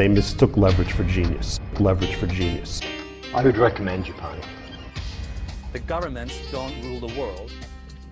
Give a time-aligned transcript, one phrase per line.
[0.00, 1.60] They mistook leverage for genius.
[1.78, 2.80] Leverage for genius.
[3.34, 4.40] I would recommend Japan.
[5.72, 7.52] The governments don't rule the world.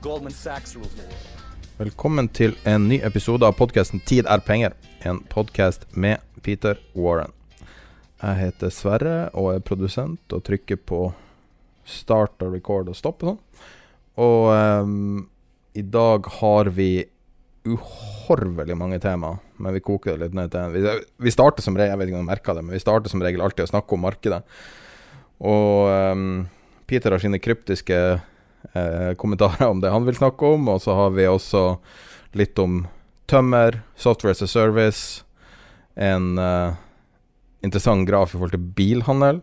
[0.03, 1.39] Goldman Sachs rules the world.
[1.79, 7.33] Velkommen til en ny episode av podkasten 'Tid er penger', en podkast med Peter Warren.
[8.23, 11.15] Jeg heter Sverre og er produsent og trykker på
[11.85, 13.41] start og record og stopp og sånn.
[14.17, 14.53] Og
[14.85, 15.29] um,
[15.75, 17.05] i dag har vi
[17.65, 20.75] uhorvelig mange tema, men vi koker det litt ned til.
[20.75, 20.95] Vi,
[21.27, 23.23] vi starter som regel, jeg vet ikke om du merker det, men vi starter som
[23.25, 24.41] regel alltid å snakke om markedet.
[25.39, 26.29] Og um,
[26.91, 31.15] Peter har sine kryptiske uh, kommentarer om det han vil snakke om, og så har
[31.17, 31.65] vi også
[32.39, 32.83] litt om
[33.29, 35.23] tømmer, software as a service,
[35.99, 36.79] en uh,
[37.65, 39.43] interessant graf i forhold til bilhandel,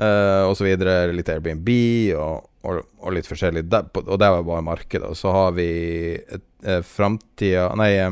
[0.00, 1.70] uh, så videre, litt Airbnb
[2.16, 5.10] og, og, og litt forskjellig, og det var bare markedet.
[5.10, 5.68] Og så har vi
[6.18, 8.10] et, eh, framtida Nei, eh,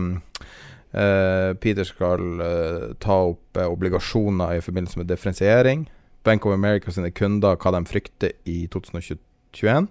[0.95, 5.89] Peter skal eh, ta opp eh, obligasjoner i forbindelse med differensiering.
[6.25, 9.89] Bank of America sine kunder, hva de frykter i 2021.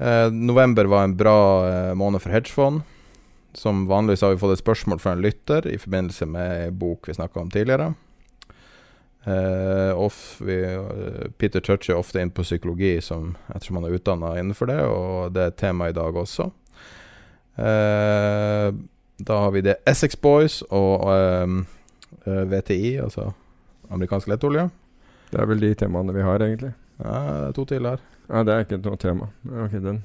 [0.00, 2.82] Eh, november var en bra eh, måned for hedgefond.
[3.54, 7.08] Som vanligvis har vi fått et spørsmål fra en lytter i forbindelse med en bok
[7.08, 7.92] vi snakka om tidligere.
[9.20, 14.30] Uh, off, vi, uh, Peter toucher ofte inn på psykologi, som, ettersom han er utdanna
[14.40, 16.46] innenfor det, og det er et tema i dag også.
[17.60, 18.70] Eh,
[19.26, 21.58] da har vi det Essex Boys og ehm,
[22.26, 23.32] eh, VTI, altså
[23.90, 24.68] amerikansk lettolje.
[25.30, 26.72] Det er vel de temaene vi har, egentlig.
[27.02, 28.00] Ja, det er to til her.
[28.30, 29.28] Ja, det er ikke noe tema.
[29.64, 30.02] Ok, den.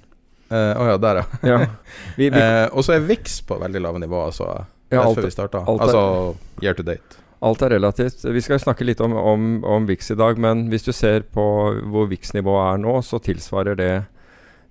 [0.54, 1.26] Eh, oh ja, der, ja.
[1.50, 1.60] Ja.
[2.20, 4.48] Vi, vi, Eh, og så er VIX på veldig lave nivå, altså.
[4.94, 5.64] ja, alt, før vi starta.
[5.68, 7.18] alt er- Altså year to date.
[7.42, 8.24] alt er relativt.
[8.34, 11.46] Vi skal snakke litt om, om, om VIX i dag, men hvis du ser på
[11.92, 13.92] hvor VIX-nivået er nå, så tilsvarer det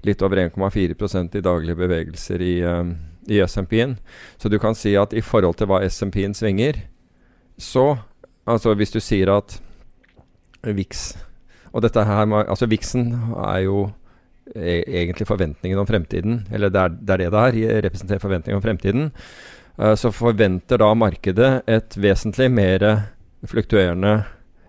[0.04, 2.94] litt over 1,4% i daglige bevegelser i, um,
[3.28, 3.96] i SMP-en.
[4.38, 6.84] Så du kan si at i forhold til hva SMP-en svinger,
[7.58, 7.94] så
[8.44, 9.54] Altså hvis du sier at
[10.60, 11.14] VIX
[11.72, 13.90] Og dette her med, Altså VIX-en er jo
[14.54, 16.46] e egentlig forventningen om fremtiden.
[16.52, 17.82] Eller det er det er det det er.
[17.82, 19.12] Representerer forventningen om fremtiden.
[19.78, 23.08] Uh, så forventer da markedet et vesentlig mer
[23.44, 24.24] fluktuerende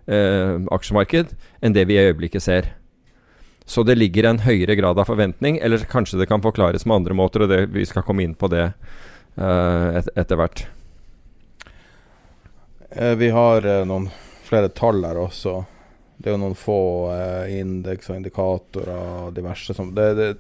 [0.07, 2.71] uh, aksjemarked enn det vi i øyeblikket ser.
[3.65, 7.17] Så det ligger en høyere grad av forventning, eller kanskje det kan forklares med andre
[7.17, 10.67] måter, og det, vi skal komme inn på det uh, et, etter hvert.
[12.95, 14.05] Eh, vi har eh, noen
[14.45, 15.57] flere tall her også.
[16.15, 16.81] Det er jo noen få
[17.51, 20.37] indeks og indikatorer og diverse som det er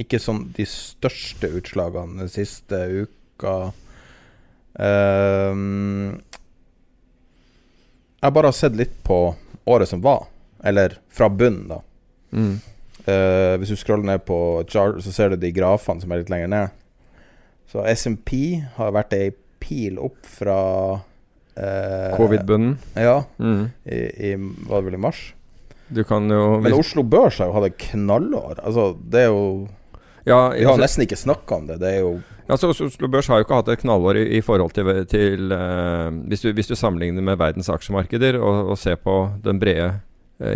[0.00, 3.54] ikke som de største utslagene den siste uka.
[4.74, 6.20] Um,
[8.20, 9.18] jeg bare har sett litt på
[9.70, 10.26] året som var,
[10.64, 11.80] eller fra bunnen, da.
[12.34, 12.54] Mm.
[13.06, 16.30] Eh, hvis du scroller ned på chart, så ser du de grafene som er litt
[16.32, 16.68] lenger ned.
[17.70, 19.30] Så SMP har vært ei
[19.64, 20.58] pil opp fra
[20.98, 22.76] uh, Covid-bunnen.
[22.96, 23.70] Ja, Mm.
[23.86, 23.98] i,
[24.30, 24.34] i
[24.68, 25.22] var det vel i mars.
[25.94, 28.58] Du kan jo Men Oslo Børs har jo hatt et knallår.
[28.64, 29.68] Altså, det er jo
[30.24, 31.78] ja, Vi har altså- nesten ikke snakka om det.
[31.80, 32.14] Det er jo
[32.48, 35.52] Altså, Os- Oslo Børs har jo ikke hatt et knallår i, i forhold til, til
[35.52, 39.14] uh, hvis, du, hvis du sammenligner med verdens aksjemarkeder og, og ser på
[39.44, 39.94] den brede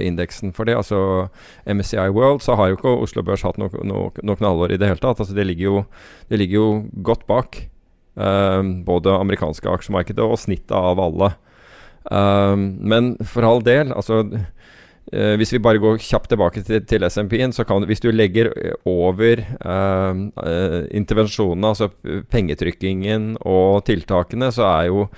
[0.02, 1.28] indeksen for det, altså
[1.66, 4.90] MSCI World, så har jo ikke Oslo Børs hatt noe, noe, noe knallår i det
[4.90, 5.20] hele tatt.
[5.20, 5.82] Altså, det ligger jo,
[6.30, 6.70] det ligger jo
[7.06, 7.62] godt bak
[8.18, 11.32] um, både amerikanske aksjemarkedet og snittet av alle.
[12.10, 17.04] Um, men for all del, altså uh, hvis vi bare går kjapt tilbake til, til
[17.08, 21.90] SMP-en, så kan Hvis du legger eh, over uh, uh, intervensjonene, altså
[22.30, 25.12] pengetrykkingen og tiltakene, så er jo eh,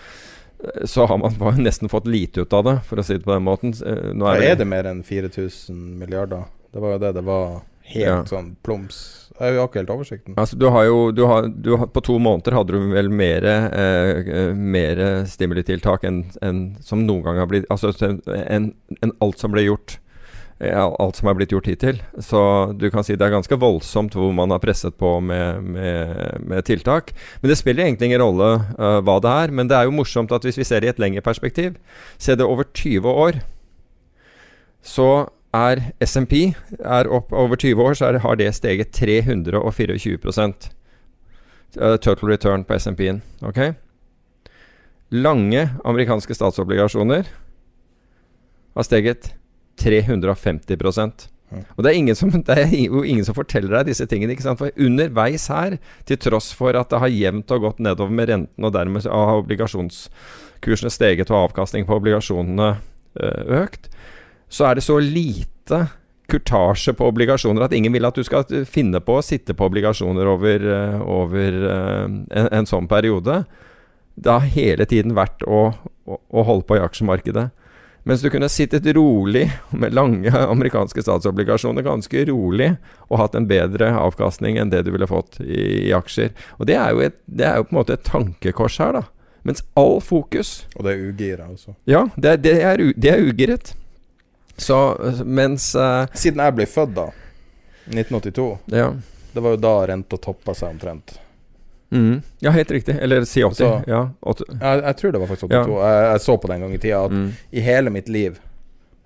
[0.84, 3.32] Så har man bare nesten fått lite ut av det, for å si det på
[3.32, 3.72] den måten.
[3.86, 6.44] Eh, Nå Er, er er det mer enn 4000 milliarder?
[6.72, 8.22] Det var jo det det var helt Ja.
[8.28, 8.98] sånn plums.
[9.40, 10.34] Jeg har ikke helt oversikten.
[10.36, 13.44] Altså, du har jo du har, du har, På to måneder hadde du vel mer,
[13.44, 17.90] eh, stimulitiltak enn en som noen gang har blitt Altså
[18.28, 19.98] enn en alt som ble gjort
[20.60, 22.02] alt som er blitt gjort hittil.
[22.20, 22.40] Så
[22.76, 26.66] du kan si det er ganske voldsomt hvor man har presset på med, med, med
[26.68, 27.14] tiltak.
[27.40, 29.54] Men det spiller egentlig ingen rolle uh, hva det er.
[29.56, 31.78] Men det er jo morsomt at hvis vi ser i et lengre perspektiv,
[32.18, 33.40] ser det over 20 år,
[34.84, 35.10] så
[35.56, 40.20] er SMP er opp over 20 år, så er, har det steget 324
[41.80, 43.24] uh, Total return på SMP-en.
[43.42, 43.64] Ok?
[45.10, 47.32] Lange amerikanske statsobligasjoner
[48.76, 49.32] har steget
[49.80, 54.34] 350% og det er, som, det er, ingen som forteller deg disse tingene.
[54.34, 54.60] ikke sant?
[54.60, 55.78] For underveis her,
[56.08, 59.40] til tross for at det har jevnt og gått nedover med renten, og dermed har
[59.42, 63.90] obligasjonskursene steget og avkastning på obligasjonene øh, økt,
[64.50, 65.86] så er det så lite
[66.30, 70.30] kurtasje på obligasjoner at ingen vil at du skal finne på å sitte på obligasjoner
[70.30, 73.42] over, øh, over en, en, sånn periode.
[74.14, 75.70] Det har hele tiden vært å,
[76.06, 77.48] å, å holde på i aksjemarkedet.
[78.02, 82.72] Mens du kunne sittet rolig med lange amerikanske statsobligasjoner ganske rolig
[83.08, 86.32] og hatt en bedre avkastning enn det du ville fått i, i aksjer.
[86.58, 89.04] Og det er, et, det er, jo på en måte et tankekors her, da.
[89.42, 91.72] Mens all fokus Og det er ugira altså?
[91.88, 93.72] Ja, det, det er, det er ugiret.
[94.60, 94.76] Så
[95.24, 97.06] mens uh, Siden jeg ble født, da,
[97.88, 98.90] 1982, ja.
[99.32, 101.16] det var jo da renta toppa seg omtrent.
[101.90, 102.22] Mm.
[102.38, 102.96] Ja, helt riktig.
[103.02, 103.56] Eller si 80.
[103.56, 104.46] Så, ja, 80.
[104.60, 105.72] Jeg, jeg, tror det var faktisk 82.
[105.74, 105.88] Ja.
[105.88, 107.26] Jeg, jeg, så på den gang i tida at mm.
[107.50, 108.38] i hele mitt liv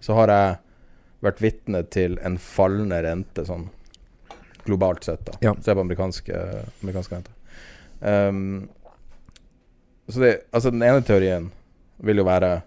[0.04, 0.56] så har jeg
[1.24, 3.70] vært vitne til en fallende rente sånn
[4.64, 5.24] globalt sett.
[5.24, 5.54] da ja.
[5.64, 6.44] Se på amerikanske,
[6.82, 7.32] amerikanske renter.
[8.00, 8.68] Um,
[10.08, 11.46] så det, altså Den ene teorien
[12.04, 12.58] vil jo være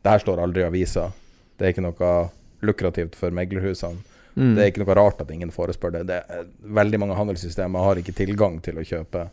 [0.00, 1.10] Det her står aldri i avisa.
[1.56, 2.12] Det er ikke noe
[2.64, 4.00] lukrativt for meglerhusene.
[4.36, 4.52] Mm.
[4.54, 6.02] Det er ikke noe rart at ingen forespør det.
[6.10, 9.26] det er, veldig mange handelssystemer har ikke tilgang til å kjøpe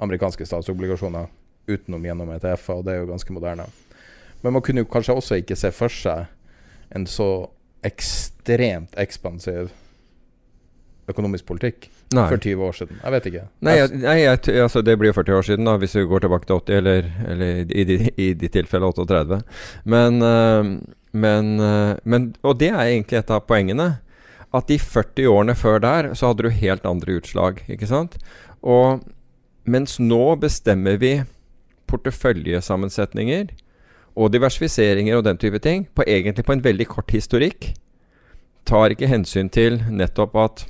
[0.00, 1.28] amerikanske statsobligasjoner
[1.70, 3.68] utenom gjennom ETF-er, og det er jo ganske moderne.
[4.40, 6.30] Men man kunne jo kanskje også ikke se for seg
[6.96, 7.30] en så
[7.86, 9.70] ekstremt ekspansiv
[11.10, 12.26] økonomisk politikk nei.
[12.28, 13.00] for 20 år siden.
[13.02, 13.44] Jeg vet ikke.
[13.66, 16.24] Nei, jeg, nei jeg, altså det blir jo 40 år siden, da, hvis vi går
[16.24, 19.40] tilbake til 80, eller, eller i, de, i de tilfellene 38.
[19.94, 23.90] Men, uh, men, uh, men, Og det er egentlig et av poengene.
[24.54, 27.62] At de 40 årene før der, så hadde du helt andre utslag.
[27.70, 28.16] Ikke sant?
[28.62, 29.02] Og
[29.70, 31.14] mens nå bestemmer vi
[31.90, 33.50] porteføljesammensetninger
[34.18, 37.72] og diversifiseringer og den type ting på egentlig på en veldig kort historikk.
[38.68, 40.64] Tar ikke hensyn til nettopp at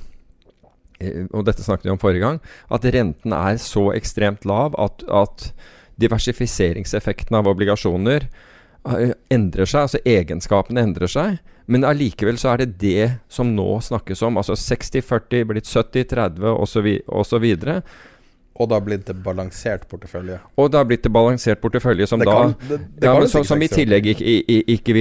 [1.01, 5.03] eh, og dette snakket vi om forrige gang, at renten er så ekstremt lav at,
[5.09, 5.51] at
[6.01, 11.41] diversifiseringseffekten av obligasjoner eh, endrer seg, altså egenskapene endrer seg.
[11.71, 14.39] Men allikevel så er det det som nå snakkes om.
[14.41, 17.51] Altså 60-40 blitt 70-30 osv.
[18.61, 20.37] Og har blitt det balansert portefølje.
[20.61, 22.37] Og har blitt det balansert portefølje som da
[22.69, 24.35] det, det ja, så, Som i tillegg ikke,
[24.77, 24.97] ikke,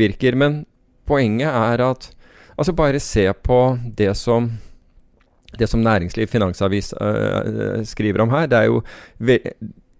[0.00, 0.38] virker.
[0.38, 0.62] Men
[1.08, 2.12] poenget er at
[2.52, 3.58] Altså, bare se på
[3.96, 4.50] det som
[5.58, 8.46] det som Næringsliv Finansavis øh, skriver om her.
[8.46, 8.82] Det er jo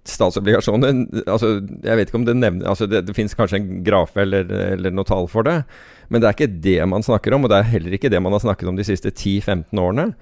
[0.08, 4.16] statsobligasjoner altså, Jeg vet ikke om det nevner altså, Det, det finnes kanskje en graf
[4.16, 5.62] eller, eller noe tall for det.
[6.08, 8.34] Men det er ikke det man snakker om, og det er heller ikke det man
[8.34, 10.12] har snakket om de siste 10-15 årene.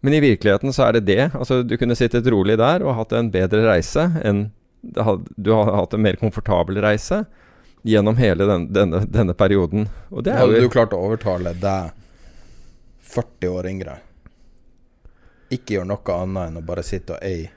[0.00, 1.30] Men i virkeligheten så er det det.
[1.34, 4.48] Altså, du kunne sittet rolig der og hatt en bedre reise enn
[4.80, 7.26] Du har hatt en mer komfortabel reise
[7.84, 9.90] gjennom hele den, denne, denne, perioden.
[10.08, 11.92] Og det er Hadde du klart å overtale deg
[13.12, 13.98] 40 år yngre
[15.50, 17.50] ikke gjøre noe annet enn å bare sitte og eie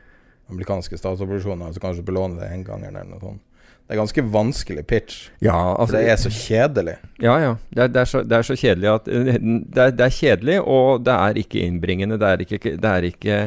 [0.51, 3.52] amerikanske statsobligasjoner, altså kanskje belåne det en gang eller noe sånt
[3.83, 5.15] det er ganske vanskelig pitch.
[5.43, 6.93] Ja, altså, det er så kjedelig.
[7.19, 7.49] Ja, ja.
[7.67, 10.13] Det er, det er, så, det er så, kjedelig at eh, det er, det er,
[10.15, 12.17] kjedelig, og det er ikke innbringende.
[12.21, 13.39] Det er ikke, det ikke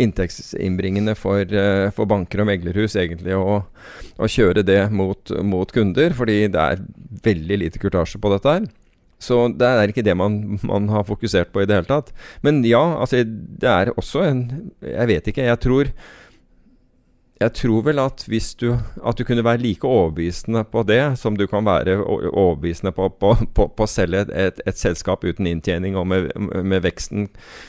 [0.00, 3.60] inntektsinnbringende for, uh, for, banker og meglerhus egentlig å,
[4.16, 6.82] å kjøre det mot, mot, kunder, fordi det er
[7.28, 8.70] veldig lite kurtasje på dette her.
[9.22, 12.10] Så det er ikke det man, man, har fokusert på i det hele tatt.
[12.42, 14.42] Men ja, altså det er også en
[14.80, 15.46] Jeg vet ikke.
[15.46, 15.92] Jeg tror
[17.42, 18.68] jeg tror vel at hvis du
[19.02, 23.34] At du kunne være like overbevisende på det som du kan være overbevisende på, på,
[23.54, 27.28] på, på å selge et, et, selskap uten inntjening og med, med veksten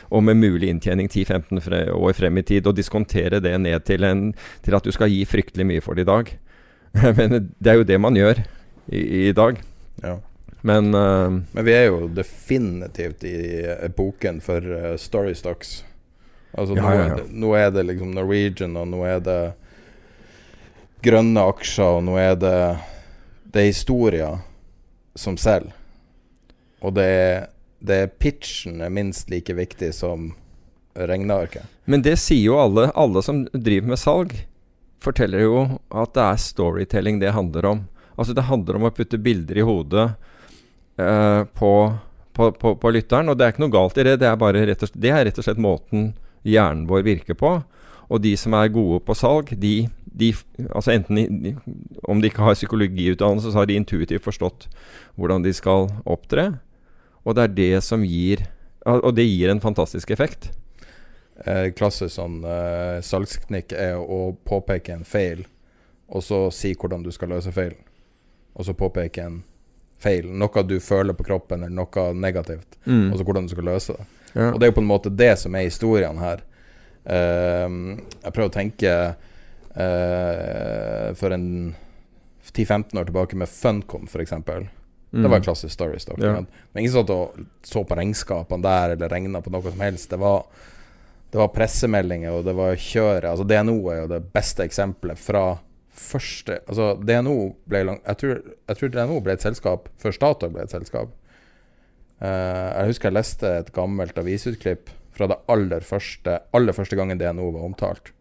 [0.09, 1.61] og med mulig inntjening 10-15
[1.93, 4.25] år frem i tid, og diskontere det ned til, en,
[4.63, 6.33] til, at du skal gi fryktelig mye for det i dag.
[7.17, 8.43] Men det er jo det man gjør
[8.87, 9.61] i, i dag.
[10.03, 10.17] Ja.
[10.63, 15.81] Men, uh, Men vi er jo definitivt i epoken for uh, story stocks.
[16.53, 17.25] Altså, ja, nå, ja, ja.
[17.29, 19.39] nå, er det liksom Norwegian, og nå er det
[21.03, 22.57] grønne aksjer, og nå er det
[23.53, 24.39] Det er historier
[25.15, 25.75] som selger.
[26.81, 27.43] Og det er,
[27.79, 30.31] det er pitchen er minst like viktig som
[30.97, 31.63] regnearket.
[31.85, 34.33] Men det sier jo alle, alle som driver med salg,
[35.03, 35.57] forteller jo
[35.91, 37.83] at det er storytelling det handler om.
[38.15, 40.07] Altså det handler om å putte bilder i hodet
[40.97, 41.71] eh, på,
[42.33, 43.29] på, på, på, lytteren.
[43.31, 44.17] Og det er ikke noe galt i det.
[44.21, 46.11] Det er, bare rett og slett, det er rett og slett måten
[46.47, 47.57] hjernen vår virker på.
[48.09, 50.33] Og de som er gode på salg, de, de
[50.69, 51.53] altså enten de,
[52.03, 54.67] Om de ikke har psykologiutdannelse, så har de intuitivt forstått
[55.15, 56.59] hvordan de skal opptre.
[57.23, 58.43] Og det er det som gir
[58.85, 60.51] Og det gir en fantastisk effekt.
[61.45, 65.45] Eh, klassisk sånn eh, salgsknikk er å påpeke en feil,
[66.11, 67.79] og så si hvordan du skal løse feilen.
[68.53, 69.39] Og så påpeke en
[70.03, 73.07] feil, noe du føler på kroppen, eller noe negativt, mm.
[73.09, 74.05] og så hvordan du skal løse det.
[74.33, 74.51] Ja.
[74.51, 76.43] Og det er jo på en måte det som er historien her.
[77.03, 81.47] Uh, jeg prøver å tenke uh, for en
[82.53, 84.33] 10-15 år tilbake med Funcom, f.eks.
[84.33, 84.69] Mm.
[85.21, 86.19] Det var en klassisk story stock.
[86.21, 86.35] Ja.
[86.39, 90.09] Men, men ingen satt og så på regnskapene der eller regna på noe som helst.
[90.11, 90.45] Det var
[91.33, 93.25] det var pressemeldinger, og det var kjøret.
[93.25, 95.55] Altså DNO er jo det beste eksempelet fra
[95.93, 97.35] første Altså DNO
[97.69, 101.11] ble lang, jeg, tror, jeg tror DNO ble et selskap før Statoil ble et selskap.
[102.21, 107.19] Uh, jeg husker jeg leste et gammelt avisutklipp fra det aller første, aller første gangen
[107.21, 108.11] DNO var omtalt.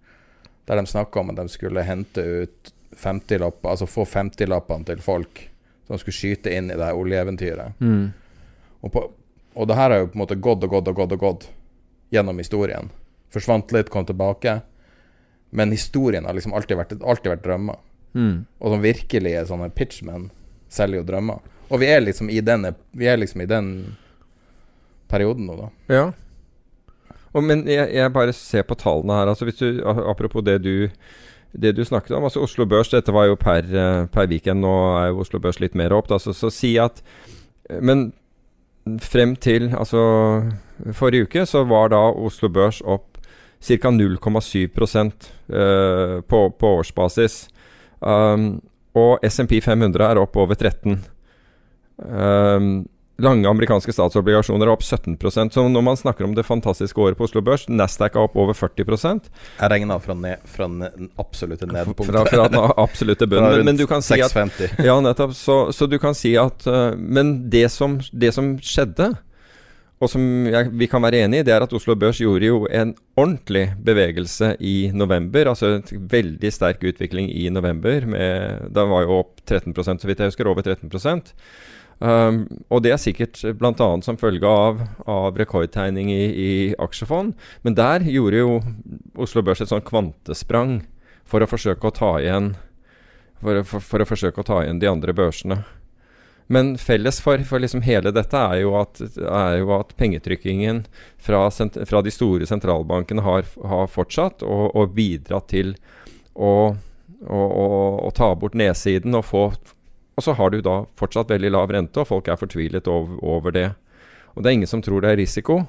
[0.69, 5.47] Der de snakka om at de skulle hente ut 50-lapper, altså få 50-lappene til folk
[5.89, 7.81] som skulle skyte inn i det oljeeventyret.
[7.81, 8.13] Mm.
[8.83, 9.07] Og, på,
[9.55, 11.49] og det her har jo på en måte gått og gått og gått og gått
[12.13, 12.93] gjennom historien.
[13.33, 14.61] Forsvant litt, kom tilbake.
[15.51, 17.81] Men historien har liksom alltid vært, alltid vært drømmer.
[18.13, 18.45] Mm.
[18.61, 20.31] Og som virkelige sånne pitchmen
[20.73, 21.41] selger jo drømmer.
[21.73, 23.71] Og vi er liksom i den, vi er liksom i den
[25.13, 25.69] perioden nå, da.
[25.93, 26.05] Ja.
[27.33, 29.31] Og, men jeg, jeg, bare ser på tallene her.
[29.33, 30.89] Altså du, apropos det du,
[31.53, 32.25] det du snakket om.
[32.25, 33.63] altså Oslo Børs, dette var jo per,
[34.13, 34.61] per weekend.
[34.61, 36.11] Nå er jo Oslo Børs litt mer opp.
[36.13, 37.03] Da, så, så si at
[37.81, 38.13] Men
[38.99, 40.01] frem til altså
[40.93, 43.13] forrige uke så var da Oslo Børs opp
[43.63, 43.89] ca.
[43.89, 44.69] 0,7
[45.49, 47.49] uh, på, på årsbasis.
[48.01, 48.61] Um,
[48.95, 50.99] og SMP 500 er opp over 13
[51.97, 52.83] um,
[53.23, 57.29] Lange amerikanske statsobligasjoner er opp 17% Så når man snakker om det fantastiske året på
[57.29, 62.11] Oslo Børs, Nasdaq er opp over 40 Jeg regna fra, ned, fra den absolutte nedpunktet.
[62.11, 63.53] Fra, fra den absolutte bunnen.
[63.63, 64.35] Men, men, du kan si at
[64.89, 65.35] Ja, nettopp.
[65.37, 69.13] Så, så, du kan si at uh, Men det som, det som skjedde,
[70.03, 72.65] og som jeg, vi kan være enig i, det er at Oslo Børs gjorde jo
[72.75, 75.53] en ordentlig bevegelse i november.
[75.53, 78.09] Altså en veldig sterk utvikling i november.
[78.11, 80.51] Med, den var jo opp 13% så vidt jeg husker.
[80.51, 80.91] Over 13
[82.03, 83.89] um, Og det er sikkert bl.a.
[84.05, 86.51] som følge av, av rekordtegning i, i,
[86.83, 87.37] aksjefond.
[87.63, 88.59] Men der gjorde jo
[89.23, 90.81] Oslo Børs et sånn kvantesprang
[91.29, 92.53] for å forsøke å ta igjen
[93.43, 95.63] for, for, for å forsøke å ta igjen de andre børsene.
[96.53, 100.83] Men felles for, for liksom hele dette er jo at, er jo at pengetrykkingen
[101.23, 105.73] fra, fra, de store sentralbankene har, har fortsatt og, og, bidratt til
[106.35, 106.75] å,
[107.25, 107.69] å, å,
[108.03, 109.47] å, ta bort nedsiden og få
[110.17, 113.55] Og så har du da fortsatt veldig lav rente, og folk er fortvilet over, over
[113.55, 113.69] det.
[114.35, 115.63] Og det er ingen som tror det er risiko.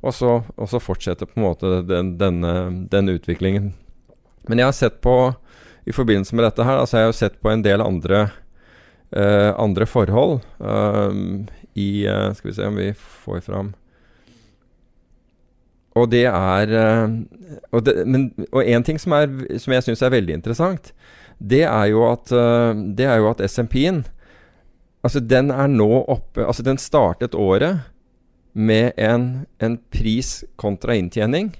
[0.00, 2.54] Og så, og så fortsetter på en måte den, denne,
[2.92, 3.72] denne utviklingen.
[4.48, 5.16] Men jeg har sett på,
[5.84, 8.28] i forbindelse med dette her, altså jeg har sett på en del andre
[9.10, 11.10] Uh, andre forhold uh,
[11.74, 13.72] i uh, Skal vi se om vi får fram
[15.98, 16.74] Og det er
[17.74, 17.88] og,
[18.52, 20.92] og en ting som, er, som jeg syns er veldig interessant,
[21.40, 22.28] det er jo at,
[22.96, 24.04] det er jo at SMP-en
[25.00, 27.86] Altså, den er nå oppe Altså, den startet året
[28.52, 31.52] med en, en pris kontra inntjening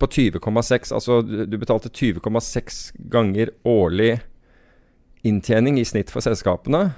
[0.00, 0.90] på 20,6.
[0.92, 2.80] Altså, du betalte 20,6
[3.12, 4.18] ganger årlig
[5.22, 6.90] inntjening i snitt for selskapene.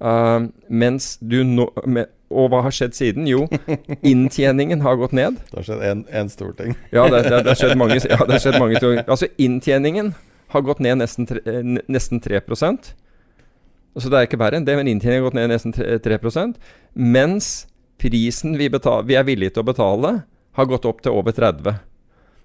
[0.00, 1.66] Uh, mens du nå
[2.32, 3.26] Og hva har skjedd siden?
[3.28, 3.42] Jo,
[4.12, 5.36] inntjeningen har gått ned.
[5.50, 6.72] Det har skjedd én stor ting.
[6.94, 9.02] ja, det, det, det, har skjedd mange, ja, det har skjedd mange ting.
[9.04, 10.14] Altså, inntjeningen
[10.50, 11.40] har gått ned nesten, tre,
[11.88, 12.92] nesten 3%
[13.98, 16.18] Så det er ikke verre enn det, men inntjeningen har gått ned nesten 3, 3
[16.94, 17.66] Mens
[18.00, 20.12] prisen vi, betal, vi er villige til å betale,
[20.56, 21.78] har gått opp til over 30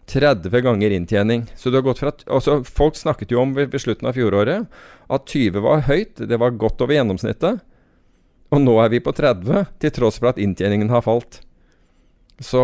[0.06, 1.48] 30 ganger inntjening.
[1.56, 4.68] Så du har gått fra altså Folk snakket jo om ved, ved, slutten av fjoråret
[5.10, 7.64] at 20 var høyt, det var godt over gjennomsnittet.
[8.54, 11.42] Og nå er vi på 30, til tross for at inntjeningen har falt.
[12.38, 12.62] Så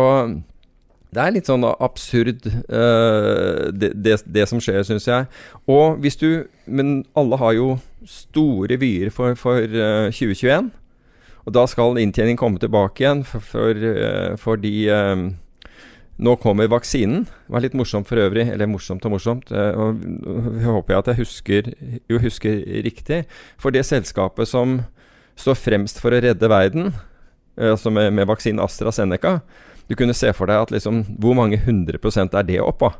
[1.12, 5.28] det er litt sånn absurd, uh, det, det, det, som skjer, syns jeg.
[5.68, 7.66] Og hvis du Men alle har jo
[8.08, 10.70] store vyer for, for uh, 2021.
[11.42, 14.74] Og da skal inntjening komme tilbake igjen for, for, uh, for de
[16.22, 17.24] nå kommer vaksinen.
[17.24, 18.46] Det var litt morsomt for øvrig.
[18.52, 19.50] Eller morsomt og morsomt.
[19.50, 20.02] Eh, og
[20.60, 21.72] jeg håper at jeg husker,
[22.10, 23.22] jo husker riktig.
[23.60, 24.82] For det selskapet som
[25.40, 26.92] står fremst for å redde verden,
[27.56, 29.40] eh, altså med, med vaksinen AstraZeneca,
[29.90, 32.98] Du kunne se for deg at liksom Hvor mange 100% er det opp av?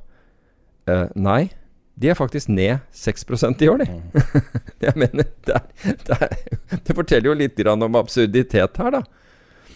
[0.91, 1.53] Uh, nei.
[1.95, 4.23] De er faktisk ned 6% i år, de.
[4.87, 6.33] jeg mener, det, er, det, er,
[6.73, 9.03] det, forteller jo litt om absurditet her, da.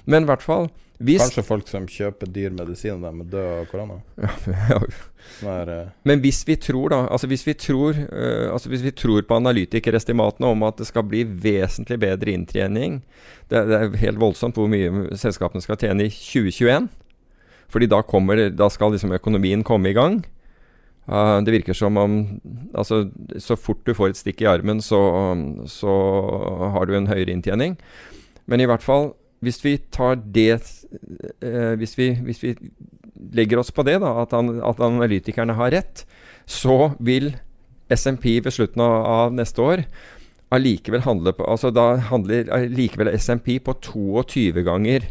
[0.08, 3.66] Men i hvert fall hvis, Kanskje folk som kjøper dyr medisin de er døde av
[3.68, 3.98] korona?
[4.70, 4.78] Ja,
[5.50, 8.94] er, uh, Men hvis vi tror da Altså hvis vi tror, uh, altså hvis vi
[8.96, 13.02] tror på analytikerestimatene om at det skal bli vesentlig bedre inntjening
[13.50, 16.88] det, det, er helt voldsomt hvor mye selskapene skal tjene i 2021.
[17.70, 20.16] Fordi da, kommer, da skal liksom økonomien komme i gang.
[21.06, 22.16] Uh, det virker som om
[22.74, 23.04] altså,
[23.38, 24.98] Så fort du får et stikk i armen, så,
[25.70, 25.94] så
[26.74, 27.78] har du en høyere inntjening.
[28.50, 29.12] Men i hvert fall
[29.44, 32.54] hvis vi tar det eh, hvis, vi, hvis, vi,
[33.36, 36.04] legger oss på det, da, at, an, at, analytikerne har rett,
[36.46, 37.34] så vil
[37.92, 39.84] SMP ved slutten av, av neste år
[40.54, 45.08] allikevel handle på Altså da handler allikevel SMP på 22 ganger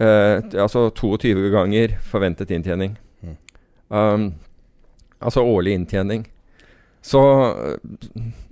[0.00, 2.96] eh, Altså 22 ganger forventet inntjening.
[3.20, 3.36] Mm.
[3.88, 4.26] Um,
[5.20, 6.26] altså årlig inntjening.
[7.02, 7.20] Så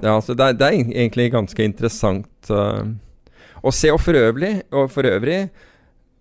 [0.03, 2.51] Ja, altså det, det er egentlig ganske interessant.
[2.51, 2.93] Uh,
[3.67, 5.49] og se og for øvrig, og for øvrig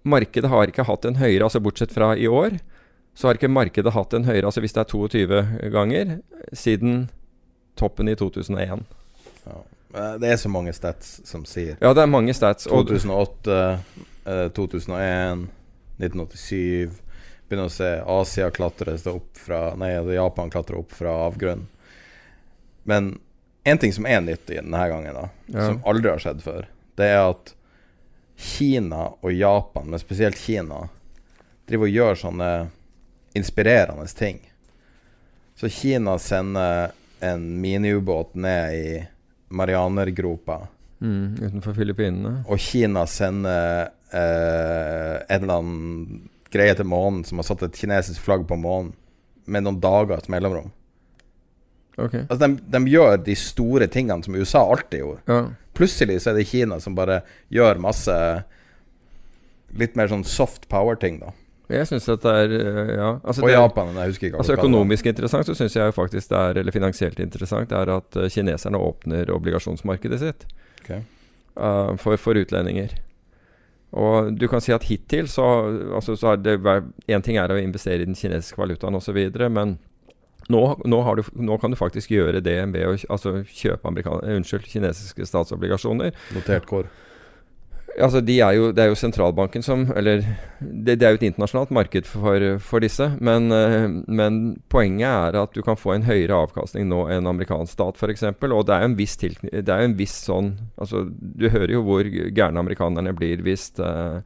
[0.05, 2.59] Markedet har ikke hatt en høyere, altså bortsett fra i år,
[3.17, 6.11] så har ikke markedet hatt en høyere, altså hvis det er 22 ganger,
[6.53, 7.07] siden
[7.79, 8.83] toppen i 2001.
[9.47, 9.61] Ja.
[10.21, 12.67] Det er så mange stats som sier Ja, det er mange stats.
[12.67, 13.59] 2008,
[14.27, 15.45] eh, 2001,
[16.03, 17.01] 1987
[17.47, 21.67] Begynner å se Asia klatre opp fra Nei, Japan klatre opp fra avgrunnen.
[22.89, 23.11] Men
[23.63, 25.67] én ting som er nyttig denne gangen, da, ja.
[25.69, 26.65] som aldri har skjedd før,
[26.99, 27.53] det er at
[28.35, 30.85] Kina og Japan, men spesielt Kina,
[31.65, 32.51] driver og gjør sånne
[33.35, 34.39] inspirerende ting.
[35.55, 36.91] Så Kina sender
[37.23, 38.87] en miniubåt ned i
[39.55, 40.67] Marianergropa.
[40.99, 42.41] Mm, utenfor Filippinene.
[42.47, 48.23] Og Kina sender eh, en eller annen greie til månen som har satt et kinesisk
[48.23, 48.93] flagg på månen,
[49.45, 50.71] med noen dagers mellomrom.
[51.95, 52.25] Okay.
[52.25, 55.21] Altså, de, de, gjør de store tingene som USA alltid gjorde.
[55.29, 55.41] Ja.
[55.75, 57.21] Plutselig så er det Kina som bare
[57.53, 58.15] gjør masse
[59.75, 61.33] litt mer sånn soft power-ting, da.
[61.71, 63.07] Jeg syns at det er eh, ja.
[63.25, 66.59] Altså og Japan, jeg husker ikke altså Økonomisk interessant så syns jeg faktisk det er,
[66.61, 70.45] eller finansielt interessant, det er at uh, kineserne åpner obligasjonsmarkedet sitt
[70.83, 71.01] okay.
[71.57, 72.93] uh, for, for, utlendinger.
[73.97, 75.47] Og du kan si at hittil så,
[75.97, 76.59] altså, så har det
[77.07, 79.17] Én ting er å investere i den kinesiske valutaen osv.,
[79.49, 79.77] men
[80.53, 85.25] nå, nå, du, nå, kan du faktisk gjøre det ved å altså, kjøpe unnskyld, kinesiske
[85.25, 86.13] statsobligasjoner.
[86.35, 86.91] Notert kår.
[87.95, 90.19] Altså, de er jo, det er jo sentralbanken som Eller
[90.59, 93.07] det, det er jo et internasjonalt marked for, for disse.
[93.23, 97.77] Men, uh, men, poenget er at du kan få en høyere avkastning nå enn amerikansk
[97.77, 98.25] stat f.eks.
[98.27, 101.85] Og det er jo en viss, det er en viss sånn altså, Du hører jo
[101.87, 104.19] hvor gærne amerikanerne blir hvis, uh,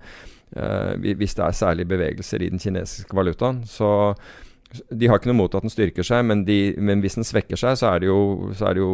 [0.58, 3.62] uh, hvis det er særlige bevegelser i den kinesiske valutaen.
[3.70, 3.92] Så
[4.70, 7.58] de har ikke noe mot at den styrker seg, men, de, men hvis den svekker
[7.60, 8.22] seg, så er det jo,
[8.54, 8.94] er det jo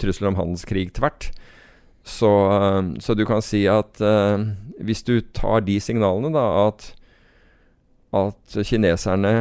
[0.00, 1.28] trusler om handelskrig tvert.
[2.02, 4.42] Så, uh, så, du kan si at uh,
[4.82, 6.88] hvis du tar de signalene, da, at,
[8.16, 9.34] at kineserne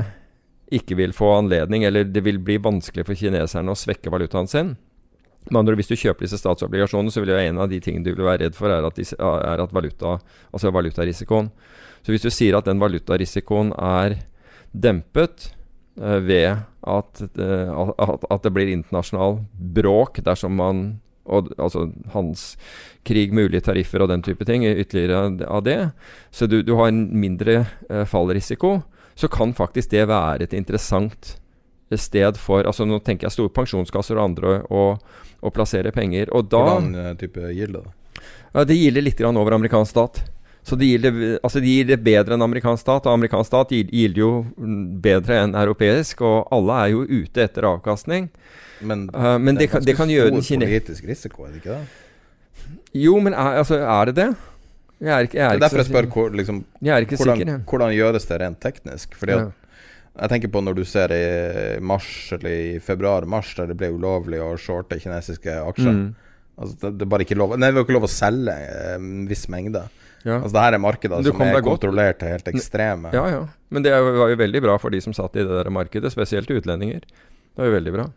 [0.72, 4.76] ikke vil få anledning, eller det vil bli vanskelig for kineserne å svekke valutaen sin
[5.52, 8.28] med Hvis du kjøper disse statsobligasjonene, så vil jo en av de tingene du vil
[8.28, 10.20] være redd for, er at, de, er at valuta,
[10.54, 11.50] altså valutarisikoen.
[12.06, 14.20] Så hvis du sier at den valutarisikoen er
[14.70, 15.61] dempet, Eh,
[15.96, 20.86] ved at, eh, at, at, det blir internasjonal bråk dersom man
[21.32, 25.78] og, altså handelskrig, mulige tariffer og den type ting, ytterligere av det.
[26.34, 28.80] Så du, du har en mindre eh, fallrisiko.
[29.16, 31.36] Så kan faktisk det være et interessant
[32.00, 34.84] sted for altså Nå tenker jeg store pensjonskasser og andre å,
[35.44, 36.32] å plassere penger.
[36.34, 37.84] Og da Hvordan type gilde?
[38.52, 40.24] Ja, det gilder litt over amerikansk stat.
[40.64, 43.74] Så de gir, det, altså de gir det bedre enn amerikansk stat, og amerikansk stat
[43.74, 44.32] gir, gir det jo
[45.02, 46.22] bedre enn europeisk.
[46.28, 48.30] Og alle er jo ute etter avkastning.
[48.82, 50.66] Men, uh, men det, det, kan gjøre den kine...
[50.70, 52.72] politisk risiko, er det ikke det?
[52.98, 54.30] Jo, men er, altså, er det det?
[55.02, 57.40] Jeg er ikke, jeg er det er derfor jeg spør hvor, liksom, jeg ikke hvordan,
[57.40, 57.62] sikker, ja.
[57.72, 59.16] hvordan gjøres det rent teknisk?
[59.18, 59.50] Fordi ja.
[60.12, 61.26] Jeg tenker på når du ser i
[61.88, 65.96] mars eller i februar-mars, der det ble ulovlig å shorte kinesiske aksjer.
[65.96, 66.10] Mm.
[66.58, 68.98] Altså, det, det, er bare ikke lov Nei, det var ikke lov å selge eh,
[68.98, 69.86] en viss mengde.
[70.24, 70.38] Ja.
[70.38, 73.12] Altså det her er markeder som er kontrollert til helt ekstreme.
[73.16, 73.44] Ja, ja.
[73.74, 76.52] Men det var jo veldig bra for de som satt i det der markedet, spesielt
[76.52, 77.06] utlendinger.
[77.06, 78.08] Det var jo veldig bra.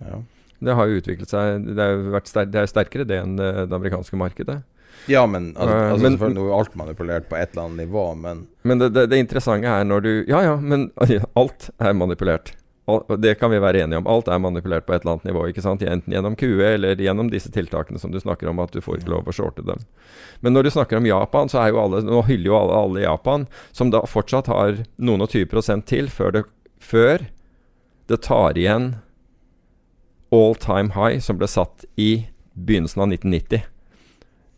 [0.00, 0.20] Ja.
[0.60, 3.48] Det har jo utviklet seg Det er jo ster det er sterkere det enn det,
[3.70, 4.60] det amerikanske markedet.
[5.08, 8.06] Ja, men altså, uh, altså men, selvfølgelig er alt manipulert på et eller annet nivå,
[8.20, 10.90] men Men det, det, det, interessante er når du Ja, ja, men
[11.40, 12.52] alt er manipulert.
[13.20, 14.08] Det kan vi være enige om.
[14.10, 15.46] Alt er manipulert på et eller annet nivå.
[15.48, 15.82] ikke sant?
[15.82, 19.12] Enten gjennom QE eller gjennom disse tiltakene som du snakker om, at du får ikke
[19.14, 19.84] lov å shorte dem.
[20.40, 23.04] Men når du snakker om Japan, så er jo alle Nå hyller jo alle, alle
[23.04, 26.44] Japan, som da fortsatt har noen og 20 prosent til før det,
[26.80, 27.26] før
[28.10, 28.94] det tar igjen
[30.34, 33.66] all time high som ble satt i begynnelsen av 1990.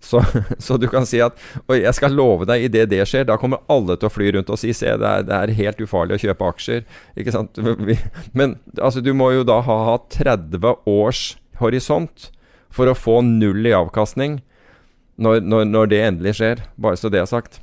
[0.02, 0.22] Så,
[0.58, 1.38] så du kan si at
[1.68, 4.50] Og jeg skal love deg, idet det skjer, da kommer alle til å fly rundt
[4.50, 6.86] og si Se, det er, det er helt ufarlig å kjøpe aksjer.
[7.18, 7.58] Ikke sant?
[8.38, 11.24] Men altså, du må jo da ha hatt 30 års
[11.62, 12.30] horisont
[12.72, 14.40] for å få null i avkastning
[15.20, 16.64] når, når, når det endelig skjer.
[16.80, 17.60] Bare så det er sagt.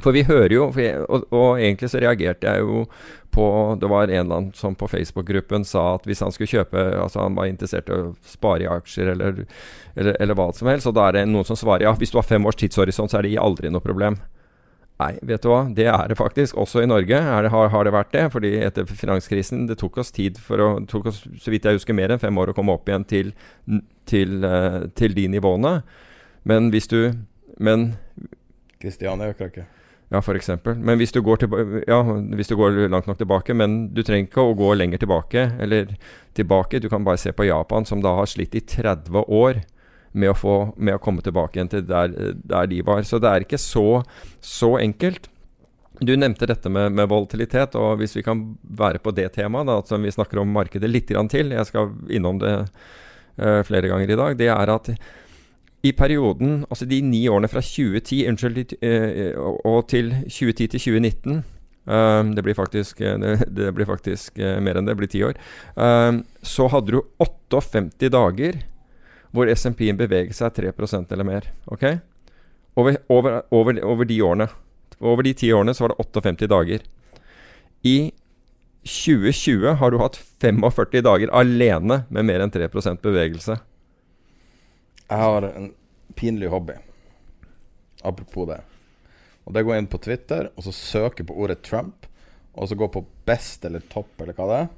[0.00, 2.86] For vi hører jo og, og egentlig så reagerte jeg jo
[3.30, 6.82] på Det var en eller annen som på Facebook-gruppen sa at hvis han skulle kjøpe
[6.98, 9.44] Altså han var interessert i å spare i aksjer eller,
[9.94, 12.18] eller, eller hva som helst, og da er det noen som svarer ja, hvis du
[12.18, 14.18] har fem års tidshorisont, så er det aldri noe problem.
[15.00, 15.62] Nei, vet du hva.
[15.72, 16.58] Det er det faktisk.
[16.60, 18.26] Også i Norge det, har, har det vært det.
[18.34, 21.96] fordi etter finanskrisen Det tok oss tid for å tok oss, så vidt jeg husker,
[21.96, 23.32] mer enn fem år å komme opp igjen til,
[24.10, 25.80] til, eh, til de nivåene.
[26.44, 27.12] Men hvis du
[27.60, 27.94] Men
[28.80, 29.66] Kristiania øker ikke.
[30.10, 30.50] Ja, f.eks.
[30.66, 31.20] Men hvis du,
[31.86, 31.98] ja,
[32.34, 35.44] hvis du går langt nok tilbake Men du trenger ikke å gå lenger tilbake.
[35.62, 35.94] Eller
[36.34, 36.80] tilbake.
[36.82, 39.62] Du kan bare se på Japan, som da har slitt i 30 år
[40.12, 43.04] med å, få, med å komme tilbake igjen til der, der de var.
[43.06, 44.02] Så det er ikke så,
[44.42, 45.30] så enkelt.
[46.00, 49.78] Du nevnte dette med, med volatilitet, og hvis vi kan være på det temaet, da,
[49.86, 54.18] som vi snakker om markedet litt til, jeg skal innom det uh, flere ganger i
[54.18, 54.90] dag, det er at
[55.82, 61.38] i perioden, altså de ni årene fra 2010 unnskyld, eh, og til 2010 til 2019
[61.40, 65.40] eh, det blir faktisk, eh, det, blir faktisk mer enn det, det blir ti år.
[66.42, 68.60] så hadde du 58 dager
[69.32, 71.46] hvor SMP-en beveget seg 3% eller mer.
[71.70, 71.84] Ok?
[72.76, 74.48] Over, over, over, over de årene.
[75.00, 76.82] Over de ti årene så var det 58 dager.
[77.86, 78.10] I
[78.84, 83.60] 2020 har du hatt 45 dager alene med mer enn 3% bevegelse.
[85.10, 85.72] Jeg har en
[86.14, 86.76] pinlig hobby.
[88.06, 88.60] Apropos det.
[89.44, 92.06] Og det går inn på Twitter, og så søker på ordet Trump,
[92.54, 94.68] og så går på best eller topp, eller hva det er.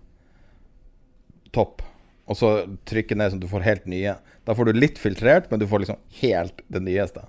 [1.53, 1.85] Topp.
[2.31, 2.53] Og så
[2.89, 4.17] trykker ned sånn at du får helt nye.
[4.49, 7.27] Da får du litt filtrert, men du får liksom helt det nyeste.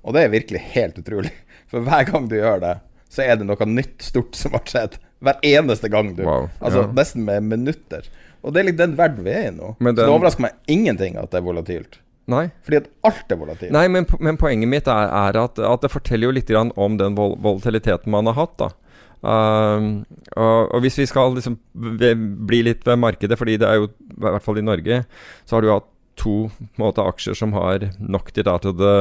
[0.00, 1.34] Og det er virkelig helt utrolig.
[1.70, 2.74] For hver gang du gjør det,
[3.12, 4.98] så er det noe nytt stort som har skjedd.
[5.24, 6.24] Hver eneste gang du.
[6.24, 6.90] Wow, altså ja.
[6.96, 8.08] nesten med minutter.
[8.40, 9.74] Og det er litt den verden vi er i nå.
[9.80, 9.92] Den...
[9.92, 11.98] Så det overrasker meg ingenting at det er volatilt.
[12.28, 12.48] Nei.
[12.66, 13.72] Fordi at alt er volatilt.
[13.72, 16.98] Nei, men, men poenget mitt er, er at, at det forteller jo litt grann om
[17.00, 18.58] den vol volatiliteten man har hatt.
[18.60, 18.72] da.
[19.18, 20.04] Um,
[20.36, 24.20] og, og hvis vi skal liksom bli litt ved markedet, fordi det er jo, i
[24.26, 25.02] hvert fall i Norge,
[25.48, 25.88] så har du hatt
[26.18, 26.36] to
[26.78, 28.94] måte, aksjer som har knocked it out of the,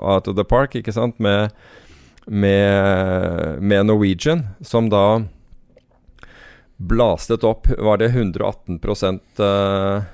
[0.00, 1.52] out of the park, ikke sant, med,
[2.26, 5.22] med, med Norwegian, som da
[6.78, 10.04] blastet opp Var det 118 eh,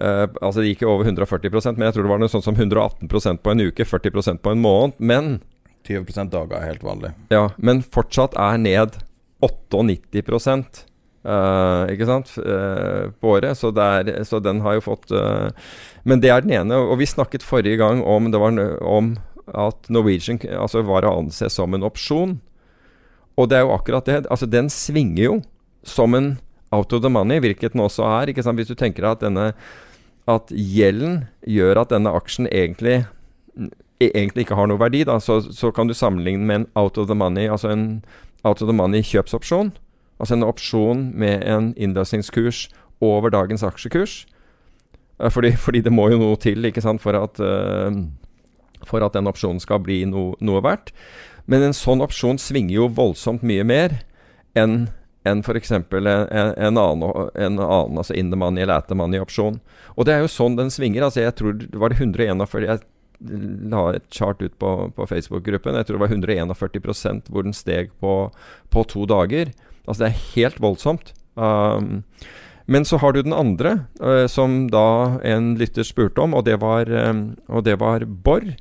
[0.00, 2.56] Eh, altså Det gikk jo over 140% men jeg tror det var noe sånt som
[2.56, 4.96] 118% på en uke, 40% på en måned.
[4.98, 5.34] Men,
[5.88, 7.12] 20 dager er helt vanlig.
[7.32, 9.02] ja, men fortsatt er ned
[9.42, 10.88] 98
[11.22, 13.54] Uh, ikke sant, Uh, på året.
[13.54, 15.54] Så, det er, så den har jo fått uh,
[16.02, 16.80] Men det er den ene.
[16.82, 19.14] Og vi snakket forrige gang om, det var, om
[19.46, 22.40] at Norwegian altså var å anse som en opsjon.
[23.38, 24.24] Og det er jo akkurat det.
[24.26, 25.36] Altså, den svinger jo
[25.86, 26.34] som en
[26.72, 28.32] out of the money, hvilket den også er.
[28.32, 29.22] Hvis du tenker at
[30.28, 33.06] at gjelden gjør at denne aksjen egentlig
[34.00, 37.06] egentlig ikke har noe verdi, da, så, så kan du sammenligne med en out of
[37.06, 38.04] the money, altså en
[38.44, 39.72] out of the money kjøpsopsjon.
[40.18, 42.68] Altså en opsjon med en innløsningskurs
[43.02, 44.22] over dagens aksjekurs.
[45.20, 48.02] Eh, Fordi, fordi det må jo noe til sant, for at, eh,
[48.86, 50.92] for at den opsjonen skal bli no, noe verdt.
[51.46, 54.02] Men en sånn opsjon svinger jo voldsomt mye mer
[54.54, 54.90] enn
[55.28, 55.70] enn f.eks.
[55.70, 59.60] En, en, en annen, en annen altså in the money eller at the money-opsjon.
[59.96, 61.06] Og det er jo sånn den svinger.
[61.06, 62.82] altså Jeg tror det var 141 Jeg
[63.70, 65.76] la et chart ut på, på Facebook-gruppen.
[65.78, 68.32] Jeg tror det var 141% hvor den steg på,
[68.70, 69.52] på to dager.
[69.86, 71.14] Altså det er helt voldsomt.
[71.34, 72.02] Um,
[72.66, 76.58] men så har du den andre, uh, som da en lytter spurte om, og det
[76.62, 78.54] var, um, og det var Borr.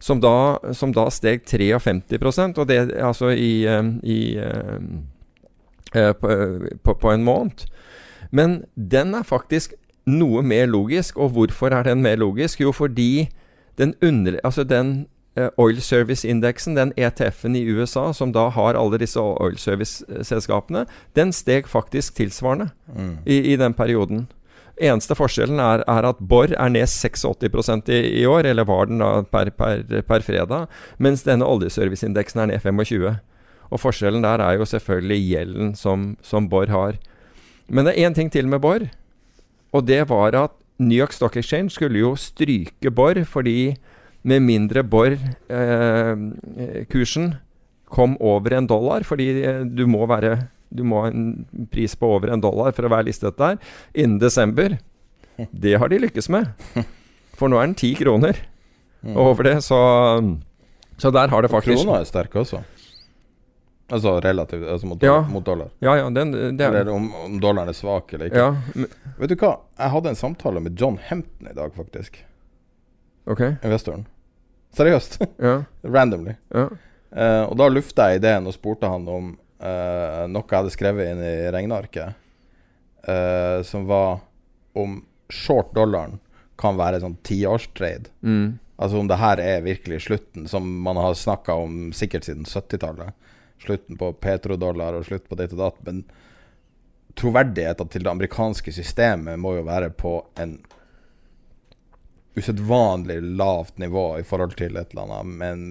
[0.00, 5.02] Som da, som da steg 53% og det altså i, um, i um,
[5.92, 6.34] på,
[6.84, 7.66] på, på en måned.
[8.30, 9.74] Men den er faktisk
[10.06, 11.18] noe mer logisk.
[11.18, 12.60] Og hvorfor er den mer logisk?
[12.60, 13.28] Jo, fordi
[13.78, 18.98] den, under, altså den eh, Oil Service-indeksen, den ETF-en i USA, som da har alle
[19.00, 22.70] disse oil service-selskapene, den steg faktisk tilsvarende
[23.26, 24.28] i, i den perioden.
[24.80, 29.02] Eneste forskjellen er, er at Borr er ned 86 i, i år, eller var den
[29.02, 33.18] da per, per, per fredag, mens denne oljeserviceindeksen er ned 25
[33.70, 36.92] Og forskjellen der er jo selvfølgelig gjelden som, som Borr har.
[37.70, 38.88] Men det er én ting til med Borr,
[39.72, 43.76] og det var at New York Stock Exchange skulle jo stryke Borr fordi
[44.22, 47.38] med mindre Borr-kursen eh,
[47.90, 50.38] kom over en dollar, fordi eh, du må være
[50.70, 53.56] du må ha en pris på over en dollar for å være listet der
[53.94, 54.78] innen desember.
[55.50, 56.46] Det har de lykkes med.
[57.38, 58.38] For nå er den ti kroner.
[59.02, 59.16] Mm.
[59.16, 59.78] Og over det, så
[61.00, 62.60] Så der har det faktisk Krona er sterk også.
[63.90, 65.20] Altså relativt altså mot, Ja.
[65.26, 65.70] mot dollar.
[65.82, 68.38] Ja, ja, den, er Eller om, om dollaren er svak eller ikke.
[68.38, 68.86] Ja,
[69.18, 69.56] Vet du hva?
[69.78, 72.20] Jeg hadde en samtale med John Hempton i dag, faktisk.
[73.26, 73.40] ok.
[73.62, 74.06] Investoren.
[74.76, 75.18] Seriøst.
[75.42, 76.36] Ja, Randomly.
[76.54, 76.68] ja.
[77.10, 81.08] Uh, og da lufta jeg ideen og spurte han om uh, noe jeg hadde skrevet
[81.10, 82.14] inn i regnearket,
[83.08, 84.20] uh, som var
[84.78, 86.20] om short dollaren
[86.60, 88.12] kan være sånn tiårstrade.
[88.22, 88.60] Mm.
[88.78, 93.10] Altså om det her er virkelig slutten, som man har snakka om sikkert siden 70-tallet.
[93.60, 95.80] Slutten på petrodollar og slutt på ditt og datt.
[95.86, 96.02] Men
[97.18, 100.58] troverdigheten til det amerikanske systemet må jo være på en
[102.38, 105.64] usedvanlig lavt nivå i forhold til et eller annet med en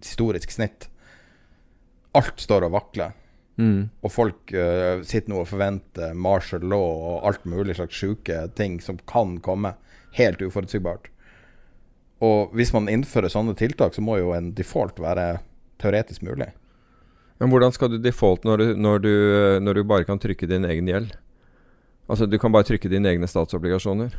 [0.00, 0.88] historisk snitt.
[2.16, 3.16] Alt står og vakler.
[3.56, 3.88] Mm.
[4.04, 8.78] Og folk uh, sitter nå og forventer martial law og alt mulig slags sjuke ting
[8.84, 9.74] som kan komme.
[10.16, 11.10] Helt uforutsigbart.
[12.24, 15.42] Og hvis man innfører sånne tiltak, så må jo en default være
[15.82, 16.48] teoretisk mulig.
[17.40, 19.12] Men hvordan skal du default når du, når, du,
[19.60, 21.12] når du bare kan trykke din egen gjeld?
[22.08, 24.14] Altså, du kan bare trykke dine egne statsobligasjoner.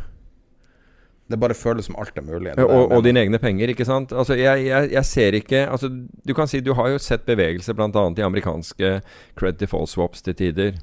[1.28, 2.54] Det bare føles som alt er mulig.
[2.56, 4.14] Det og, og dine egne penger, ikke sant?
[4.16, 5.90] Altså, jeg, jeg, jeg ser ikke altså,
[6.24, 7.90] Du kan si du har jo sett bevegelse bl.a.
[7.90, 8.94] i amerikanske
[9.40, 10.78] credit default swaps til tider.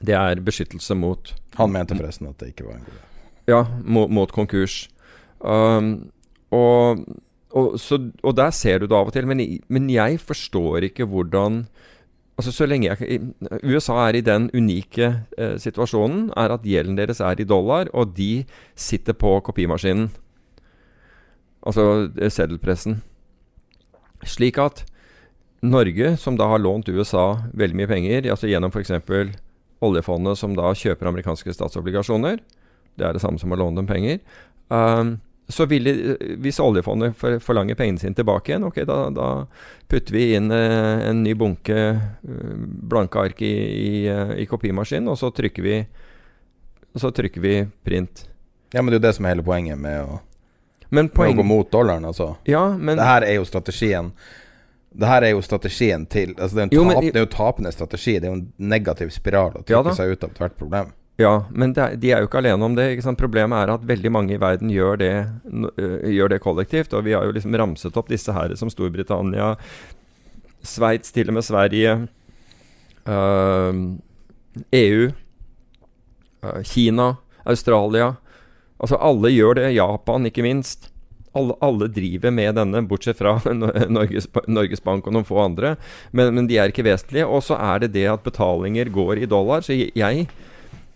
[0.00, 3.06] Det er beskyttelse mot Han mente forresten at det ikke var en god idé.
[3.50, 4.86] Ja, mot, mot konkurs.
[5.40, 6.10] Um,
[6.54, 7.04] og,
[7.50, 9.26] og, så, og der ser du det av og til.
[9.26, 11.64] Men, men jeg forstår ikke hvordan
[12.40, 13.18] Altså så lenge jeg,
[13.68, 18.14] USA er i den unike eh, situasjonen er at gjelden deres er i dollar, og
[18.16, 20.06] de sitter på kopimaskinen.
[21.60, 23.02] Altså eh, seddelpressen.
[24.24, 24.86] Slik at
[25.60, 28.96] Norge, som da har lånt USA veldig mye penger, altså gjennom f.eks.
[29.84, 32.40] oljefondet som da kjøper amerikanske statsobligasjoner,
[32.96, 34.24] det er det samme som å låne dem penger.
[34.72, 35.18] Um,
[35.52, 39.28] så ville, eh, hvis oljefondet forlanger pengene sine tilbake igjen, ok, da, da
[39.90, 42.54] putter vi inn eh, en ny bunke eh,
[42.90, 43.92] blanke ark i, i,
[44.42, 45.80] i kopimaskinen, og så trykker vi
[46.94, 47.54] så trykker vi
[47.86, 48.28] print.
[48.72, 50.20] Ja, men det er jo det som er hele poenget med å,
[50.90, 52.34] Men med å gå mot dollaren, altså.
[52.50, 54.10] Ja, men Det her er jo strategien
[54.90, 57.12] Det her er jo strategien til Altså det er, Jo, tap, men...
[57.12, 58.16] det er jo tapende strategi.
[58.18, 60.90] Det er jo en negativ spiral å trykke ja, seg ut av ethvert problem.
[61.20, 62.86] Ja, men er, de er jo ikke alene om det.
[63.20, 65.14] Problemet er at veldig mange i verden gjør det,
[66.08, 66.94] gjør det kollektivt.
[66.96, 69.52] Og vi har jo liksom ramset opp disse her som Storbritannia,
[70.64, 71.92] Sveits, til og med Sverige,
[73.08, 73.82] øh,
[74.76, 75.10] EU,
[76.44, 78.14] øh, Kina, Australia.
[78.80, 79.74] Altså alle gjør det.
[79.76, 80.88] Japan, ikke minst.
[81.36, 83.36] Alle, alle driver med denne, bortsett fra
[83.96, 85.76] Norges, Norges Bank og noen få andre.
[86.12, 87.28] Men, men de er ikke vesentlige.
[87.28, 89.60] Og så er det det at betalinger går i dollar.
[89.60, 90.28] Så jeg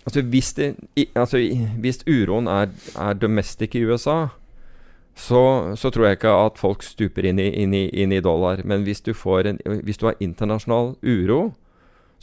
[0.04, 0.74] Altså hvis, det,
[1.16, 1.40] altså
[1.80, 4.26] hvis uroen er, er domestic i USA,
[5.16, 5.40] så,
[5.78, 8.60] så tror jeg ikke at folk stuper inn i, inn i, inn i dollar.
[8.66, 11.54] Men hvis du, får en, hvis du har internasjonal uro,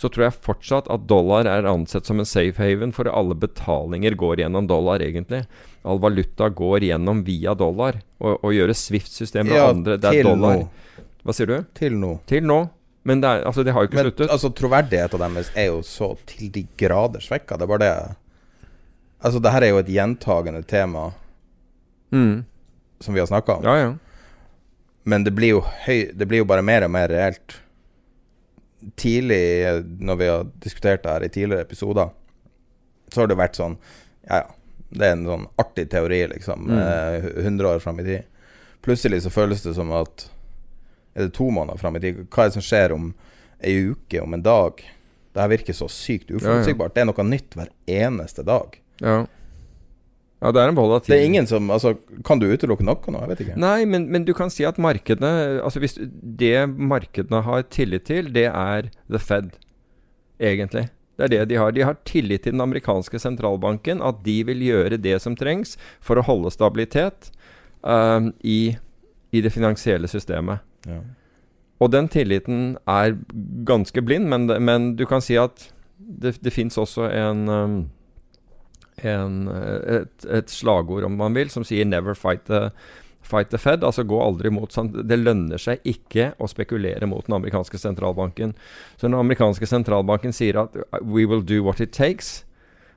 [0.02, 4.16] så tror jeg fortsatt at dollar er ansett som en safe haven, for alle betalinger
[4.20, 5.44] går gjennom dollar, egentlig.
[5.88, 8.02] All valuta går gjennom via dollar.
[8.20, 10.64] Og, og gjøre Swift-systemet Ja, og andre, det er dollar.
[10.66, 11.08] nå.
[11.22, 11.58] Hva sier du?
[11.78, 12.16] Til nå.
[12.30, 12.60] Til nå.
[13.04, 14.30] Men det, er, altså, det har jo ikke Men sluttet.
[14.30, 17.58] altså, troverdigheten deres er jo så til de grader svekka.
[17.58, 18.16] Det er bare det
[19.24, 21.12] Altså, det her er jo et gjentagende tema
[22.12, 22.44] Mm.
[23.00, 23.64] som vi har snakka om.
[23.64, 23.94] Ja, ja.
[25.04, 27.56] Men det blir jo høy Det blir jo bare mer og mer reelt.
[28.98, 32.10] Tidlig, eh, når vi har diskutert det her i tidligere episoder,
[33.14, 33.78] så har det vært sånn
[34.28, 34.48] Ja, ja.
[34.92, 36.66] Det er en sånn artig teori, liksom.
[36.68, 36.78] Mm.
[36.78, 38.24] eh, 100 år fram i tid.
[38.84, 40.26] Plutselig så føles det som at
[41.14, 42.24] Er det to måneder fram i tid?
[42.32, 43.12] Hva er det som skjer om
[43.62, 44.82] ei uke, om en dag?
[45.32, 46.96] Det her virker så sykt uforutsigbart.
[46.96, 48.76] Det er noe nytt hver eneste dag.
[49.02, 49.24] Ja.
[50.44, 51.96] ja, det er en volatil Det er ingen som Altså,
[52.28, 53.24] kan du utelukke noe nå?
[53.24, 53.56] Jeg vet ikke.
[53.64, 58.30] Nei, men, men du kan si at markedene Altså hvis Det markedene har tillit til,
[58.36, 59.56] det er the Fed,
[60.38, 60.92] egentlig.
[61.18, 61.74] Det er det de har.
[61.74, 66.18] De har tillit til den amerikanske sentralbanken, at de vil gjøre det som trengs for
[66.18, 67.30] å holde stabilitet
[67.82, 68.76] um, i,
[69.30, 70.66] i det finansielle systemet.
[70.88, 71.02] Ja.
[71.82, 73.16] Og den tilliten er
[73.66, 77.78] ganske blind, men, men du kan si at det, det fins også en, um,
[79.02, 82.70] en et, et slagord, om man vil, som sier 'never fight the,
[83.22, 84.90] Fight the Fed, altså gå aldri mot sånn.
[85.08, 88.56] Det lønner seg ikke å spekulere mot den amerikanske sentralbanken.
[88.98, 92.42] Så den amerikanske sentralbanken sier at we will do what it takes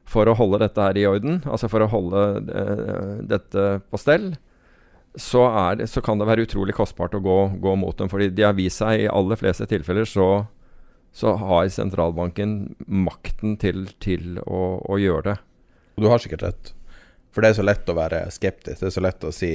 [0.09, 4.35] for å holde dette her i orden, altså for å holde uh, dette på stell,
[5.15, 8.11] så, er, så, kan det være utrolig kostbart å gå, gå, mot dem.
[8.11, 10.29] Fordi de har vist seg i aller fleste tilfeller så,
[11.15, 15.37] så har sentralbanken makten til, til å, å, gjøre det.
[15.95, 16.73] Og du har sikkert rett.
[17.35, 18.81] For det er så lett å være skeptisk.
[18.81, 19.53] Det er så lett å si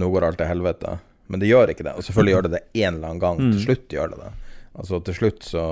[0.00, 0.98] nå går alt til helvete.
[1.30, 1.96] Men det gjør ikke det.
[1.96, 3.40] Og selvfølgelig gjør det det en eller annen gang.
[3.40, 3.50] Mm.
[3.54, 4.30] Til slutt gjør det det.
[4.80, 5.64] Altså til slutt så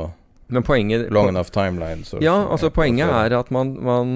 [0.48, 2.05] Men poenget Long enough timeline.
[2.09, 4.14] Så, ja, altså poenget er at man, man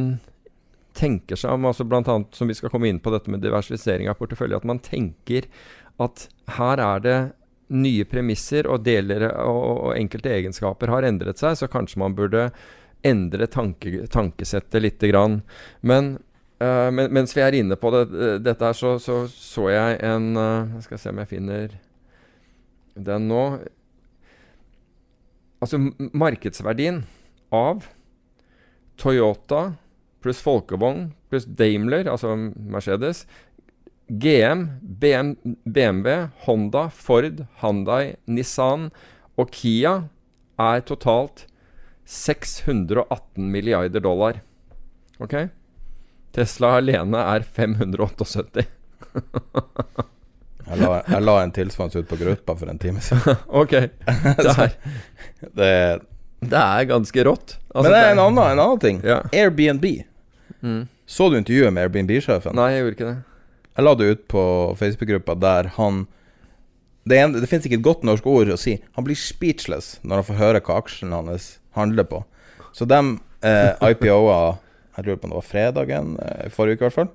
[0.96, 2.16] tenker seg om, altså bl.a.
[2.36, 5.48] som vi skal komme inn på dette med diversifisering av portefølje, at man tenker
[6.02, 6.26] at
[6.56, 7.18] her er det
[7.72, 12.50] nye premisser, og deler og, og enkelte egenskaper har endret seg, så kanskje man burde
[13.06, 15.40] endre tanke, tankesettet lite grann.
[15.80, 16.16] Men
[16.62, 18.04] uh, men, mens vi er inne på det,
[18.44, 21.78] dette her, så, så, så jeg en uh, Jeg skal se om jeg finner
[22.92, 23.42] den nå.
[25.62, 25.78] Altså
[26.12, 27.04] markedsverdien
[27.54, 27.86] av
[29.00, 29.72] Toyota
[30.22, 33.24] pluss folkevogn pluss Daimler, altså Mercedes,
[34.12, 38.90] GM, BM, BMW, Honda, Ford, Handai, Nissan
[39.40, 39.94] og Kia
[40.60, 41.46] er totalt
[42.04, 44.42] 618 milliarder dollar.
[45.22, 45.34] Ok?
[46.36, 48.66] Tesla alene er 578.
[50.66, 53.40] jeg, la, jeg la en tilsvarende ut på gruppa for en time siden.
[53.62, 53.72] ok.
[53.72, 54.76] Det er,
[55.60, 55.74] det,
[56.52, 57.58] det er ganske rått.
[57.72, 59.04] Altså, Men det er en annen, en annen ting.
[59.06, 59.22] Ja.
[59.32, 59.86] Airbnb.
[60.62, 60.86] Mm.
[61.06, 62.56] Så du intervjuet med Airbnb-sjefen?
[62.56, 63.18] Nei, jeg gjorde ikke det.
[63.72, 64.42] Jeg la det ut på
[64.78, 66.04] Facebook-gruppa der han
[67.08, 68.76] Det, en, det finnes ikke et godt norsk ord å si.
[68.94, 72.20] Han blir speechless når han får høre hva aksjen hans handler på.
[72.72, 73.00] Så de
[73.42, 74.58] eh, IPO-a
[74.94, 77.10] Jeg lurer på om det var fredagen eh, forrige uke, i hvert fall.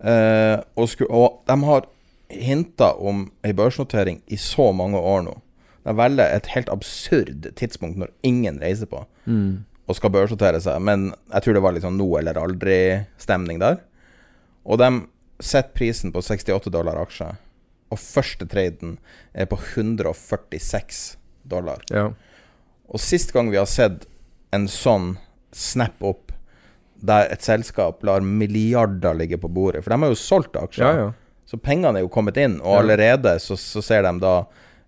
[0.00, 1.88] Eh, og, sku, og, de har
[2.30, 5.34] hinta om ei børsnotering i så mange år nå.
[5.88, 9.02] De velger et helt absurd tidspunkt når ingen reiser på.
[9.24, 13.58] Mm og skal børsnotere seg, men jeg tror det var litt sånn nå eller aldri-stemning
[13.62, 13.80] der.
[14.62, 14.90] Og de
[15.42, 17.32] setter prisen på 68 dollar aksje,
[17.90, 18.98] og første traden
[19.34, 21.00] er på 146
[21.50, 21.82] dollar.
[21.90, 22.10] Ja.
[22.90, 24.06] Og sist gang vi har sett
[24.54, 25.16] en sånn
[25.54, 26.30] snap opp
[27.00, 31.06] der et selskap lar milliarder ligge på bordet For de har jo solgt aksjer, ja,
[31.06, 31.38] ja.
[31.48, 34.34] så pengene er jo kommet inn, og allerede så, så ser de da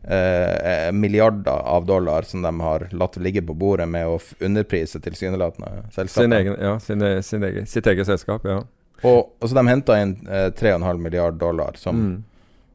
[0.04, 5.84] eh, milliarder av dollar som de har latt ligge på bordet med å underprise tilsynelatende
[5.90, 6.16] selskapet.
[6.16, 8.62] Sin egen, ja, sin, sin egen, sitt eget selskap, ja.
[9.02, 12.18] Og, og så De henta inn eh, 3,5 milliard dollar, som mm.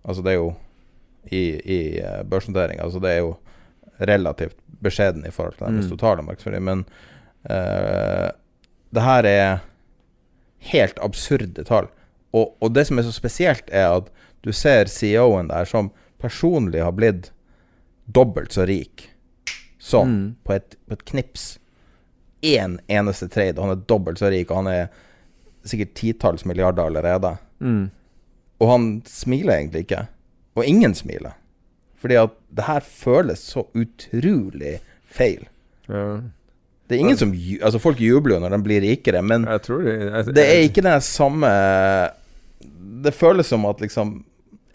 [0.07, 0.51] Altså, det er jo
[1.27, 3.33] i, i børsnoteringa, børsnotering Altså, det er jo
[3.97, 5.91] relativt beskjeden i forhold til deres mm.
[5.97, 6.83] totale markedsverdi, men
[7.49, 8.29] eh,
[8.95, 9.57] det her er
[10.71, 11.89] helt absurde tall.
[12.31, 14.11] Og, og, det som er så spesielt, er at
[14.45, 17.31] du ser CEO-en der som personlig har blitt
[18.05, 19.09] dobbelt så rik
[19.77, 20.29] sånn, mm.
[20.43, 21.47] på, et, på, et, knips.
[22.45, 26.45] Én en eneste trade, og han er dobbelt så rik, og han er sikkert titalls
[26.47, 27.35] milliarder allerede.
[27.59, 27.89] Mm.
[28.61, 30.05] Og han smiler egentlig ikke.
[30.57, 31.35] Og ingen smiler.
[31.97, 34.77] Fordi at det her føles så utrolig
[35.09, 35.47] feil.
[35.89, 36.19] Ja.
[36.87, 39.81] Det er ingen som Altså, folk jubler jo når de blir rikere, men jeg tror
[39.83, 41.49] det, jeg, det er ikke den samme
[43.03, 44.21] Det føles som at liksom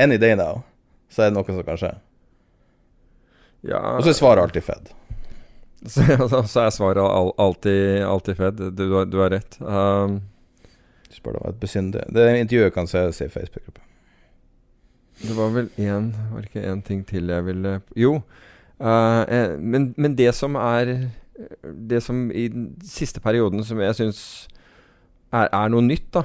[0.01, 0.61] Any day now
[1.13, 1.93] så er det noe som kan skje.
[3.69, 3.81] Ja.
[3.99, 4.93] Og så er svaret alltid Fed.
[5.83, 6.05] Så,
[6.47, 7.03] så er svaret
[7.43, 8.61] alltid, alltid Fed.
[8.79, 9.57] Du, du har rett.
[9.61, 10.21] Um,
[11.13, 13.83] Spør det var et besyndig Det intervjuet kan ses i Facebook-gruppa.
[15.23, 18.21] Det var vel én Var ikke én ting til jeg ville Jo.
[18.81, 21.11] Uh, men, men, det som er
[21.91, 24.49] Det som i den siste perioden som jeg syns
[25.33, 26.23] er, er, noe nytt, da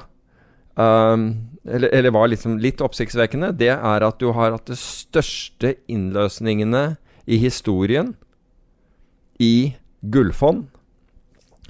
[0.76, 1.30] um,
[1.68, 6.98] eller, eller var liksom litt oppsiktsvekkende, det er at du har hatt de største innløsningene
[7.28, 8.14] i historien
[9.38, 10.66] i gullfond.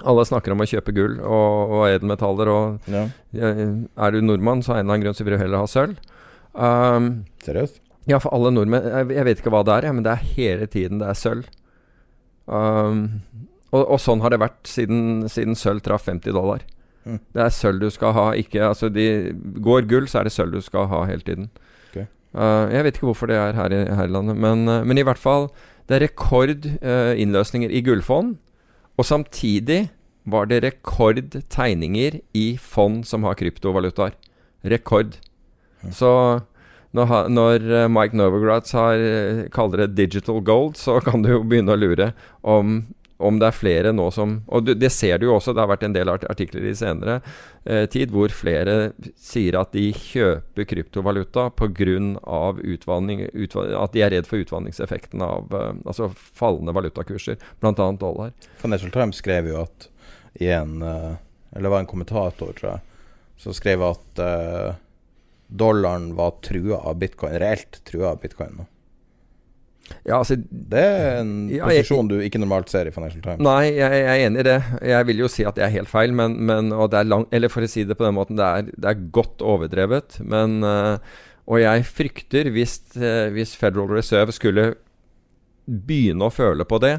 [0.07, 2.51] Alle snakker om å kjøpe gull og, og edelmetaller.
[2.53, 3.03] Og ja.
[3.35, 5.99] Er du nordmann, så av en eller annen grunn så vil du heller ha sølv.
[6.53, 7.09] Um,
[7.43, 7.81] Seriøst?
[8.09, 10.67] Ja, for alle nordmenn jeg, jeg, vet ikke hva det er, men det er hele
[10.71, 11.49] tiden det er sølv.
[12.49, 13.03] Um,
[13.69, 16.63] og, og, sånn har det vært siden, siden sølv traff 50 dollar.
[17.09, 17.19] Mm.
[17.33, 18.27] Det er sølv du skal ha.
[18.37, 19.05] Ikke, altså de,
[19.63, 21.49] går gull, så er det sølv du skal ha hele tiden.
[21.89, 22.05] Okay.
[22.33, 25.01] Uh, jeg vet ikke hvorfor det er her i, her i landet, men, uh, men,
[25.01, 25.49] i hvert fall
[25.89, 28.37] Det er rekord uh, innløsninger i gullfond.
[28.99, 29.87] Og samtidig
[30.29, 34.13] var det rekordtegninger i fond som har kryptovalutaer.
[34.61, 35.15] Rekord.
[35.81, 35.93] Mm.
[35.95, 36.11] Så
[36.93, 39.01] når, når Mike Novogratz har,
[39.55, 42.11] kaller det 'digital gold', så kan du jo begynne å lure
[42.43, 42.83] om
[43.19, 45.83] om det er flere nå som Og det, ser du jo også, det har vært
[45.83, 47.19] en del artikler i senere
[47.65, 51.67] eh, tid hvor flere sier at de kjøper kryptovaluta pga.
[51.79, 57.73] Utvanning, utvanning, at de er redd for utvanningseffekten av eh, altså fallende valutakurser, bl.a.
[57.99, 58.31] dollar.
[58.63, 59.89] Financial Times skrev jo at
[60.39, 61.15] i en eh,
[61.57, 62.81] Eller var en kommentator, tror jeg,
[63.41, 64.75] som skrev at eh,
[65.49, 68.67] dollaren var trua av bitcoin, reelt trua av bitcoin nå.
[70.07, 73.43] Ja, altså, det er en ja, posisjon du ikke normalt ser i Financial Times.
[73.45, 74.57] Nei, jeg, jeg, er enig i det.
[74.91, 77.25] Jeg vil jo si at det er helt feil, men, men og det er lang,
[77.35, 80.19] Eller for å si det på den måten, det er, det er godt overdrevet.
[80.23, 80.97] Men uh,
[81.49, 84.73] Og jeg frykter, hvis, uh, hvis Federal Reserve skulle
[85.69, 86.97] begynne å føle på det,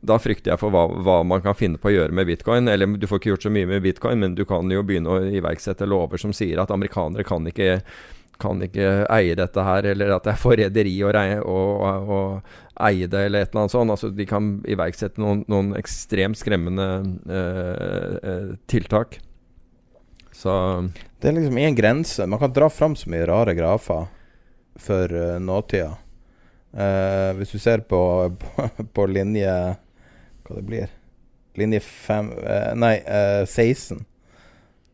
[0.00, 2.70] da frykter jeg for hva, hva, man kan finne på å gjøre med bitcoin.
[2.72, 5.20] Eller du får ikke gjort så mye med bitcoin, men du kan jo begynne å
[5.28, 7.82] iverksette lover som sier at amerikanere kan ikke,
[8.40, 11.10] kan ikke eie dette her, eller at det er forræderi å,
[12.88, 13.94] eie det, eller et eller annet sånt.
[13.94, 16.88] Altså, de kan iverksette noen, noen ekstremt skremmende
[17.28, 19.20] eh, eh, tiltak.
[20.32, 20.52] Så
[21.20, 22.26] Det er liksom en grense.
[22.26, 24.06] Man kan dra fram så mye rare grafer
[24.80, 25.96] for uh, nåtida.
[26.72, 28.00] Uh, hvis du ser på,
[28.40, 29.52] på, på linje
[30.46, 30.94] hva det blir.
[31.58, 34.04] Linje 5 uh, Nei, eh, 16.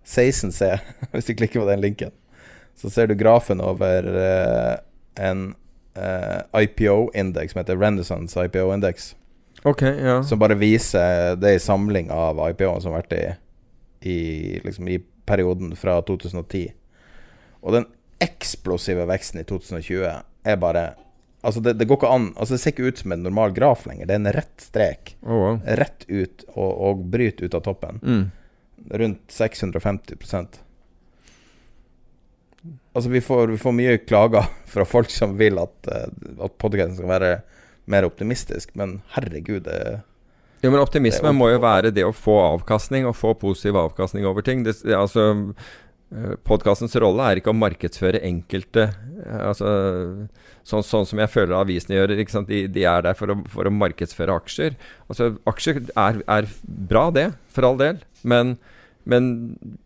[0.06, 0.78] 16C,
[1.12, 2.14] hvis du klikker på den linken.
[2.76, 4.74] Så ser du grafen over eh,
[5.26, 5.54] en
[5.96, 9.14] eh, IPO-indeks som heter Renaissance IPO-indeks.
[9.64, 10.22] Okay, ja.
[10.22, 13.24] Som bare viser Det en samling av IPO-ene som har vært i,
[14.10, 14.18] i,
[14.64, 16.68] liksom i perioden fra 2010.
[17.64, 17.88] Og den
[18.22, 20.06] eksplosive veksten i 2020
[20.46, 20.92] er bare
[21.46, 23.84] Altså, det, det, går ikke an Altså, det ser ikke ut som en normal graf
[23.86, 24.08] lenger.
[24.08, 25.12] Det er en rett strek.
[25.22, 25.58] Oh, wow.
[25.78, 28.00] Rett ut og, og bryter ut av toppen.
[28.02, 28.24] Mm.
[29.02, 30.18] Rundt 650
[32.96, 36.06] Altså, vi får, vi får, mye klager fra folk som vil at, uh,
[36.48, 37.32] at podkasten skal være
[37.92, 39.80] mer optimistisk, men herregud, det
[40.64, 44.42] jo, men optimisme må jo være det å få avkastning, og få positiv avkastning over
[44.42, 44.64] ting.
[44.66, 45.26] Det, altså,
[46.10, 49.68] eh, Podkastens rolle er ikke å markedsføre enkelte eh, Altså
[50.66, 52.16] sånn, sånn, som jeg føler avisene gjør.
[52.48, 54.78] De, de, er der for å, for å, markedsføre aksjer.
[55.06, 58.00] Altså, aksjer er, er, bra, det, for all del.
[58.26, 58.56] Men,
[59.06, 59.26] men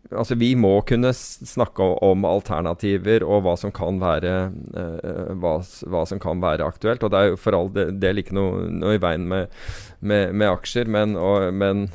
[0.09, 4.35] altså, vi må kunne snakke om alternativer og hva som kan være,
[4.73, 7.05] eh, hva, hva, som kan være aktuelt.
[7.05, 7.69] Og det er jo for all
[8.01, 9.53] del ikke noe, noe i veien med,
[9.99, 11.91] med, med aksjer, men, og, men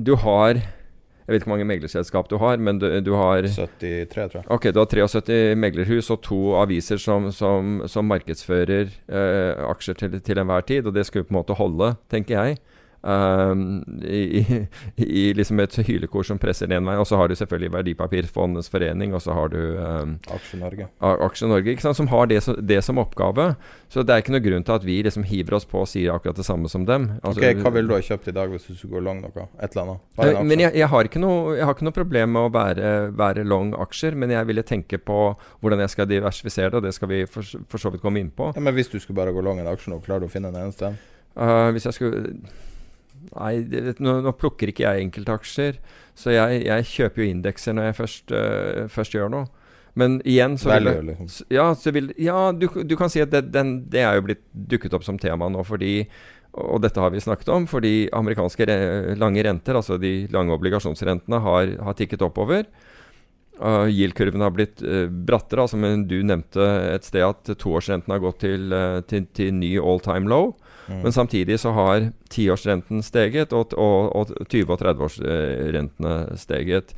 [0.00, 0.62] du har
[1.24, 4.48] jeg vet ikke hvor mange meglerselskap du har, men du, du, har 73, tror jeg.
[4.52, 10.18] Ok, Du har 73 meglerhus og to aviser som, som, som markedsfører eh, aksjer til,
[10.20, 10.84] til enhver tid.
[10.84, 12.58] Og det skulle på en måte holde, tenker jeg.
[13.04, 17.00] Um, i, i, liksom et hylekor som presser den veien.
[17.02, 20.88] Og så har du selvfølgelig Verdipapirfondets forening, og så har du um, Aksje Norge.
[21.04, 21.74] Aksje Norge?
[21.84, 23.50] Som har det, det, som oppgave.
[23.92, 26.14] Så det er ikke noen grunn til at vi liksom hiver oss på og sier
[26.14, 27.10] akkurat det samme som dem.
[27.20, 29.48] Altså, ok, Hva ville du ha kjøpt i dag hvis du skulle gå long noe?
[29.60, 30.04] Et eller annet?
[30.16, 32.90] Uh, men jeg, jeg, har noe, jeg, har ikke noe, problem med å være,
[33.20, 35.18] være, long aksjer, men jeg ville tenke på
[35.60, 38.32] hvordan jeg skal diversifisere det, og det skal vi for, for så vidt komme inn
[38.32, 38.54] på.
[38.56, 40.54] Ja, men hvis du skulle bare gå long en aksje nå, klarer du å finne
[40.54, 40.94] en eneste?
[41.36, 42.38] Uh, hvis jeg skulle
[43.32, 45.80] Nei, det, nå, nå, plukker ikke jeg enkeltaksjer.
[46.18, 49.46] Så jeg, jeg kjøper jo indekser når jeg først, uh, først gjør noe.
[49.94, 51.46] Men igjen så vil, det, liksom.
[51.54, 54.42] ja, så vil Ja, du, du, kan si at det, den, det er jo blitt
[54.50, 56.00] dukket opp som tema nå fordi
[56.54, 61.40] og dette har vi snakket om, fordi amerikanske re lange renter, altså de lange obligasjonsrentene,
[61.42, 62.68] har, har tikket oppover.
[63.58, 65.64] Uh, Yield-kurven har blitt uh, brattere.
[65.64, 69.76] altså men Du nevnte et sted at toårsrenten har gått til, uh, til, til ny
[69.78, 70.52] all time low.
[70.86, 71.00] Mm.
[71.02, 76.94] Men samtidig så har tiårsrenten steget, og, og, og 20- og 30-årsrentene steget.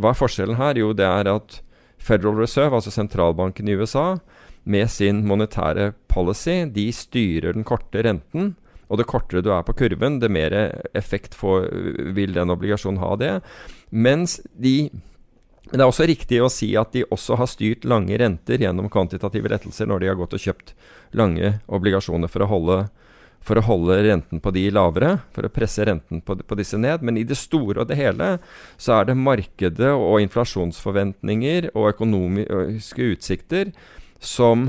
[0.00, 0.80] Hva er forskjellen her?
[0.80, 1.60] Jo, det er at
[2.00, 4.18] Federal Reserve, altså sentralbanken i USA,
[4.64, 8.54] med sin monetære policy, de styrer den korte renten.
[8.90, 10.54] Og det kortere du er på kurven, det mer
[10.98, 11.68] effekt får,
[12.16, 13.36] vil den obligasjonen ha det.
[13.90, 14.90] Mens de
[15.70, 18.88] men det er også riktig å si at de også har styrt lange renter gjennom
[18.90, 20.72] kvantitative lettelser når de har gått og kjøpt
[21.14, 22.78] lange obligasjoner for å holde
[23.44, 27.04] for å holde renten på de lavere, for å presse renten på, på, disse ned.
[27.06, 28.34] Men i det store og det hele
[28.76, 33.72] så er det markedet og inflasjonsforventninger og økonomiske utsikter
[34.20, 34.68] som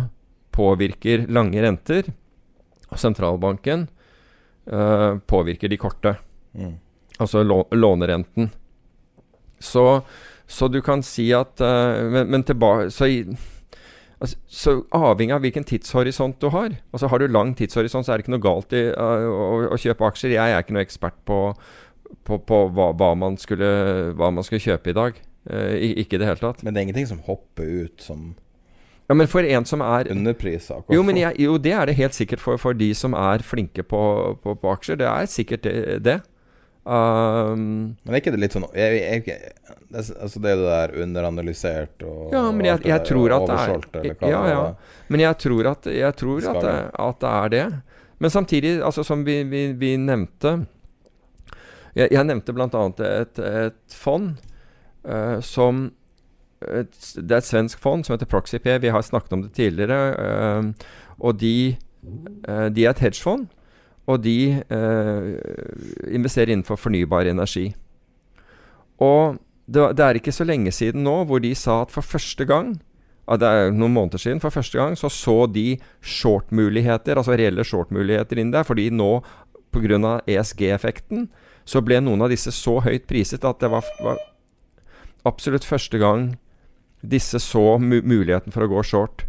[0.56, 2.14] påvirker lange renter.
[2.92, 3.86] Og sentralbanken
[4.72, 6.16] uh, påvirker de korte.
[6.56, 6.76] Mm.
[7.22, 8.50] Altså lånerenten.
[9.62, 10.02] Så,
[10.48, 12.90] så, du kan si at uh, Men, men tilbake
[14.22, 16.76] Altså, så avhengig av hvilken tidshorisont du har.
[16.94, 19.80] Altså Har du lang tidshorisont, så er det ikke noe galt i uh, å, å,
[19.82, 20.36] kjøpe aksjer.
[20.36, 21.40] Jeg er ikke noe ekspert på,
[22.28, 23.72] på, på hva, hva, man skulle,
[24.14, 25.18] hva, man skulle, kjøpe i dag.
[25.50, 26.62] Uh, ikke i det hele tatt.
[26.62, 28.34] Men det er ingenting som hopper ut som
[29.10, 30.84] Ja, men for en som er Underprisa.
[30.94, 33.84] Jo, men jeg, jo, det er det helt sikkert for, for de som er flinke
[33.84, 34.04] på,
[34.44, 35.02] på, på aksjer.
[35.02, 35.98] Det er sikkert det.
[36.06, 36.22] det.
[36.82, 39.52] Um, men er ikke det litt sånn jeg, jeg, jeg,
[39.92, 43.58] det, altså det er der underanalysert og Ja, men jeg, jeg tror at det
[44.10, 44.64] er Ja, ja.
[45.14, 46.74] Men jeg tror at, jeg tror at det,
[47.06, 47.68] at det er det.
[48.18, 50.66] Men samtidig, altså som vi, vi, vi nevnte
[51.94, 52.84] Jeg, jeg nevnte bl.a.
[53.12, 54.32] Et, et fond
[55.06, 55.90] uh, som
[56.66, 58.70] et, Det er et svensk fond som heter ProxyP.
[58.82, 60.02] Vi har snakket om det tidligere.
[60.18, 60.72] Uh,
[61.20, 61.76] og de,
[62.48, 63.50] uh, de er et hedgefond.
[64.10, 65.28] Og de eh,
[66.10, 67.70] investerer innenfor fornybar energi.
[69.02, 72.46] Og det, det, er ikke så lenge siden nå hvor de sa at for første
[72.46, 72.76] gang
[73.32, 74.42] Det er noen måneder siden.
[74.44, 78.66] For første gang så så de short-muligheter, altså reelle short-muligheter inn der.
[78.68, 79.22] Fordi nå,
[79.72, 80.18] pga.
[80.28, 81.30] ESG-effekten,
[81.64, 84.20] så ble noen av disse så høyt priset at det var, var
[85.24, 86.34] absolutt første gang
[87.02, 89.26] disse så mu muligheten for å gå short.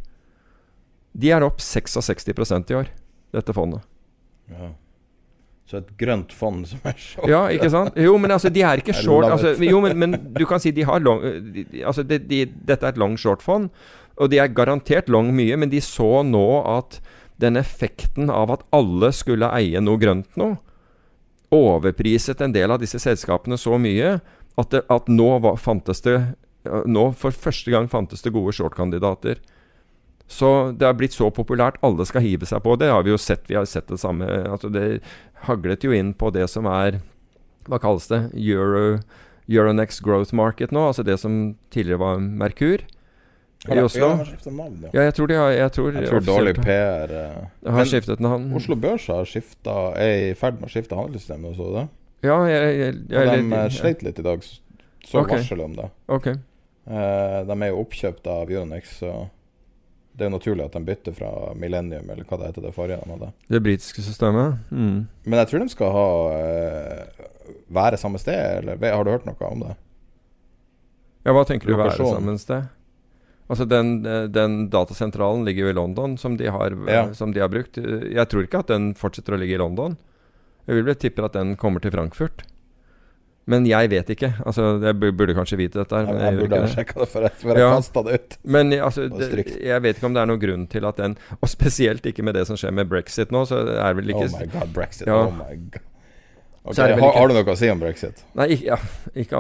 [1.12, 2.91] De er opp 66% i år,
[3.37, 3.85] dette fondet.
[4.53, 4.70] Ja.
[5.72, 7.96] Så et grønt fond som er short Ja, ikke sant?
[7.96, 9.28] Jo, men altså, de er ikke short.
[9.30, 11.22] Altså, jo, men, men, du kan si de har long
[11.55, 13.70] de, Altså, de, de, dette er et long short-fond,
[14.20, 17.00] og de er garantert long mye, men de så nå at
[17.40, 20.53] den effekten av at alle skulle eie noe grønt nå,
[21.53, 24.18] overpriset en del av disse selskapene så mye
[24.61, 26.20] at, det, at nå var, fantes det
[26.62, 29.40] Nå for første gang fantes det gode short-kandidater.
[30.33, 31.76] Så det har blitt så populært.
[31.85, 32.89] Alle skal hive seg på det.
[32.89, 34.24] har Vi jo sett Vi har sett det samme.
[34.49, 35.03] Altså det
[35.45, 37.03] haglet jo inn på det som er
[37.68, 38.22] Hva kalles det?
[38.33, 39.03] Euro,
[39.51, 40.87] Euronext Growth Market nå.
[40.89, 42.87] Altså det som tidligere var Merkur.
[43.68, 44.09] I Oslo.
[44.09, 44.89] Ja, har navn, ja.
[44.91, 45.03] ja.
[45.07, 48.49] jeg tror de har Jeg tror, jeg tror dårlig PR uh, Har skiftet navn.
[48.59, 51.85] Oslo Børs har skifta Er i ferd med å skifte handelssystem, så det?
[52.26, 54.43] Ja, jeg, jeg, jeg, jeg De sleit litt i dag.
[55.07, 55.39] Så okay.
[55.39, 55.87] varsel om det.
[56.11, 56.41] Okay.
[56.89, 59.14] Uh, de er jo oppkjøpt av Euronext, så
[60.12, 63.00] det er jo naturlig at de bytter fra Millennium, eller hva det heter det forrige
[63.00, 63.30] de hadde.
[63.48, 64.60] Det britiske systemet?
[64.68, 64.98] Mm.
[65.24, 66.06] Men jeg tror de skal ha
[66.36, 67.24] uh,
[67.72, 69.72] være samme sted, eller har du hørt noe om det?
[71.22, 72.68] Ja, hva tenker du være samme sted?
[73.52, 73.98] Altså den,
[74.32, 77.02] den, datasentralen ligger jo i London, som de, har, ja.
[77.16, 77.76] som de har brukt.
[77.76, 79.98] Jeg tror ikke at den fortsetter å ligge i London.
[80.68, 82.46] Jeg vil vel tippe at den kommer til Frankfurt.
[83.51, 84.32] Men jeg vet ikke.
[84.47, 86.03] Altså, Jeg burde kanskje vite dette.
[86.07, 87.70] Men jeg, jeg burde ha sjekka det før jeg, før jeg ja.
[87.74, 88.36] kasta det ut.
[88.57, 91.51] Men altså, det, jeg vet ikke om det er noen grunn til at den Og
[91.51, 94.53] spesielt ikke med det som skjer med brexit nå, så er vel ikke Oh my
[94.53, 95.09] god, brexit.
[95.11, 95.24] Ja.
[95.26, 95.88] Oh my god.
[96.62, 98.20] Okay, har, har, du noe å si om brexit?
[98.38, 98.76] Nei, ikke, ja,
[99.18, 99.38] ikke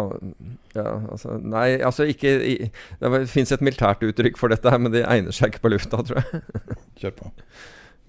[0.74, 2.54] ja, altså, Nei, altså ikke i,
[2.98, 6.02] Det fins et militært uttrykk for dette, her men det egner seg ikke på lufta,
[6.08, 6.40] tror jeg.
[6.98, 7.30] Kjør på.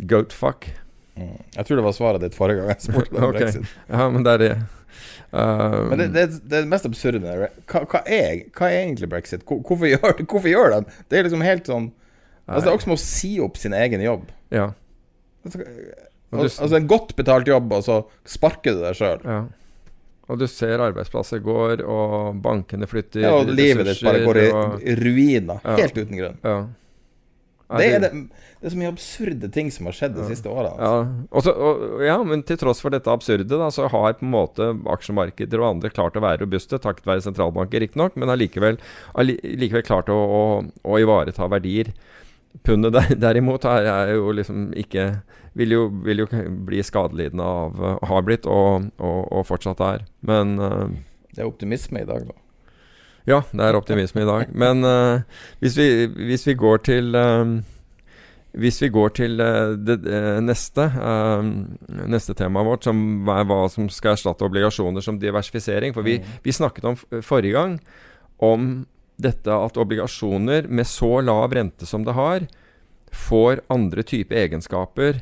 [0.09, 0.71] Goatfuck.
[1.13, 1.37] Mm.
[1.59, 3.51] Jeg tror det var svaret ditt forrige gang jeg spurte om okay.
[3.51, 3.75] brexit.
[3.85, 4.51] Ja, men det er det.
[5.31, 8.69] Um, Men det, det, det, er det mest absurde med det hva, hva, er, hva,
[8.69, 9.43] er, egentlig brexit?
[9.47, 11.89] Hvorfor gjør, hvorfor gjør de Det er liksom helt sånn
[12.45, 14.29] altså, Det er også som å si opp sin egen jobb.
[14.53, 14.69] Ja.
[15.43, 17.99] Altså, altså en godt betalt jobb, og så
[18.29, 19.21] sparker du deg sjøl.
[19.27, 19.41] Ja.
[20.31, 24.47] Og du ser arbeidsplasser går, og bankene flytter Ja, og livet ditt bare går i
[24.49, 25.59] og, ruiner.
[25.59, 25.75] Ja.
[25.81, 26.39] Helt uten grunn.
[26.45, 26.57] Ja.
[27.73, 28.11] Det det,
[28.63, 30.77] det er, så mye absurde ting som har skjedd de siste årene.
[30.79, 31.51] Altså.
[31.51, 31.63] Ja.
[31.67, 35.59] Og, ja, men til tross for dette absurde, da, så har på en måte aksjemarkeder
[35.59, 38.79] og andre klart å være robuste, takket være sentralbanker, riktignok, men har likevel,
[39.19, 40.45] likevel klart å, å,
[40.79, 41.91] å, ivareta verdier.
[42.63, 45.09] Pundet der, derimot er, jo liksom ikke
[45.59, 46.29] vil jo, vil jo
[46.63, 50.07] bli skadelidende av Har blitt, og, og, fortsatt er.
[50.23, 50.87] Men uh,
[51.35, 52.39] Det er optimisme i dag, da.
[53.27, 54.55] Ja, det er optimisme i dag.
[54.55, 57.59] Men uh, hvis, vi, hvis, vi, går til uh,
[58.53, 59.97] Hvis vi går til uh, det,
[60.45, 60.85] neste
[62.13, 62.97] Neste temaet vårt, som
[63.33, 65.95] er hva som skal erstatte obligasjoner som diversifisering.
[65.95, 66.33] For vi, mm.
[66.45, 67.79] vi snakket om forrige gang
[68.43, 68.83] om
[69.21, 72.47] dette at obligasjoner med så lav rente som det har,
[73.13, 75.21] får andre typer egenskaper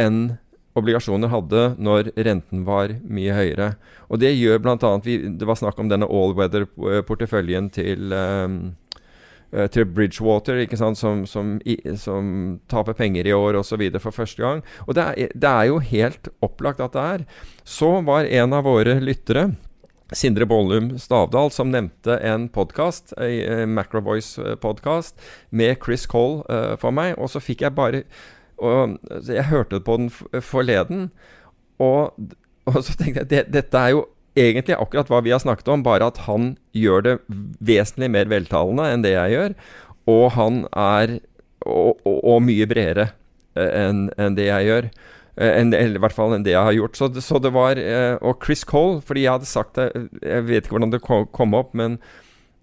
[0.00, 0.36] enn
[0.76, 3.70] obligasjoner hadde når renten var mye høyere.
[4.12, 4.90] Og Det gjør bl.a.
[5.00, 8.58] Det var snakk om denne all-weather-porteføljen til um,
[9.72, 11.56] til Bridgewater, ikke sant, som, som,
[12.00, 12.30] som
[12.70, 13.84] taper penger i år osv.
[14.02, 14.64] for første gang.
[14.86, 17.24] Og det er, det er, jo helt opplagt at det er.
[17.64, 19.52] Så var en av våre lyttere,
[20.14, 25.18] Sindre Bollum Stavdal, som nevnte en podkast, en Macrovoice-podkast,
[25.50, 27.16] med Chris Cole uh, for meg.
[27.18, 28.04] Og så fikk jeg bare
[28.56, 31.10] og Jeg hørte på den forleden,
[31.78, 32.14] og,
[32.64, 34.06] og så tenkte jeg det, dette er jo
[34.36, 37.14] egentlig akkurat hva vi har snakket om, bare at han gjør det
[37.64, 39.56] vesentlig mer veltalende enn det jeg gjør.
[40.12, 41.18] Og han er
[41.66, 43.08] Og, og, og mye bredere
[43.56, 44.84] eh, enn en det jeg gjør.
[45.34, 46.96] Eh, en, eller i hvert fall enn det jeg har gjort.
[46.96, 49.88] Så så det var eh, Og Chris Cole, fordi jeg hadde sagt det
[50.22, 51.98] Jeg vet ikke hvordan det kom opp, men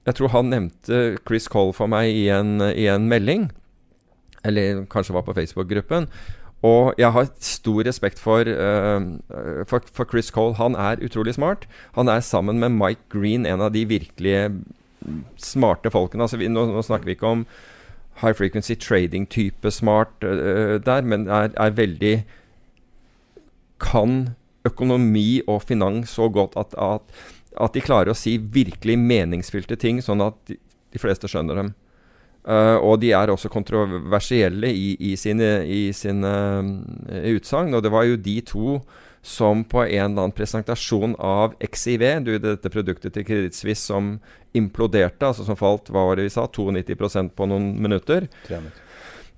[0.05, 3.49] jeg tror han nevnte Chris Cole for meg i en, i en melding.
[4.43, 6.07] Eller kanskje var på Facebook-gruppen.
[6.63, 9.03] Og jeg har stor respekt for, uh,
[9.67, 10.55] for, for, Chris Cole.
[10.55, 11.67] Han er utrolig smart.
[11.97, 14.37] Han er sammen med Mike Green en av de virkelig
[15.37, 16.23] smarte folkene.
[16.23, 17.45] Altså vi, nå, nå, snakker vi ikke om
[18.21, 22.15] high frequency trading-type smart uh, der, men er, er, veldig
[23.83, 27.01] Kan økonomi og finans så godt at, at,
[27.59, 30.55] at, de klarer å si virkelig meningsfylte ting, sånn at de,
[30.93, 31.73] de fleste skjønner dem.
[32.43, 35.63] Uh, og de er også kontroversielle i, i sine,
[35.95, 37.71] sine uh, utsagn.
[37.73, 38.77] Og det var jo de to
[39.23, 44.17] som på en eller annen presentasjon av XIV, du, dette produktet til Kreditt Suisse som
[44.53, 48.27] imploderte, altså som falt hva var det vi sa, 92% på noen minutter.
[48.49, 48.82] 93.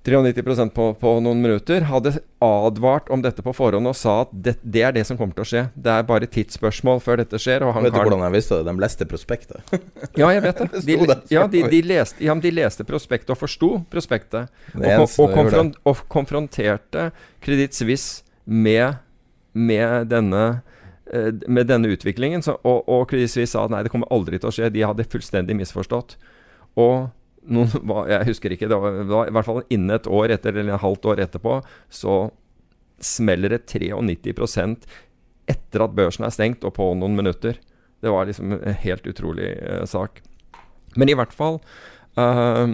[0.06, 4.54] 93 på, på, noen minutter, hadde advart om dette på forhånd og sa at det,
[4.62, 5.62] det, er det som kommer til å skje.
[5.74, 7.64] Det er bare tidsspørsmål før dette skjer.
[7.66, 8.68] vet du hvordan jeg visste det?
[8.68, 9.74] De leste prospektet.
[10.20, 10.84] ja, jeg vet det.
[10.86, 10.98] De,
[11.34, 14.52] ja, de, de, leste, ja, de leste prospektet og forsto prospektet.
[14.76, 17.10] Og, og, og, konfront, og, konfronterte
[17.42, 19.02] Kreditt Suisse med,
[19.52, 20.46] med, denne,
[21.10, 22.46] eh, med denne utviklingen.
[22.46, 24.70] Så, og, og Suisse sa nei, det kommer aldri til å skje.
[24.70, 26.18] De hadde fullstendig misforstått.
[26.78, 27.08] Og
[27.48, 27.70] noen,
[28.12, 30.76] Jeg husker ikke, det var, det var, i hvert fall innen et år etter, eller
[30.76, 31.60] et halvt år etterpå,
[31.92, 32.18] så
[33.02, 34.86] smeller det 93%
[35.50, 37.58] etter at børsen er stengt, og på noen minutter.
[38.02, 40.20] Det var liksom en helt utrolig eh, sak.
[40.96, 41.58] Men i hvert fall
[42.16, 42.64] uh,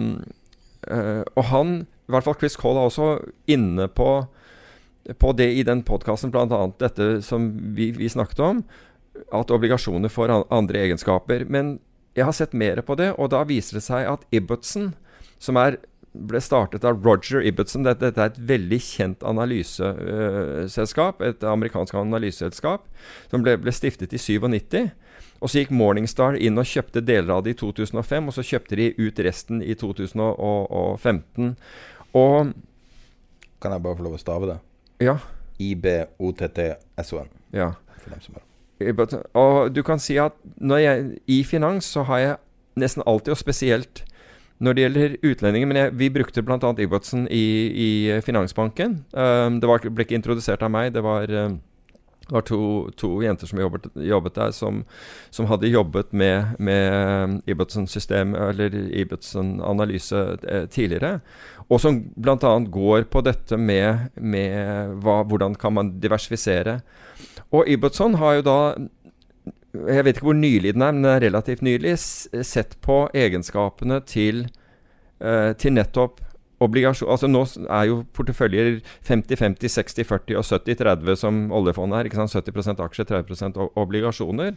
[0.87, 1.73] uh, Og han,
[2.07, 3.07] i hvert fall Chris Cole, er også
[3.51, 4.09] inne på,
[5.19, 6.61] på det i den podkasten, bl.a.
[6.79, 8.63] dette som vi, vi, snakket om,
[9.35, 11.45] at obligasjoner får andre egenskaper.
[11.51, 11.77] Men
[12.13, 14.91] jeg har sett mer på det, og da viser det seg at Ibbotson,
[15.41, 15.79] som er,
[16.13, 22.85] ble startet av Roger Ibbotson Dette, dette er et veldig kjent analyseselskap, et amerikansk analyseselskap,
[23.31, 24.91] som ble, ble, stiftet i 97.
[25.43, 28.79] Og så gikk Morningstar inn og kjøpte deler av det i 2005, og så kjøpte
[28.79, 31.55] de ut resten i 2015.
[32.13, 32.53] Og
[33.63, 34.61] Kan jeg bare få lov å stave det?
[35.03, 35.17] Ja.
[35.59, 37.29] IBOTTSON.
[37.55, 37.73] Ja.
[37.99, 38.52] For dem som er
[39.33, 40.35] og du kan si at
[40.79, 42.35] jeg, i finans så har jeg
[42.79, 44.03] nesten alltid, og spesielt
[44.63, 46.73] når det gjelder utlendinger Men jeg, vi brukte bl.a.
[46.79, 49.03] Ibbotsen i, i Finansbanken.
[49.11, 50.93] Um, det var, ble ikke introdusert av meg.
[50.95, 51.57] Det var, um,
[52.23, 52.59] det var to,
[52.95, 54.83] to, jenter som jobbet, jobbet der, som,
[55.29, 61.17] som, hadde jobbet med, med Ibbotsen-system, eller Ibbotsen-analyse eh, tidligere.
[61.67, 62.53] Og som bl.a.
[62.63, 66.79] går på dette med, med hva, hvordan kan man diversifisere.
[67.53, 68.59] Og Ibbotson har jo da
[69.73, 73.97] jeg vet ikke hvor nylig den er, men den er relativt nylig, sett på egenskapene
[74.05, 74.45] til,
[75.17, 76.21] eh, til nettopp
[76.61, 77.09] obligasjon...
[77.09, 78.75] Altså nå er jo porteføljer
[79.07, 82.09] 50-50, 60-40 og 70-30 som oljefondet er.
[82.09, 82.35] ikke sant?
[82.37, 84.53] 70% aksjer, 30% obligasjoner.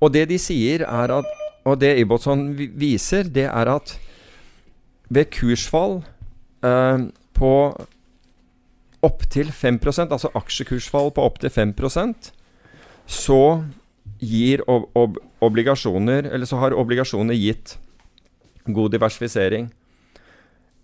[0.00, 3.92] Og det de sier er at Og det Ibbotson viser, det er at
[5.14, 6.00] ved kursfall
[6.66, 7.04] eh,
[7.38, 7.52] på
[9.02, 11.74] opptil 5% altså aksjekursfall på opptil 5
[13.06, 13.64] så
[14.22, 17.78] gir ob ob obligasjoner Eller så har obligasjoner gitt
[18.64, 19.72] god diversifisering.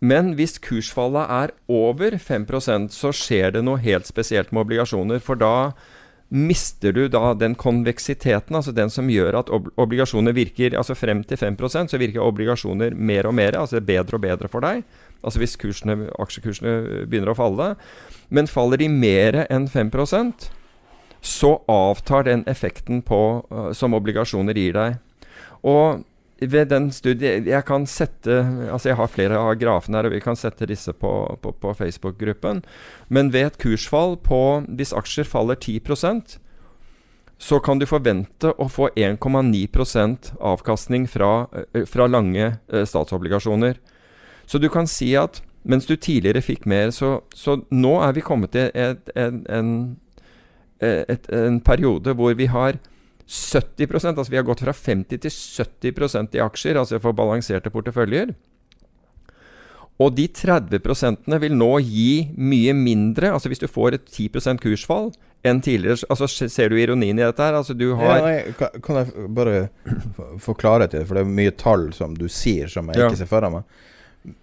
[0.00, 5.18] Men hvis kursfallet er over 5% så skjer det noe helt spesielt med obligasjoner.
[5.22, 5.72] For da
[6.28, 11.22] mister du da den konveksiteten, altså den som gjør at ob obligasjoner virker Altså frem
[11.24, 14.82] til 5% så virker obligasjoner mer og mer, altså bedre og bedre for deg.
[15.22, 17.72] Altså hvis kursene, aksjekursene begynner å falle.
[18.30, 20.50] Men faller de mer enn 5%
[21.20, 24.98] så avtar den effekten på, uh, som obligasjoner gir deg.
[25.66, 26.04] Og
[26.38, 28.30] ved den studien Jeg kan sette
[28.70, 31.10] Altså jeg har flere av grafene her, og vi kan sette disse på,
[31.42, 32.62] på, på Facebook-gruppen.
[33.08, 36.38] Men ved et kursfall på Hvis aksjer faller 10%
[37.38, 43.78] så kan du forvente å få 1,9% avkastning fra, uh, fra lange uh, statsobligasjoner.
[44.48, 48.24] Så du kan si at mens du tidligere fikk mer, så, så nå er vi
[48.24, 49.72] kommet til et, en, en,
[50.80, 52.78] et, en, periode hvor vi har
[53.28, 55.34] 70% altså vi har gått fra 50 til
[55.92, 58.32] 70% i aksjer, altså for balanserte porteføljer.
[59.98, 65.10] Og de 30% vil nå gi mye mindre, altså hvis du får et 10% kursfall
[65.46, 67.54] enn tidligere altså Ser du ironien i dette her?
[67.58, 69.68] Altså du har ja, nei, kan, jeg bare
[70.42, 73.10] få klarhet i det, for det er mye tall som du sier som jeg ja.
[73.10, 73.66] ikke ser for meg.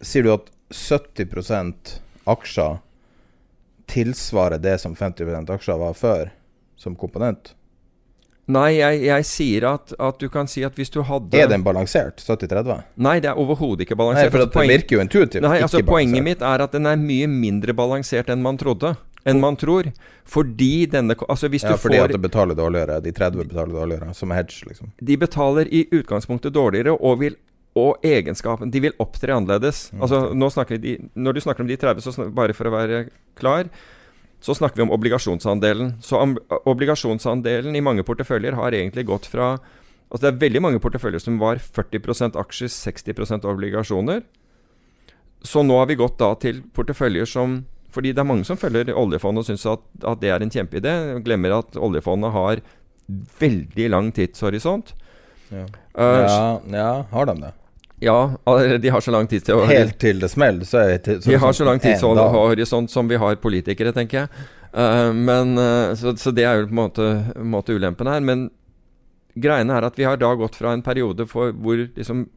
[0.02, 2.80] Sier du at 70% aksjer
[3.92, 6.32] tilsvarer det som 50% aksjer var før,
[6.80, 7.54] som komponent?
[8.46, 11.64] Nei, jeg, jeg sier at, at, du kan si at hvis du hadde Er den
[11.66, 12.22] balansert?
[12.22, 12.84] 70-30?
[13.02, 14.30] Nei, det er overhodet ikke balansert.
[14.30, 17.00] Nei, for altså, det virker jo intuitivt Nei, altså Poenget mitt er at den er
[17.02, 18.94] mye mindre balansert enn man trodde.
[19.26, 19.90] Enn man tror.
[20.30, 23.00] Fordi denne Altså hvis ja, du fordi får at det betaler dårligere.
[23.02, 24.94] De 30 betaler dårligere, som hedge, liksom.
[25.02, 27.40] De betaler i utgangspunktet dårligere, og vil
[27.76, 29.90] og egenskapen De vil opptre annerledes.
[29.92, 32.76] Mm, Altså, nå snakker de, når du snakker om de 30, så bare for å
[32.76, 33.68] være klar,
[34.40, 35.96] så snakker vi om obligasjonsandelen.
[36.04, 36.20] Så
[36.66, 39.58] obligasjonsandelen i mange porteføljer har egentlig gått fra
[40.06, 44.22] Altså Det er veldig mange porteføljer som var 40% aksjer, 60% obligasjoner.
[45.42, 48.94] Så nå har vi gått da til porteføljer som Fordi det er mange som følger
[48.94, 50.94] oljefondet og syns at, at det er en kjempeidé.
[51.26, 52.62] Glemmer at oljefondet har
[53.40, 54.94] veldig lang tidshorisont.
[55.50, 55.66] Ja.
[55.96, 57.54] Uh, ja, ja, har de det?
[58.00, 58.38] Ja,
[58.82, 61.38] de har så lang tid til å Helt til det smeller, så er det De
[61.40, 64.46] har så lang tid til å ha horisont som vi har politikere, tenker jeg.
[64.76, 68.20] Uh, men, uh, så, så det er jo på en måte, måte ulempen her.
[68.20, 68.50] Men
[69.40, 72.28] greiene er at vi har da gått fra en periode for, hvor liksom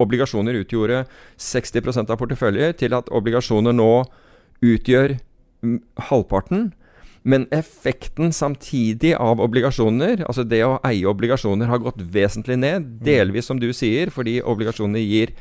[0.00, 1.04] obligasjoner utgjorde
[1.40, 3.90] 60% av porteføljer, til at obligasjoner nå
[4.64, 5.18] utgjør
[6.08, 6.70] halvparten.
[7.26, 12.84] Men effekten samtidig av obligasjoner, altså det å eie obligasjoner, har gått vesentlig ned.
[13.02, 15.32] Delvis, som du sier, fordi obligasjoner gir,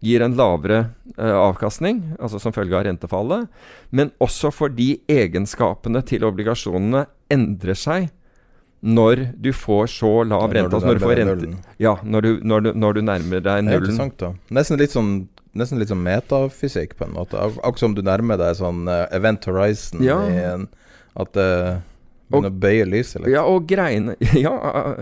[0.00, 0.78] gir en lavere
[1.18, 3.50] uh, avkastning, altså som følge av rentefallet.
[3.92, 7.04] Men også fordi egenskapene til obligasjonene
[7.36, 8.08] endrer seg
[8.80, 10.72] når du får så lav rente.
[10.72, 11.58] Altså når du nærmer deg nullen.
[11.84, 13.68] ja, når du, når, du, når du nærmer deg nullen.
[13.68, 14.32] Det er interessant, da.
[14.56, 15.12] Nesten litt sånn
[15.50, 17.34] Nesten litt sånn metafysikk, på en måte.
[17.34, 20.20] Ak akkurat som du nærmer deg sånn eh, event horizon Ja.
[20.30, 20.68] i en
[21.18, 21.50] At det
[22.30, 23.32] begynner å bøye lyset litt.
[23.34, 24.52] Ja, og greiene ja,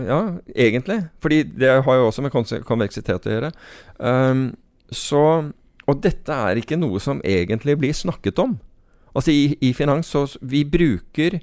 [0.07, 0.19] ja,
[0.55, 1.01] egentlig.
[1.21, 3.53] Fordi det har jo også med konveksitet å gjøre.
[3.97, 4.49] Um,
[4.89, 5.23] så
[5.89, 8.57] Og dette er ikke noe som egentlig blir snakket om.
[9.13, 11.39] Altså i, i finans så Vi bruker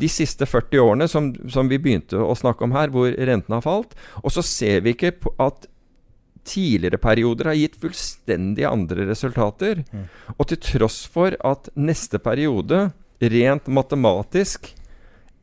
[0.00, 3.62] de siste 40 årene som, som vi begynte å snakke om her, hvor rentene har
[3.62, 3.92] falt,
[4.24, 5.68] og så ser vi ikke at
[6.48, 9.84] tidligere perioder har gitt fullstendig andre resultater.
[10.38, 12.88] Og til tross for at neste periode
[13.22, 14.72] rent matematisk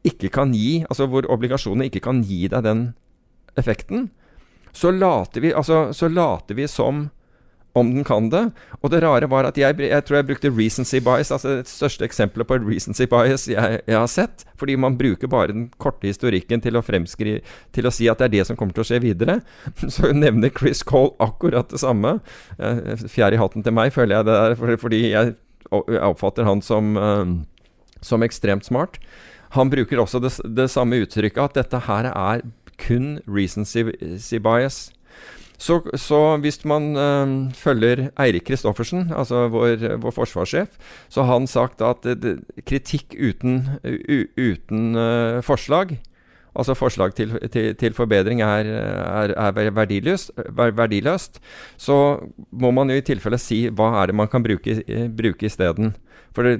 [0.07, 2.89] ikke kan gi Altså hvor obligasjonene ikke kan gi deg den
[3.59, 4.09] effekten,
[4.71, 7.09] så later vi, altså, så later vi som
[7.73, 8.41] om den kan det.
[8.81, 12.05] Og det rare var at jeg, jeg tror jeg brukte recency bias, altså det største
[12.07, 14.45] eksempelet på recency bias jeg, jeg har sett.
[14.59, 18.35] Fordi man bruker bare den korte historikken til å Til å si at det er
[18.37, 19.39] det som kommer til å skje videre.
[19.95, 22.19] Så nevner Chris Cole akkurat det samme.
[22.57, 25.35] Eh, Fjær i hatten til meg, føler jeg det der, fordi jeg,
[25.71, 27.37] jeg oppfatter han som eh,
[28.01, 28.99] som ekstremt smart.
[29.57, 32.45] Han bruker også det, det samme uttrykket, at dette her er
[32.79, 33.83] kun recency
[34.39, 34.89] bias.
[35.59, 40.77] Så, så hvis man øh, følger Eirik Kristoffersen, altså vår, vår forsvarssjef,
[41.09, 45.97] så har han sagt at eh, det, kritikk uten, u, uten øh, forslag
[46.57, 51.39] Altså forslag til, til, til forbedring er, er, er verdiløst, verdiløst.
[51.77, 51.95] Så
[52.51, 55.93] må man jo i tilfelle si hva er det man kan bruke, eh, bruke isteden.
[56.33, 56.55] For det,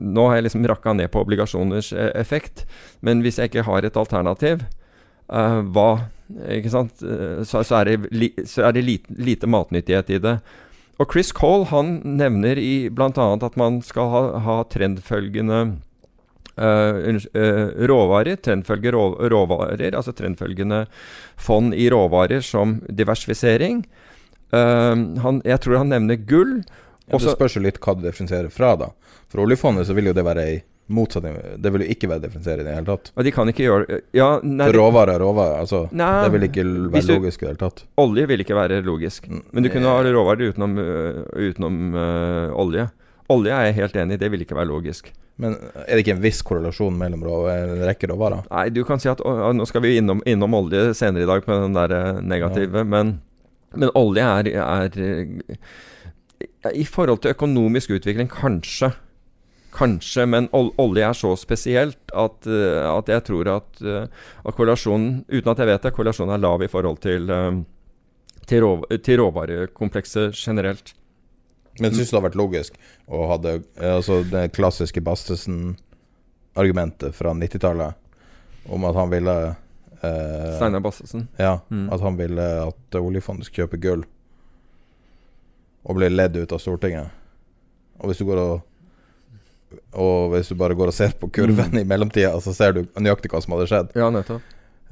[0.00, 2.64] nå har jeg liksom rakka ned på obligasjoners eh, effekt.
[3.04, 4.64] Men hvis jeg ikke har et alternativ,
[5.28, 5.90] uh, hva
[6.52, 7.00] ikke sant?
[7.48, 10.34] Så, så er det, li, så er det lite, lite matnyttighet i det.
[10.98, 13.28] Og Chris Cole han nevner i bl.a.
[13.46, 15.78] at man skal ha, ha trendfølgende
[17.88, 20.84] råvarer, trendfølge råvarer, altså trendfølgende
[21.36, 23.84] fond i råvarer som diversifisering.
[24.52, 24.94] Eh,
[25.24, 26.58] han, jeg tror han nevner gull.
[27.08, 28.90] Ja, det spørs jo litt hva du differensierer fra, da.
[29.32, 30.58] For oljefondet så vil jo det være ei
[30.92, 31.34] motsetning.
[31.60, 33.10] Det vil jo ikke være differensiering i det hele tatt.
[33.16, 35.58] Og de kan ikke gjøre Ja, nei, For råvarer er råvarer.
[35.60, 37.82] Altså, Nei, det vil ikke være du- logisk i det hele tatt.
[38.00, 39.28] Olje vil ikke være logisk.
[39.28, 40.78] Mm, Men du kunne eh, ha råvarer utenom,
[41.36, 42.86] utenom øh, olje.
[43.32, 45.10] Olje er jeg helt enig i, det vil ikke være logisk.
[45.38, 45.54] Men
[45.84, 48.46] er det ikke en viss korrelasjon mellom rå, en rekke råvarer?
[48.50, 51.44] Nei, du kan si at å, Nå skal vi innom, innom olje senere i dag
[51.44, 53.12] på den der negative, negative, men,
[53.78, 55.60] men olje er, er øh,
[56.72, 58.90] I forhold til økonomisk utvikling, kanskje.
[59.76, 65.52] Kanskje, men olje er så spesielt at, øh, at jeg tror at, at korrelasjonen Uten
[65.52, 67.30] at jeg vet det, korrelasjonen er lav i forhold til,
[68.48, 70.96] til, rå, til råvarekomplekset generelt.
[71.80, 72.72] Men syns du det har vært logisk
[73.08, 77.94] å ha det, altså det klassiske Bastesen-argumentet fra 90-tallet
[78.68, 79.34] om at han ville
[80.02, 81.28] eh, Steinar Bastesen?
[81.38, 81.88] Ja, Mm.
[81.92, 84.04] at han ville at oljefondet skulle kjøpe gull,
[85.88, 87.08] og ble ledd ut av Stortinget.
[88.00, 88.60] Og hvis du går og
[89.92, 91.78] Og hvis du bare går og ser på kurven Mm.
[91.80, 93.88] i mellomtida, så ser du nøyaktig hva som hadde skjedd.
[93.96, 94.40] Ja, nettopp.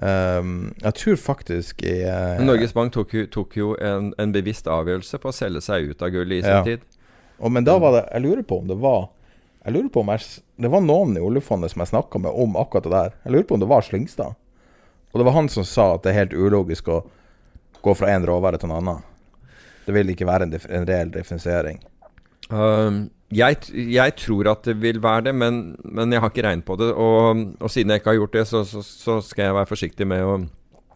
[0.02, 5.20] Ehm, jeg tror faktisk i uh, Norges Bank tok tok jo en, en bevisst avgjørelse
[5.22, 6.64] på å selge seg ut av gullet i sin Ja.
[6.64, 6.84] tid.
[7.38, 9.08] Og, Men da var det Jeg lurer på om det var
[9.64, 10.20] Jeg lurer på om jeg,
[10.56, 13.10] Det var noen i oljefondet som jeg snakka med om akkurat det der.
[13.24, 14.34] Jeg lurer på om det var Slyngstad.
[15.12, 17.02] Og det var han som sa at det er helt ulogisk å
[17.82, 19.02] gå fra én råvare til en annen.
[19.86, 21.80] Det vil ikke være en, en reell differensiering.
[22.50, 26.64] Um, jeg, jeg tror at det vil være det, men, men jeg har ikke regnet
[26.68, 26.92] på det.
[26.94, 30.06] Og, og siden jeg ikke har gjort det, så, så, så skal jeg være forsiktig
[30.06, 30.36] med å,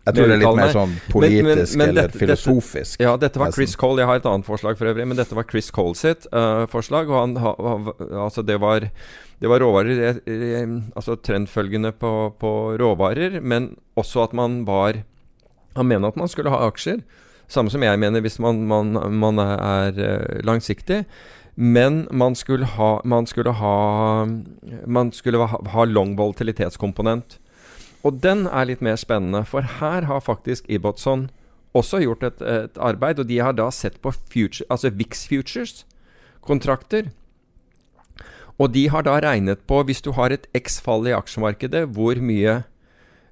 [0.06, 3.00] Jeg tror det er litt mer sånn politisk men- men eller dette- filosofisk.
[3.02, 3.50] Ja, dette var.
[3.52, 4.00] Chris Cole.
[4.00, 7.10] Jeg har et annet forslag for øvrig, men dette var Chris Cole sitt uh, forslag.
[7.10, 7.74] Og han, ha, ha,
[8.28, 8.86] altså det var
[9.40, 12.50] det var råvarer eh, eh, Altså trendfølgende på, på
[12.80, 15.02] råvarer, men også at man var
[15.76, 17.00] Han mener at man skulle ha aksjer.
[17.50, 21.04] Samme som jeg mener hvis man, man, man er eh, langsiktig.
[21.56, 24.26] Men man skulle ha Man skulle ha
[24.86, 27.38] Man skulle ha, ha long volatilitetskomponent.
[28.02, 31.28] Og den er litt mer spennende, for her har faktisk Ibbotson
[31.76, 37.10] også gjort et, et arbeid, og de har da sett på future, altså VIX Futures-kontrakter.
[38.58, 42.62] Og de har da regnet på, hvis du har et X-fall i aksjemarkedet, hvor mye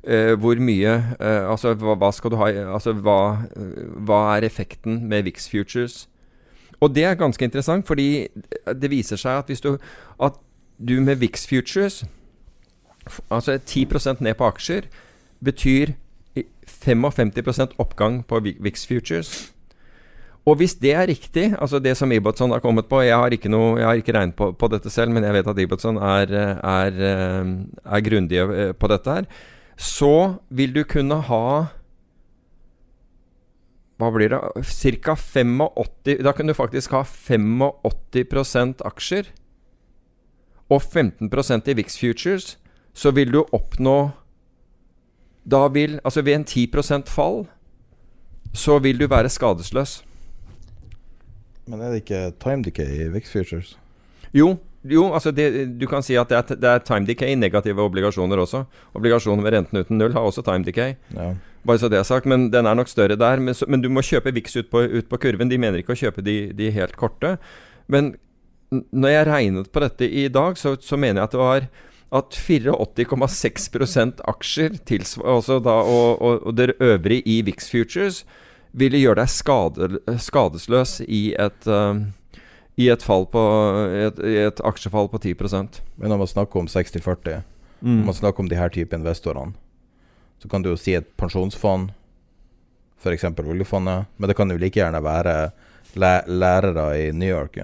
[0.05, 4.47] eh, hvor mye eh, Altså, hva, hva skal du ha Altså, hva, eh, hva er
[4.49, 5.99] effekten med VIX Futures?
[6.81, 8.29] Og det er ganske interessant, fordi
[8.75, 9.79] det viser seg at hvis du
[10.21, 10.39] At
[10.79, 12.05] du med VIX Futures
[13.31, 13.85] Altså 10
[14.21, 14.83] ned på aksjer
[15.45, 15.95] betyr
[16.69, 19.53] 55% oppgang på Vi- VIX Futures.
[20.47, 23.49] Og hvis det er riktig, altså det som Ibbotson har kommet på Jeg har ikke,
[23.49, 26.33] noe, jeg har ikke regnet på, på dette selv, men jeg vet at Ibbotson er,
[26.65, 27.51] er, eh,
[27.85, 29.25] er grundige eh, på dette her.
[29.77, 31.67] Så vil du kunne ha
[33.99, 34.39] Hva blir det?
[35.03, 35.17] Ca.
[35.19, 39.33] 85 Da kan du faktisk ha 85% aksjer
[40.69, 42.57] og 15% i VIX Futures.
[42.95, 44.11] Så vil du oppnå
[45.49, 47.47] Da vil Altså ved en 10% fall
[48.55, 50.03] så vil du være skadesløs.
[51.69, 53.75] Men er det ikke time decay i VIX Futures?
[54.35, 57.39] Jo, jo altså det, du kan si at det er, det er time decay i
[57.39, 58.65] negative obligasjoner også.
[58.97, 60.97] Obligasjoner med renten uten null har også time decay.
[61.15, 61.35] Ja.
[61.67, 63.43] Bare så det er sagt, men den er nok større der.
[63.43, 65.51] Men, så, men du må kjøpe VIX ut på, ut på kurven.
[65.51, 67.37] De mener ikke å kjøpe de, de helt korte.
[67.91, 68.15] Men
[68.71, 71.69] når jeg regnet på dette i dag, så, så mener jeg at det var
[72.19, 74.79] at 84,6% aksjer
[75.29, 78.23] altså da, og, og, og det øvrige i VIX Futures
[78.73, 79.91] ville gjøre deg skade,
[80.21, 82.01] skadesløs i et, uh,
[82.81, 83.43] i et, fall på,
[83.93, 87.43] et, et aksjefall på 10% Men når man snakker om 60-40,
[87.79, 88.01] Mm.
[88.01, 89.55] når man snakker om de her type investorene,
[90.39, 91.93] så kan du jo si et pensjonsfond,
[92.99, 93.25] f.eks.
[93.25, 95.37] oljefondet, men det kan jo like gjerne være
[95.99, 97.59] læ lærere i New York.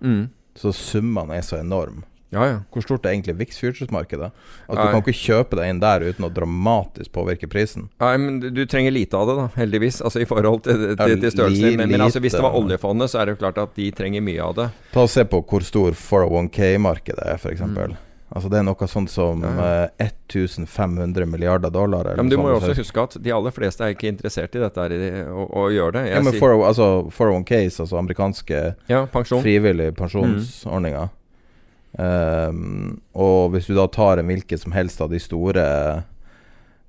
[0.00, 0.28] Mm.
[0.56, 2.04] Så summene er så enorme.
[2.34, 2.56] Ja, ja.
[2.72, 4.30] Hvor stort er egentlig VIX Futures-markedet?
[4.66, 7.86] Altså, du kan ikke kjøpe deg inn der uten å dramatisk påvirke prisen.
[8.02, 10.00] Nei, men du, trenger lite av det, da, heldigvis.
[10.02, 11.78] Altså i forhold til, til, til størrelsen.
[11.78, 14.24] Men, men altså, hvis det var oljefondet, så er det jo klart at de trenger
[14.26, 14.66] mye av det.
[14.92, 17.62] Ta og Se på hvor stor 401k-markedet er, f.eks.
[17.62, 17.94] Mm.
[18.34, 19.50] Altså, det er noe sånt som Ja,
[20.00, 20.06] ja.
[20.08, 22.00] 1500 milliarder dollar.
[22.08, 24.56] eller Ja, men du må jo også huske at de aller fleste er ikke interessert
[24.58, 24.90] i dette her,
[25.30, 26.02] å, å gjøre det.
[26.10, 29.42] Ja, Jeg men sier- 40, altså 401ks, altså amerikanske ja, pensjon.
[29.44, 31.08] frivillige pensjonsordninger.
[31.98, 35.62] Ehm, og hvis du da tar en hvilken som helst av de store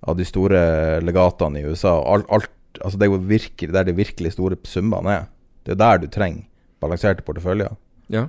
[0.07, 2.49] Av de store legatene i USA alt, alt,
[2.83, 5.23] altså Det er jo virkelig der de virkelig store summene er.
[5.65, 6.43] Det er der du trenger
[6.81, 7.71] balanserte porteføljer.
[8.13, 8.27] Ja.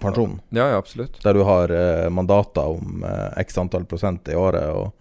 [0.00, 0.40] Pensjon.
[0.50, 1.20] ja, ja, absolutt.
[1.22, 4.92] Der du har eh, mandater om eh, x antall prosent i året, og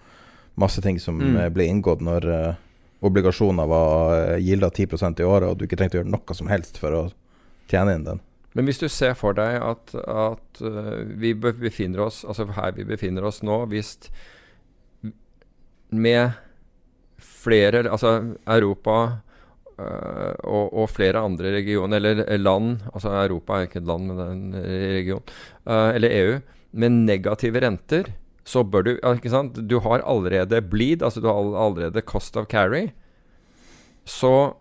[0.55, 1.35] masse ting som Mm.
[1.39, 2.53] eh, ble inngått når eh,
[3.01, 6.47] obligasjoner var eh, gilda 10% i året, og du ikke trengte å gjøre noe som
[6.47, 7.03] helst for å
[7.71, 8.21] tjene inn den.
[8.53, 12.83] Men hvis du ser for deg at, at øh, vi befinner oss Altså her vi
[12.85, 13.95] befinner oss nå, hvis
[15.89, 16.31] med
[17.17, 19.17] flere Altså Europa
[19.77, 24.53] og, og flere andre regioner, eller land Altså Europa er ikke et land, men en
[24.99, 25.23] region.
[25.67, 26.39] øh, eller EU.
[26.73, 28.11] Med negative renter
[28.45, 29.69] så bør du Ikke sant?
[29.69, 32.89] Du har allerede bleed, altså du har allerede cost of carry.
[34.05, 34.53] Så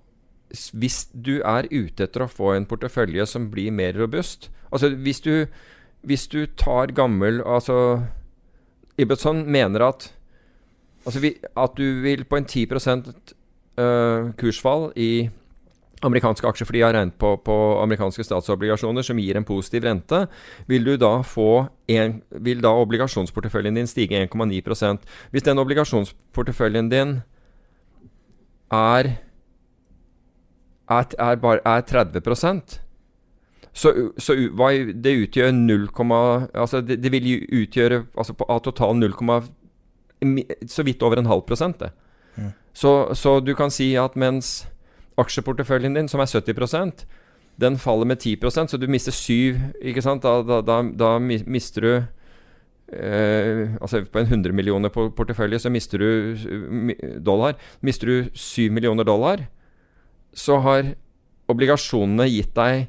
[0.73, 5.23] hvis du er ute etter å få en portefølje som blir mer robust Altså hvis
[5.25, 5.47] du,
[6.05, 8.03] hvis du tar gammel Altså
[8.99, 10.11] Ibbetson mener at
[11.07, 12.81] Altså vi, at du vil på en 10 øh,
[14.39, 15.31] kursfall i
[16.03, 20.25] amerikanske aksjer, fordi de har regnet på, på amerikanske statsobligasjoner som gir en positiv rente,
[20.71, 24.99] vil du da få en, vil da obligasjonsporteføljen din stige 1,9
[25.31, 27.21] Hvis den obligasjonsporteføljen din
[28.73, 29.17] er
[30.91, 32.81] er, er, bare, er 30%
[33.73, 34.35] så, så
[35.05, 35.89] det utgjør 0,
[36.55, 39.15] altså det, det vil utgjøre altså på, av total 0,
[40.69, 41.81] så vidt over en halv prosent.
[41.81, 41.91] Det.
[42.73, 44.67] Så, så du kan si at mens
[45.21, 47.05] aksjeporteføljen din, som er 70%
[47.61, 50.23] den faller med 10% så du mister 7 ikke sant?
[50.23, 51.93] Da, da, da, da mister du
[52.93, 57.55] eh, Altså på en 100 millioner portefølje, så mister du eh, dollar.
[57.81, 59.47] Mister du 7 millioner dollar,
[60.33, 60.95] så har
[61.49, 62.89] obligasjonene gitt deg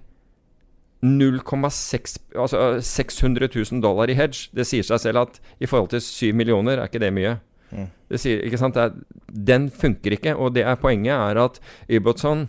[1.04, 4.48] 0,6 Altså 600 000 dollar i hedge.
[4.56, 7.38] Det sier seg selv at i forhold til 7 millioner er ikke det mye.
[7.74, 7.90] Mm.
[8.14, 8.78] Det sier, ikke sant?
[8.78, 8.94] Er,
[9.28, 10.36] den funker ikke.
[10.38, 11.60] Og det er poenget er at
[11.90, 12.48] Ibbotson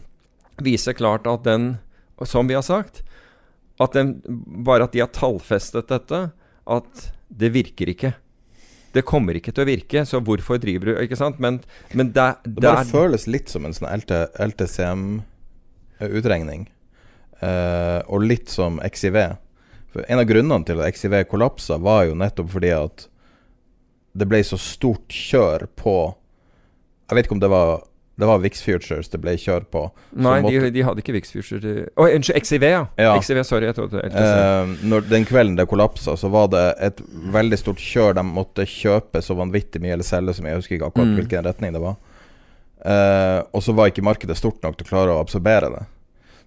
[0.63, 1.77] viser klart at den,
[2.29, 3.03] som vi har sagt
[3.83, 4.09] at den,
[4.65, 6.19] Bare at de har tallfestet dette,
[6.65, 8.13] at det virker ikke.
[8.95, 11.41] Det kommer ikke til å virke, så hvorfor driver du Ikke sant?
[11.43, 11.59] Men,
[11.93, 16.71] men det, Det bare føles litt som en sånn LTCM-utregning.
[17.43, 19.35] Uh, og litt som XIV.
[19.91, 23.09] For En av grunnene til at XIV kollapsa, var jo nettopp fordi at
[24.17, 26.15] det ble så stort kjør på
[27.11, 27.83] Jeg vet ikke om det var
[28.17, 29.81] Det var Vix Futures det ble kjør på.
[30.15, 31.89] Nei, måtte- de, de hadde ikke Vix Futures.
[31.99, 32.85] Å, unnskyld, XIV, ja.
[32.97, 33.17] Ja.
[33.19, 33.67] XIV, sorry.
[33.67, 34.05] Jeg trodde.
[34.07, 37.01] Eh, når Den kvelden det kollapsa, så var det et
[37.35, 38.15] veldig stort kjør.
[38.15, 40.55] De måtte kjøpe så vanvittig mye eller selge så mye.
[40.55, 41.17] Jeg husker ikke akkurat Mm.
[41.19, 41.97] hvilken retning det var.
[42.85, 45.83] Eh, og så var ikke markedet stort nok til å klare å absorbere det.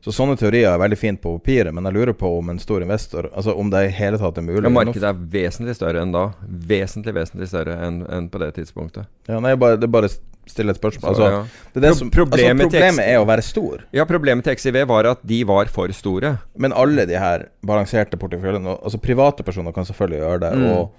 [0.05, 2.83] Så sånne teorier er veldig fint på papiret, men jeg lurer på om en stor
[2.85, 4.63] investor Altså om det i hele tatt er mulig.
[4.63, 6.27] Ja, markedet er vesentlig større enn da.
[6.47, 9.09] Vesentlig, vesentlig større enn enn på det tidspunktet.
[9.27, 10.07] Ja, nei, bare, det bare
[10.47, 11.15] stille et spørsmål.
[11.17, 11.71] Så, Altså, ja.
[11.73, 13.83] det er det som, problemet altså, problemet er å være stor.
[13.91, 16.37] Ja, problemet til XIV var at de var for store.
[16.55, 20.69] Men alle de her balanserte porteføljene Altså Private personer kan selvfølgelig gjøre det, Mm.
[20.77, 20.93] og,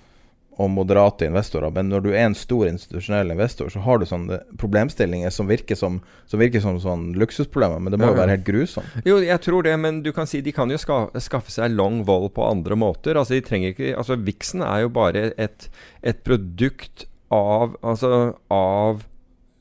[0.59, 1.71] og moderate investorer.
[1.71, 5.79] Men når du er en stor institusjonell investor, så har du sånne problemstillinger som virker
[5.79, 7.79] som, som, virker som sånn luksusproblemer.
[7.79, 8.97] Men det må jo være helt grusomt.
[9.07, 12.01] Jo, jeg tror det, men du kan si de kan jo ska skaffe seg long
[12.09, 13.15] vold på andre måter.
[13.21, 15.69] Altså, de trenger ikke Altså, Vixen er jo bare et,
[16.03, 18.11] et produkt av Altså
[18.51, 19.05] av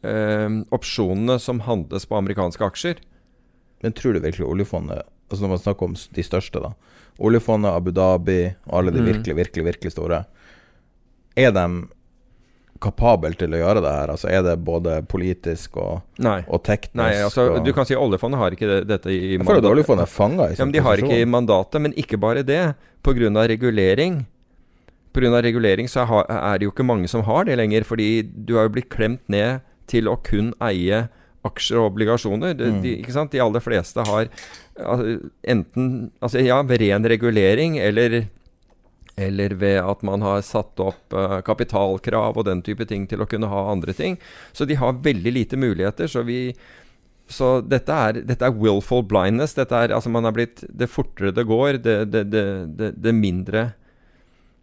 [0.08, 3.02] eh, opsjonene som handles på amerikanske aksjer.
[3.84, 6.70] Men tror du virkelig oljefondet Altså Når man snakker om de største, da.
[7.20, 9.08] Oljefondet, Abu Dhabi og alle de Mm.
[9.12, 10.22] virkelig, virkelig, virkelig store.
[11.38, 11.66] Er de
[12.84, 14.12] kapabel til å gjøre det her?
[14.14, 16.98] Altså Er det både politisk og, og teknisk?
[17.00, 19.42] Nei, altså, og, du kan si oljefondet har ikke det, dette i mandatet.
[19.42, 21.82] Jeg føler at oljefondet er fanga i Ja, sin men De har ikke i mandatet,
[21.82, 22.64] men ikke bare det.
[23.06, 23.48] Pga.
[23.54, 24.26] regulering
[25.14, 25.42] Pga.
[25.42, 27.84] regulering så er det jo ikke mange som har det lenger.
[27.84, 31.08] Fordi du har jo blitt klemt ned til å kun eie
[31.48, 32.54] aksjer og obligasjoner.
[32.58, 32.82] De, Mm.
[32.84, 33.32] de, ikke sant?
[33.32, 34.28] de aller fleste har
[34.78, 38.28] altså, enten altså, Ja, ren regulering eller
[39.18, 43.28] eller ved at man har satt opp uh, kapitalkrav og den type ting til å
[43.30, 44.20] kunne ha andre ting.
[44.54, 46.10] Så de har veldig lite muligheter.
[46.12, 46.54] Så vi
[47.28, 49.58] så dette er, dette er willful blindness.
[49.58, 53.72] Dette er, altså man er blitt, det fortere det går, det, det, det, det, mindre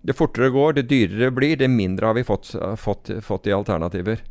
[0.00, 3.50] Det fortere det går, det dyrere det blir, det mindre har vi fått, fått, fått
[3.50, 4.22] i alternativer.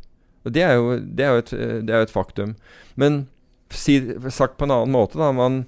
[0.44, 2.56] Og det er, jo, det, er jo et, er jo et faktum.
[3.00, 3.26] Men
[3.74, 4.00] si,
[4.30, 5.64] sagt på en annen måte, da man,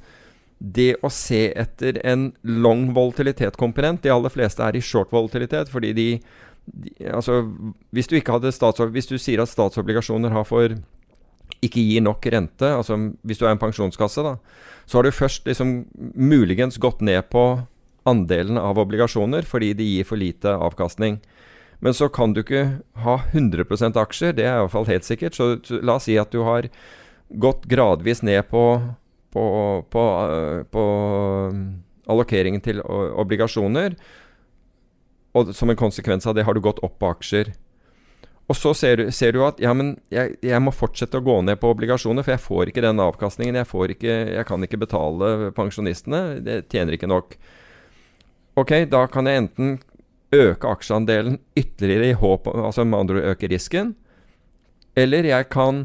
[0.59, 5.90] Det å se etter en long volatilitetskomponent De aller fleste er i short volatilitet fordi
[5.92, 6.07] de,
[6.64, 7.42] de Altså,
[7.92, 8.54] hvis du ikke hadde
[8.94, 10.78] Hvis du sier at statsobligasjoner har for
[11.64, 14.34] ikke gir nok rente, altså hvis du er en pensjonskasse, da,
[14.84, 17.44] så har du først liksom muligens gått ned på
[18.07, 21.20] andelen av obligasjoner fordi de gir for lite avkastning.
[21.80, 25.36] Men så kan du ikke ha 100% aksjer, det er iallfall helt sikkert.
[25.36, 26.68] Så la oss si at du har
[27.28, 28.62] gått gradvis ned på,
[29.37, 29.45] på,
[29.93, 30.05] på,
[30.72, 30.87] på
[31.53, 31.61] um,
[32.09, 33.97] allokeringen til obligasjoner.
[35.37, 37.53] Og som en konsekvens av det har du gått opp på aksjer.
[38.47, 41.41] Og så ser du, ser du at ja, men jeg, jeg må fortsette å gå
[41.43, 43.59] ned på obligasjoner, for jeg får ikke den avkastningen.
[43.59, 46.22] Jeg, ikke, jeg kan ikke betale pensjonistene.
[46.47, 47.34] Det tjener ikke nok.
[48.57, 49.76] Ok, da kan jeg enten
[50.37, 53.95] øke aksjeandelen ytterligere i håp Altså med andre ord øke risken.
[54.97, 55.84] Eller jeg kan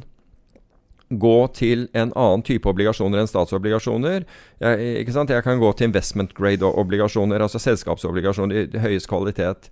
[1.20, 4.26] gå til en annen type obligasjoner enn statsobligasjoner.
[4.64, 9.72] Jeg, jeg kan gå til investment grade-obligasjoner, altså selskapsobligasjoner i høyest kvalitet.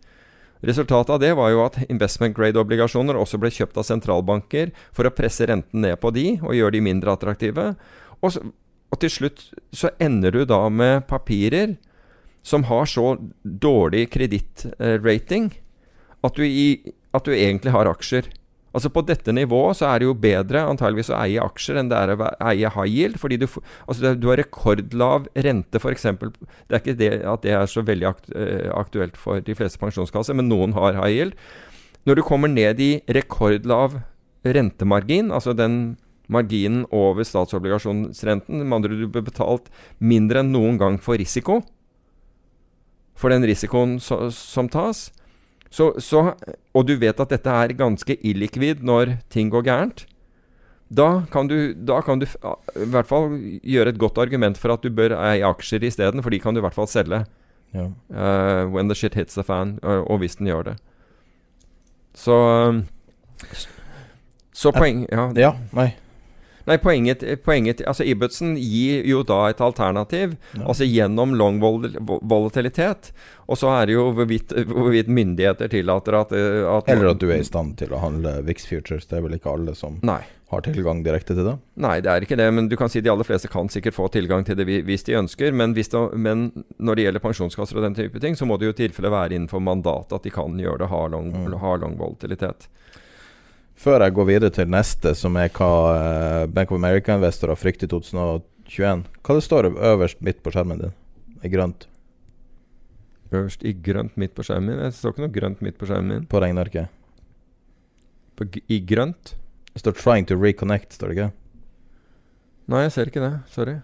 [0.66, 5.14] Resultatet av det var jo at investment grade-obligasjoner også ble kjøpt av sentralbanker for å
[5.16, 7.70] presse renten ned på de og gjøre de mindre attraktive.
[8.20, 8.44] Og, så,
[8.92, 11.78] og til slutt så ender du da med papirer
[12.44, 13.14] som har så
[13.44, 15.52] dårlig kredittrating
[16.26, 18.28] at, at du egentlig har aksjer.
[18.76, 21.97] Altså På dette nivået så er det jo bedre antageligvis å eie aksjer enn det
[21.97, 23.17] er å eie high yield.
[23.22, 23.47] Fordi du,
[23.88, 26.05] altså du har rekordlav rente, f.eks.
[26.20, 30.38] Det er ikke det at det er så veldig eh, aktuelt for de fleste pensjonskasser,
[30.38, 31.39] men noen har high yield.
[32.05, 33.99] Når du kommer ned i rekordlav
[34.45, 35.97] rentemargin, altså den
[36.30, 41.59] marginen over statsobligasjonsrenten, med andre du blir betalt mindre enn noen gang for risiko,
[43.20, 45.09] for den risikoen som tas,
[45.70, 46.34] så, så,
[46.74, 50.05] og du vet at dette er ganske illikvid når ting går gærent,
[50.89, 54.82] da kan du, da kan du i hvert fall gjøre et godt argument for at
[54.82, 57.24] du bør eie aksjer isteden, for de kan du i hvert fall selge.
[57.78, 57.86] Ja.
[58.09, 60.76] Uh, when the shit hits the fan, og, og hvis den gjør det.
[62.17, 62.86] Så um,
[64.53, 65.30] Så poeng Ja.
[65.38, 65.91] ja, nei.
[66.70, 70.63] Nei, poenget, poenget Altså, Ibbotsen gir jo da et alternativ, Ja.
[70.70, 71.89] altså gjennom lang vol
[72.22, 73.11] volatilitet.
[73.49, 77.30] Og så er det jo hvorvidt, hvorvidt myndigheter tillater at, eh, at Eller at du
[77.32, 79.07] er i stand til å handle VIX Futures.
[79.09, 80.22] Det er vel ikke alle som Nei.
[80.51, 81.55] har tilgang direkte til det?
[81.78, 82.53] Nei, det er ikke det.
[82.53, 85.13] Men du kan si de aller fleste kan sikkert få tilgang til det hvis de
[85.17, 85.51] ønsker.
[85.53, 88.76] Men, det, men når det gjelder pensjonskasser og den type ting, så må det jo
[88.78, 91.57] i tilfelle være innenfor mandatet at de kan gjøre det, ha long, Mm.
[91.59, 92.67] ha lang volatilitet.
[93.80, 97.92] Før jeg går videre til neste, som er hva eh, Bank of America-investorer frykter i
[97.94, 100.96] 2021, hva det står øverst midt på skjermen din?
[101.48, 101.86] I grønt
[103.32, 104.80] Øverst i grønt midt på skjermen min.
[104.84, 106.24] Det står ikke noe grønt midt på skjermen min.
[106.32, 106.90] på regnearket?
[108.36, 109.36] På, I grønt?
[109.70, 111.32] Det står 'trying to reconnect', står det ikke?
[112.74, 113.32] Nei, jeg ser ikke det.
[113.54, 113.76] Sorry.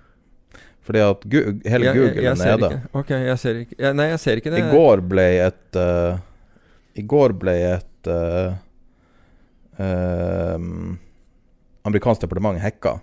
[0.85, 1.37] Fordi at gu
[1.69, 2.69] hele Jeg- jeg- Google jeg er nede.
[2.73, 2.89] ikke.
[2.99, 4.59] Ok, jeg ser ikke ja, Nei, jeg ser ikke det.
[4.59, 6.17] I går ble et uh,
[6.95, 8.53] I går ble et eh,
[9.81, 10.97] ehm,
[11.85, 12.97] amerikansk departement hacka.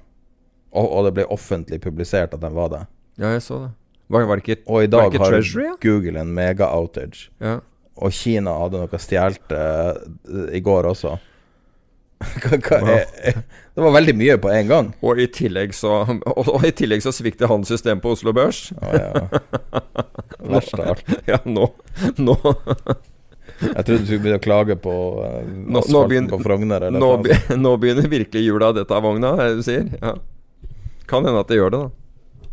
[0.72, 2.82] Og, og det ble offentlig publisert at de var det.
[3.20, 3.72] Ja, jeg så det.
[4.12, 5.74] Var, var det ikke Og i dag har Treasury, ja?
[5.80, 7.28] Google en mega-outage.
[7.40, 7.58] Ja.
[8.02, 11.18] Og Kina hadde noe stjålet eh, i går også.
[12.42, 12.90] hva, hva Wow.
[13.28, 13.38] er,
[13.74, 14.90] det var veldig mye på en gang.
[15.04, 18.68] Og i tillegg så Og, og i tillegg så svikter hans system på Oslo Børs.
[20.52, 21.12] Verst av alt.
[21.28, 21.68] Ja, nå,
[22.20, 22.36] nå,
[23.62, 24.92] Jeg trodde du skulle begynne å klage på
[25.22, 26.86] uh, Nå- nå asfalten begynner- på Frogner.
[26.88, 29.88] Eller nå, be, nå begynner virkelig jula dette av vogna, er det du sier?
[30.02, 30.14] Ja.
[31.10, 32.48] Kan hende at det gjør det, da.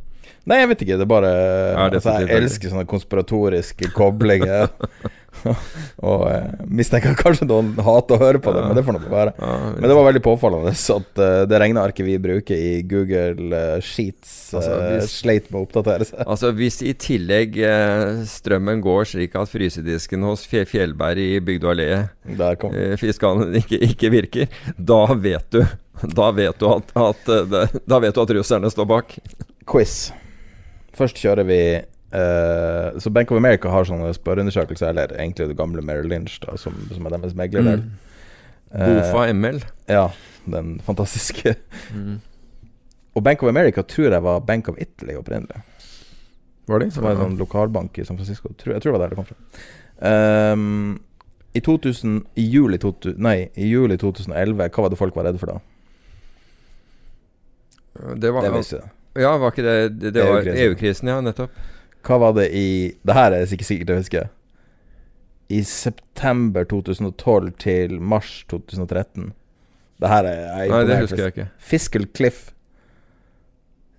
[0.49, 0.95] Nei, jeg vet ikke.
[0.97, 4.69] Det er bare ja, det altså, Jeg elsker sånne konspiratoriske koblinger.
[6.09, 9.33] og eh, mistenker kanskje noen hater å høre på det, men det får nå være.
[9.79, 14.33] Men det var veldig påfallende at eh, det regnearket vi bruker i Google eh, Sheets,
[14.59, 16.23] Altså, eh, hvis- sleit med å oppdatere seg.
[16.25, 21.69] Altså Hvis i tillegg eh, strømmen går slik at frysedisken hos Fje- Fjellberg i Bygdø
[21.73, 21.89] allé
[22.39, 25.61] Der kom eh, fiskalen ikke, ikke virker, da vet du
[26.15, 29.15] Da vet du at, at eh, det, Da vet du at russerne står bak.
[29.69, 30.09] quiz.
[30.97, 31.59] Først kjører vi
[32.11, 36.55] eh, Så Bank of America har sånne spørreundersøkelser, eller egentlig det gamle Merrill Lynch, da,
[36.57, 37.83] som, som er deres meglerdel.
[38.73, 39.61] Eh, Bofa ML.
[39.89, 40.07] Ja,
[40.49, 41.55] den fantastiske.
[43.15, 45.61] Og Bank of America tror jeg var Bank of Italy opprinnelig.
[46.69, 46.91] Var det?
[46.93, 48.51] Som var en sånn lokalbank i San Francisco.
[48.53, 50.53] Tror, jeg tror det var der det kom fra.
[50.53, 50.99] Um,
[51.57, 55.41] I 2000 I juli, 2000, nei, i juli 2011, hva var det folk var redde
[55.41, 55.57] for da?
[58.21, 58.91] Det var, Det visste jeg.
[59.25, 60.61] ja, var ikke det Det, det var EU-krisen.
[60.67, 61.57] EU-krisen, ja, nettopp.
[62.05, 62.67] Hva var det i
[63.05, 64.29] Det her er ikke sikkert jeg husker.
[65.49, 69.31] I september 2012 til mars 2013.
[69.99, 71.47] Det her er jeg Nei, det husker jeg ikke.
[71.57, 72.49] Fiscal Cliff.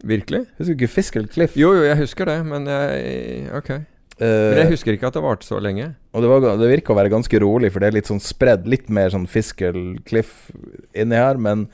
[0.07, 0.46] Virkelig?
[0.57, 1.57] Husker du ikke Fiscal Cliff?
[1.59, 3.70] Jo, jo, jeg husker det, men jeg Ok.
[4.20, 5.94] Uh, Men jeg husker ikke at det varte så lenge.
[6.12, 8.66] Og det, var, det virker å være ganske rolig, for det er litt sånn spredd.
[8.68, 10.51] Litt mer sånn Fiscal Cliff
[10.92, 11.40] inni her.
[11.40, 11.66] Men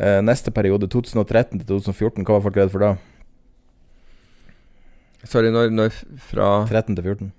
[0.00, 2.92] uh, neste periode, 2013 til 2014, hva var folk redd for da?
[5.24, 7.32] Sorry, når, når fra 13 til 14.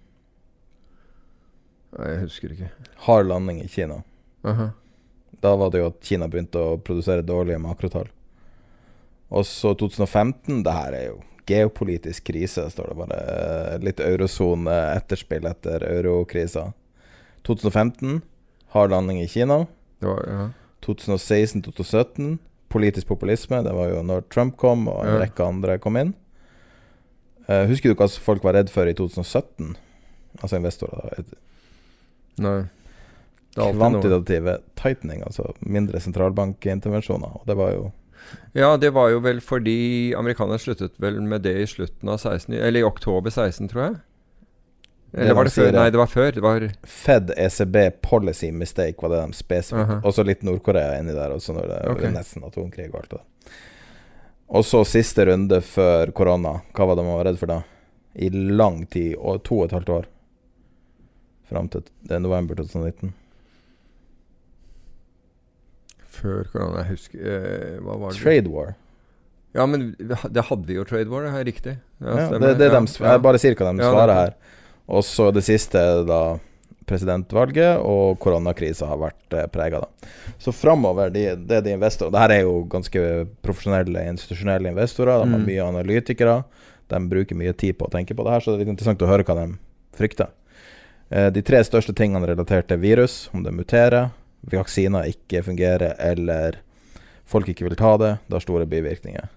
[1.94, 2.70] Nei, jeg husker ikke.
[3.06, 4.00] Hard landing i Kina.
[4.48, 4.70] Aha.
[5.44, 8.08] Da var det jo at Kina begynte å produsere dårlige makrotall.
[9.34, 11.20] Og så 2015, det her er jo
[11.50, 13.20] geopolitisk krise, står det bare.
[13.84, 16.70] Litt eurosone etterspill etter eurokrisa.
[17.44, 18.22] 2015,
[18.78, 19.66] hard landing i Kina.
[20.00, 20.46] Det var, ja.
[20.88, 22.38] 2016-2017,
[22.74, 23.60] politisk populisme.
[23.66, 25.20] Det var jo når Trump kom og en Ja.
[25.26, 26.14] rekke andre kom inn.
[27.48, 29.74] Eh, husker du hva folk var redd for i 2017?
[30.42, 31.12] Altså investorer.
[31.18, 31.42] da.
[32.44, 32.62] Nei.
[33.54, 37.36] Kvantitative tightening, altså mindre sentralbankintervensjoner.
[37.42, 37.92] Og det var jo
[38.54, 42.56] Ja, det var jo vel fordi amerikanerne sluttet vel med det i slutten av 16
[42.56, 43.96] Eller i oktober 16, tror jeg.
[45.14, 45.72] Eller Det var det før?
[45.72, 46.32] Nei, det var før.
[46.32, 50.00] Det var Fed ECB policy mistake var det de spesifikt.
[50.00, 52.10] Og Også litt Nord-Korea inni der, også når det okay.
[52.16, 53.60] nesten atomkrig og alt det der.
[54.54, 56.60] Og så siste runde før korona.
[56.76, 57.62] Hva var det man var redd for da?
[58.14, 60.08] I lang tid, og to og et halvt år.
[61.50, 63.14] Fram til er november 2019.
[66.14, 66.84] før korona.
[66.84, 68.22] Jeg husker eh, Hva var det?
[68.22, 68.74] Trade war.
[69.54, 71.76] Ja, men det hadde vi jo trade war, det er riktig.
[72.02, 73.12] Ja, Ja, det, det Ja, dem, ja.
[73.12, 74.34] jeg bare sier hva de svarer her.
[74.90, 76.22] Og så det siste da
[76.90, 79.82] presidentvalget, og koronakrisa har vært eh, prega.
[80.42, 83.04] Så framover, de, det er de investorene Dette er jo ganske
[83.46, 85.24] profesjonelle, institusjonelle investorer.
[85.24, 85.46] De har Mm.
[85.48, 86.44] mye analytikere.
[86.90, 89.02] De bruker mye tid på å tenke på det her, så det er litt interessant
[89.02, 89.54] å høre hva de
[89.98, 90.28] frykter.
[91.12, 94.12] Eh, de tre største tingene relatert til virus, om det muterer,
[94.50, 96.58] vaksiner ikke fungerer, eller
[97.26, 99.30] folk ikke vil ta det, det har store bivirkninger.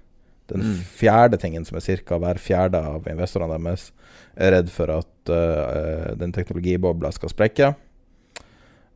[0.49, 0.75] Den Mm.
[0.99, 2.19] fjerde tingen, som er ca.
[2.19, 3.91] hver fjerde av investorene deres,
[4.37, 7.73] er redd for at uh, den teknologibobla skal sprekke.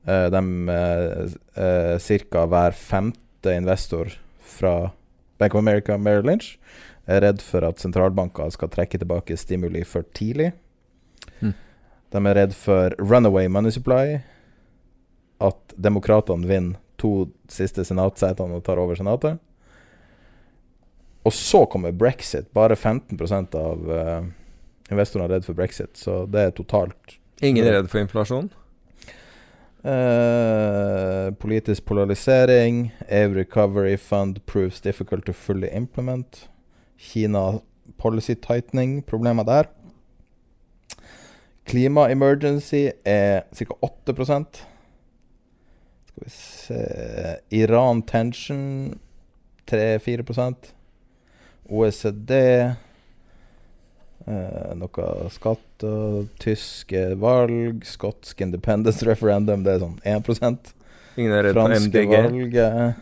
[0.06, 0.42] Uh, de,
[1.56, 2.46] uh, ca.
[2.52, 4.92] hver femte investor fra
[5.40, 6.56] Bank of America Merrill Lynch
[7.10, 10.52] er redd for at sentralbanker skal trekke tilbake stimuli for tidlig.
[11.40, 11.54] Mm.
[12.12, 14.20] De er redd for runaway money supply.
[15.40, 19.40] At demokratene vinner to siste senatsetene og tar over senatet.
[21.24, 22.50] Og så kommer brexit.
[22.52, 23.88] Bare 15% av
[24.90, 28.50] investorene er redd for brexit, så det er totalt Ingen er redd for inflasjon?
[29.80, 32.90] Uh, politisk polarisering.
[33.08, 36.48] EU Recovery Fund proves difficult to fully implement.
[36.98, 37.62] Kina
[37.96, 39.00] policy tightening.
[39.02, 39.70] Problemer der.
[41.64, 43.64] Klima-emergency er ca.
[43.82, 44.66] 8%
[46.06, 48.98] Skal vi se Iran tension
[49.70, 50.72] 3-4%
[51.68, 52.32] OECD
[54.30, 60.74] Eh, noe skatt og tyske valg, skotsk independence referendum, det er sånn 1
[61.18, 62.12] Ingen er redd for MDG?
[62.14, 62.94] valget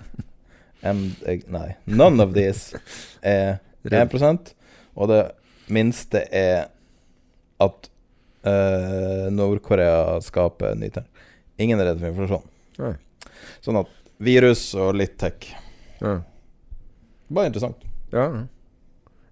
[0.88, 1.68] MD, Nei.
[1.90, 2.80] None of these
[3.20, 4.54] er 1
[4.94, 5.20] Og det
[5.68, 6.70] minste er
[7.60, 7.90] at
[8.46, 11.04] eh, Nord-Korea skaper nyter.
[11.60, 12.46] Ingen er redd for inflasjon.
[12.78, 12.94] Nei.
[13.60, 13.90] Sånn at
[14.22, 15.50] virus og litt tech.
[16.00, 16.20] Ja.
[17.28, 17.82] Bare interessant.
[18.14, 18.46] Ja, ja.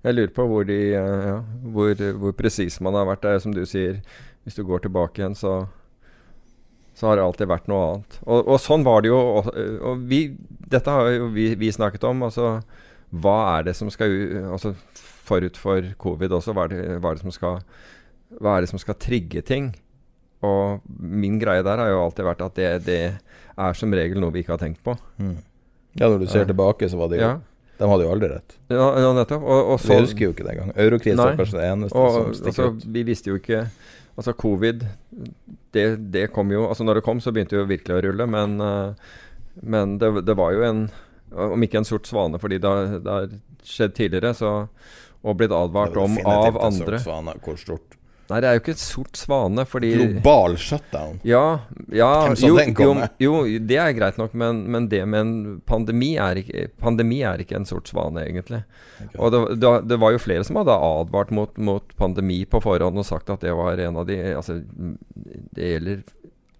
[0.07, 1.41] Jeg lurer på hvor, de, eh, ja,
[1.75, 3.25] hvor, hvor presis man har vært.
[3.25, 3.99] Det er som du sier,
[4.47, 5.65] hvis du går tilbake igjen, så
[6.97, 8.15] så har det alltid vært noe annet.
[8.25, 9.19] Og, og sånn var det jo.
[9.21, 9.51] Og,
[9.85, 10.21] og vi,
[10.73, 12.23] dette har jo vi, vi, snakket om.
[12.25, 12.55] Altså,
[13.13, 14.15] hva er det som skal
[14.55, 14.73] altså,
[15.27, 17.57] Forut for covid også, hva er, det, hva, er det som skal,
[18.39, 19.73] hva er det som skal trigge ting?
[20.47, 24.31] Og min greie der har jo alltid vært at det, det er som regel noe
[24.31, 24.95] vi ikke har tenkt på.
[25.19, 25.35] Mm.
[25.99, 27.35] Ja, når du ser tilbake, så var det jo Ja.
[27.77, 28.57] De hadde jo aldri rett.
[28.73, 29.45] Ja, ja nettopp.
[29.45, 30.73] Og, og Vi husker jo ikke det engang.
[30.87, 32.87] Eurokrisen er kanskje det eneste og, som stikker altså, ut.
[32.97, 33.67] vi visste jo ikke
[34.17, 34.87] Altså, covid
[35.77, 38.27] det, det kom jo Altså, når det kom, så begynte det jo virkelig å rulle,
[38.33, 39.19] men, eh,
[39.61, 40.87] men det, det var jo en
[41.37, 43.37] Om ikke en sort svane, fordi det har,
[43.67, 44.55] skjedd tidligere, så
[45.21, 46.99] Og blitt advart Det er om definitivt av en andre.
[47.01, 47.37] sort svane.
[47.45, 47.97] Hvor stort?
[48.31, 51.21] Nei, det er jo ikke en sort svane, fordi Global shutdown.
[51.27, 51.43] Ja,
[51.95, 53.09] ja Hvem så jo, den komme?
[53.23, 53.35] jo,
[53.71, 55.35] det er greit nok, men, men det med en
[55.69, 58.65] pandemi er, ikke, pandemi er ikke en sort svane, egentlig.
[58.99, 59.19] Okay.
[59.19, 62.99] Og det, det, det var jo flere som hadde advart mot, mot pandemi på forhånd
[62.99, 64.59] og sagt at det var en av de Altså,
[65.55, 66.03] det gjelder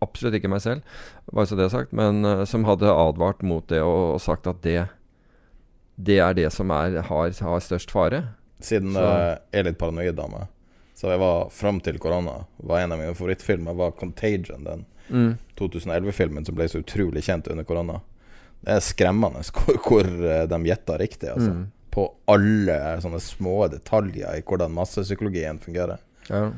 [0.05, 0.99] absolutt ikke meg selv,
[1.33, 4.47] bare så det er sagt, men eh, som hadde advart mot det og, og sagt
[4.51, 4.85] at det
[5.97, 8.23] det er det som er, har, har størst fare.
[8.61, 10.51] Siden Så- jeg er litt paranoid da meg,
[10.97, 14.87] så jeg var fram til korona var En av mine favorittfilmer var 'Contagion', den
[15.59, 18.01] 2011-filmen som ble så utrolig kjent under korona.
[18.61, 21.53] Det er skremmende hvor, hvor eh, de gjetta riktig, altså.
[21.53, 21.67] Mm.
[21.97, 26.03] På alle sånne små detaljer i hvordan massepsykologien fungerer.
[26.29, 26.51] Ja.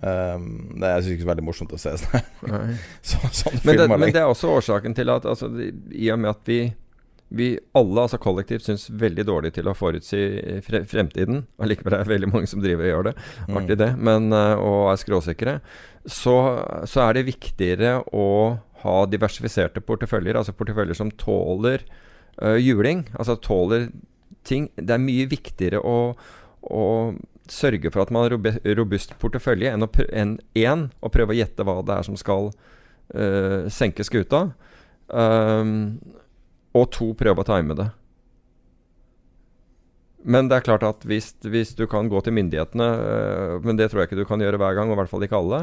[0.00, 2.22] Um, det er ikke veldig morsomt å se sånne,
[3.04, 3.98] så, sånne Men det, filmer.
[4.00, 6.60] men det er også årsaken til at altså, I og med at vi,
[7.30, 10.18] vi alle altså kollektivt syns veldig dårlig til å forutsi
[10.66, 13.12] fre fremtiden Allikevel er det veldig mange som driver og gjør det.
[13.46, 13.58] Mm.
[13.60, 13.90] Artig det.
[14.08, 15.54] Men, eh, og er skråsikre.
[16.10, 16.34] Så,
[16.90, 18.26] så er det viktigere å
[18.82, 20.38] ha diversifiserte porteføljer.
[20.40, 21.84] Altså porteføljer som tåler
[22.42, 23.04] uh, juling.
[23.14, 23.90] Altså tåler
[24.48, 24.70] ting.
[24.74, 26.14] Det er mye viktigere å,
[26.64, 26.86] å
[27.50, 29.90] sørge for at man har en robust portefølje enn å,
[30.56, 34.48] én å prøve å gjette hva det er som skal uh, senke skuta.
[35.10, 36.00] Um,
[36.76, 37.88] og to, prøve å time det.
[40.20, 43.86] Men det er klart at hvis, hvis du kan gå til myndighetene eh, Men det
[43.88, 45.62] tror jeg ikke du kan gjøre hver gang, og i hvert fall ikke alle.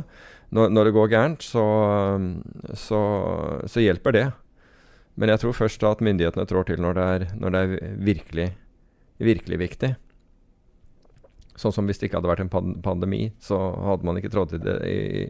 [0.49, 1.65] Når, når det går gærent, så,
[2.73, 3.01] så,
[3.69, 4.25] så hjelper det.
[5.17, 8.47] Men jeg tror først at myndighetene trår til når det er, når det er virkelig,
[9.21, 9.91] virkelig viktig.
[11.57, 13.57] Sånn som hvis det ikke hadde vært en pandemi, så
[13.91, 15.25] hadde man ikke trådt til det i,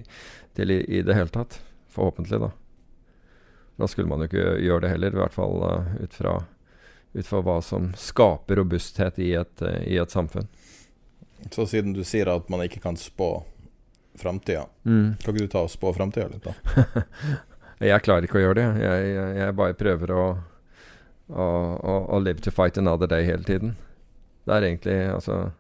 [0.60, 1.60] til i, i det hele tatt.
[1.95, 2.52] Forhåpentlig, da.
[3.78, 6.32] Da skulle man jo ikke gjøre det heller, i hvert fall eh, ut, fra,
[7.14, 10.48] ut fra hva som skaper robusthet i et, eh, i et samfunn.
[11.54, 13.44] Så siden du sier at man ikke kan spå
[14.18, 15.16] framtida, Mm.
[15.22, 17.04] kan ikke du ta og spå framtida litt, da?
[17.86, 18.68] Jeg klarer ikke å gjøre det.
[18.82, 20.24] Jeg, jeg, jeg bare prøver å,
[21.30, 21.45] å,
[21.78, 23.76] å, å live to fight another day hele tiden.
[24.49, 25.52] Det er egentlig altså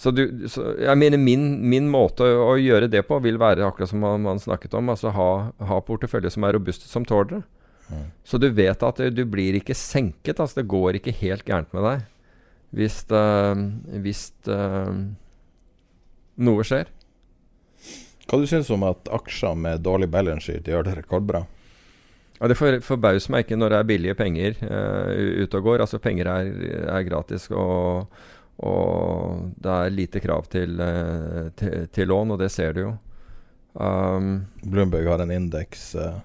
[0.00, 3.90] Så du så, Jeg mener min, min måte å gjøre det på vil være akkurat
[3.90, 4.88] som man, man snakket om.
[4.92, 5.30] Altså ha,
[5.68, 7.42] ha portefølje som er robuste, som tåler det.
[7.90, 8.06] Mm.
[8.24, 10.40] Så du vet at du, du blir ikke senket.
[10.40, 12.08] Altså det går ikke helt gærent med deg
[12.70, 13.26] hvis, det,
[14.02, 14.58] hvis det,
[16.38, 16.90] noe skjer.
[18.30, 21.42] Hva du syns om at aksjer med dårlig balance sheet gjør det rekordbra?
[22.38, 25.82] Ja, Det for, forbauser meg ikke når det er billige penger uh, ute og går.
[25.84, 26.52] Altså Penger er,
[26.94, 28.06] er gratis, og,
[28.60, 32.90] og det er lite krav til, eh, til, til lån, og det ser du jo.
[33.72, 36.18] Um, Bloomberg har en indeks uh,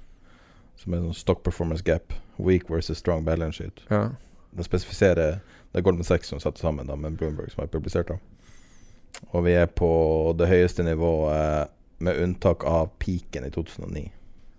[0.81, 2.13] som er sånn stock performance gap.
[2.35, 3.85] Weak versus strong balance sheet.
[3.89, 4.09] ja.
[4.55, 5.39] Den spesifiserer
[5.71, 8.07] Det er Goldman Sachs som satte sammen da, med Bloomberg, som er publisert.
[8.07, 11.67] da Og vi er på det høyeste nivået
[11.99, 14.05] med unntak av peaken i 2009.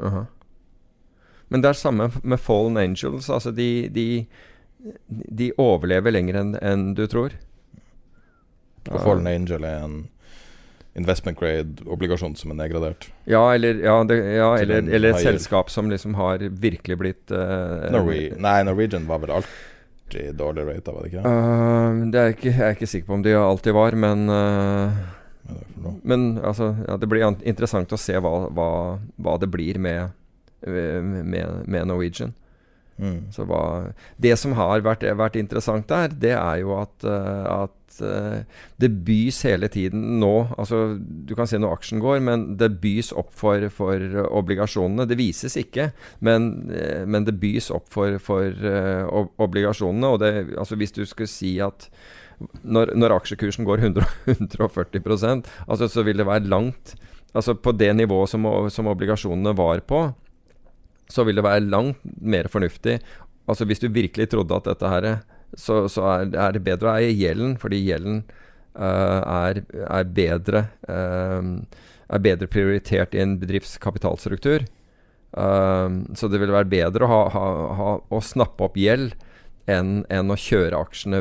[0.04, 0.26] Aha.
[1.48, 3.30] Men det er samme med Fallen Angels.
[3.30, 4.26] Altså de, de,
[5.08, 7.36] de overlever lenger enn enn du tror.
[8.90, 9.96] Og Fallen Angel er en
[10.96, 13.10] investment grade-obligasjon som er nedgradert.
[13.28, 17.90] Ja, eller, ja, det, ja, eller, eller et selskap som liksom har virkelig blitt uh,
[17.92, 21.26] Norway, Nei, Norwegian var vel alltid dårlig rata, var det ikke?
[21.26, 25.04] Uh, det er ikke, jeg er ikke sikker på om de alltid var, men uh,
[25.46, 25.92] det?
[26.02, 28.70] Men altså, ja, det blir interessant å se hva, hva,
[29.22, 30.16] hva det blir med,
[30.64, 32.34] med, med Norwegian.
[32.96, 33.28] Mm.
[33.32, 37.75] Så hva, det som har vært, vært interessant der, det er jo at, eh, at
[37.75, 42.74] eh, det bys hele tiden nå altså Du kan se når aksjen går, men det
[42.82, 45.06] bys opp for, for obligasjonene.
[45.08, 45.90] Det vises ikke,
[46.24, 49.08] men, eh, men det bys opp for, for eh,
[49.42, 50.12] obligasjonene.
[50.12, 51.88] Og det, altså hvis du skulle si at
[52.62, 56.96] når, når aksjekursen går 100, 140% altså så vil det være langt
[57.36, 59.98] Altså på det nivået som, som obligasjonene var på,
[61.12, 62.94] så vil det være langt mer fornuftig
[63.46, 65.08] Altså Hvis du virkelig trodde at dette her
[65.56, 68.22] Så, så er, er det bedre å eie gjelden, fordi gjelden
[68.76, 71.52] uh, er, er, bedre eh,
[72.06, 74.66] er bedre prioritert i en bedrifts kapitalstruktur.
[75.36, 77.46] Eh, så det vil være bedre å, ha, ha,
[77.80, 79.16] ha, å snappe opp gjeld
[79.66, 81.20] enn en å kjøre aksjene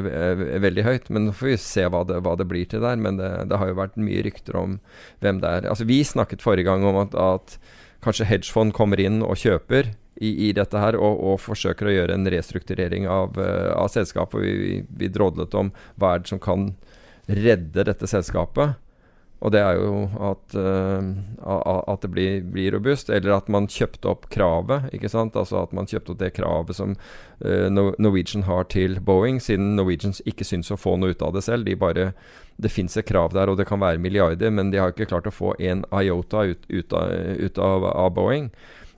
[0.61, 1.09] veldig høyt.
[1.09, 2.99] Men nå får vi se hva det, hva det blir til der.
[3.01, 4.77] Men det, det har jo vært mye rykter om
[5.25, 5.69] hvem det er.
[5.71, 7.57] Altså Vi snakket forrige gang om at, at
[8.05, 12.15] kanskje hedgefond kommer inn og kjøper i, i dette her, og, og forsøker å gjøre
[12.15, 14.41] en restrukturering av, uh, av selskapet.
[14.41, 16.71] Vi, vi, vi drodlet om hva er det som kan
[17.25, 18.79] redde dette selskapet.
[19.43, 24.09] Og det er jo at, uh, at det blir, blir robust, eller at man kjøpte
[24.09, 24.87] opp kravet.
[24.95, 25.35] ikke sant?
[25.35, 26.95] Altså at man kjøpte opp det kravet som
[27.43, 31.43] uh, Norwegian har til Boeing, siden Norwegian ikke syns å få noe ut av det
[31.45, 31.67] selv.
[31.67, 32.13] De bare,
[32.55, 35.27] Det fins et krav der, og det kan være milliarder, men de har ikke klart
[35.27, 38.49] å få en iota ut, ut, av, ut av, av Boeing.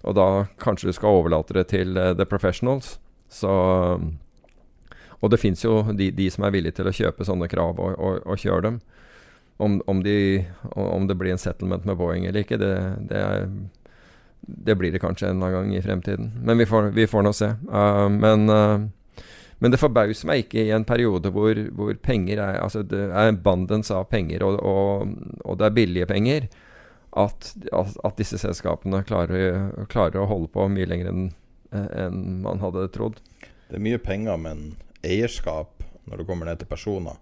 [0.05, 0.27] Og da
[0.61, 2.97] kanskje du skal overlate det til uh, the professionals.
[3.29, 3.49] Så
[5.21, 7.95] Og det fins jo de, de som er villige til å kjøpe sånne krav og,
[7.97, 8.79] og, og kjøre dem.
[9.57, 10.45] Om, om, de,
[10.77, 12.73] om det blir en settlement med Boeing eller ikke, det,
[13.09, 13.47] det, er,
[14.45, 16.29] det blir det kanskje en eller annen gang i fremtiden.
[16.45, 17.49] Men vi får, vi får nå se.
[17.71, 19.23] Uh, men, uh,
[19.57, 23.41] men det forbauser meg ikke i en periode hvor, hvor penger er Altså det er
[23.41, 26.45] bandens av penger, og, og, og det er billige penger,
[27.11, 31.27] at, at, disse selskapene klarer, klarer å holde på mye lenger enn
[31.71, 33.19] en man hadde trodd.
[33.67, 37.17] Det er mye penger, men eierskap, når det kommer ned til personer,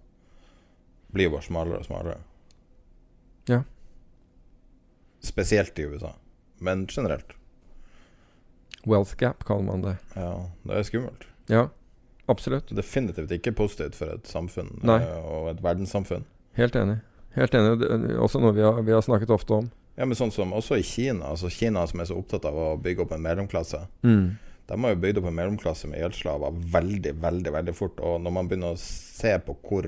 [1.16, 2.20] blir bare smalere og smalere.
[3.50, 3.64] Ja.
[5.26, 6.14] Spesielt i USA,
[6.60, 7.34] men generelt.
[8.86, 9.96] Wealth gap, kaller man det.
[10.14, 11.26] Ja, det er skummelt.
[11.50, 11.68] Ja,
[12.30, 12.70] absolutt.
[12.78, 15.00] Definitivt ikke positivt for et samfunn Nei.
[15.02, 16.28] eh, og et verdenssamfunn.
[16.60, 17.00] Helt enig.
[17.36, 17.80] Helt enig.
[17.82, 19.70] Det er også noe vi har, vi har snakket ofte om.
[19.96, 22.66] Ja, men sånn som også i Kina, altså Kina som er så opptatt av å
[22.84, 23.80] bygge opp en mellomklasse.
[24.04, 24.36] Mm.
[24.68, 28.00] De har jo bygd opp en mellomklasse med gjeldsslaver veldig, veldig veldig fort.
[28.04, 29.88] Og når man begynner å se på hvor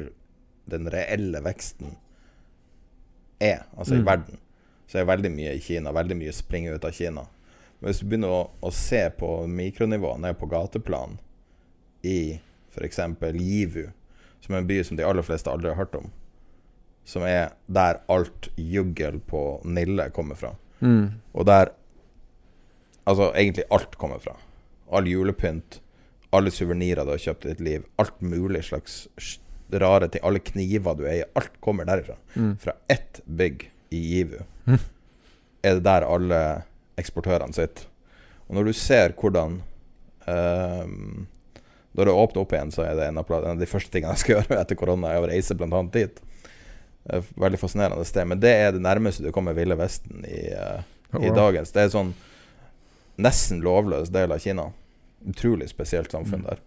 [0.70, 1.96] den reelle veksten
[3.40, 4.06] er, altså i Mm.
[4.06, 4.38] verden,
[4.88, 5.92] så er veldig mye i Kina.
[5.92, 7.26] Veldig mye springer ut av Kina.
[7.80, 11.18] Men hvis du begynner å, å se på mikronivå ned på gateplan
[12.04, 12.40] i
[12.72, 13.00] f.eks.
[13.34, 13.88] Givu,
[14.42, 16.10] som er en by som de aller fleste aldri har hørt om,
[17.08, 20.54] som er der alt juggel på Nille kommer fra.
[20.80, 21.20] Mm.
[21.34, 21.74] Og der
[23.08, 24.34] Altså egentlig alt kommer fra.
[24.92, 25.78] All julepynt,
[26.36, 29.06] alle suvenirer du har kjøpt i ditt liv, alt mulig slags
[29.72, 32.18] rare ting, alle kniver du eier, alt kommer derifra.
[32.36, 32.58] Mm.
[32.60, 33.64] Fra ett bygg
[33.96, 34.42] i Givu
[35.68, 36.42] er det der alle
[37.00, 37.88] eksportørene sitter.
[38.48, 39.62] Og når du ser hvordan
[40.28, 41.28] um,
[41.98, 44.36] Når det åpner opp igjen, så er det en av, de første tingene jeg skal
[44.38, 45.82] gjøre etter korona, er å reise bl.a.
[45.94, 46.20] dit.
[47.10, 48.28] Er Veldig fascinerende sted.
[48.28, 50.82] Men det er det nærmeste du kommer Ville Vesten i, eh,
[51.14, 51.72] Oh, i dagens.
[51.72, 52.10] Det er sånn
[53.18, 54.66] nesten lovløs del av Kina.
[55.28, 56.50] Utrolig spesielt samfunn Mm.
[56.50, 56.58] der.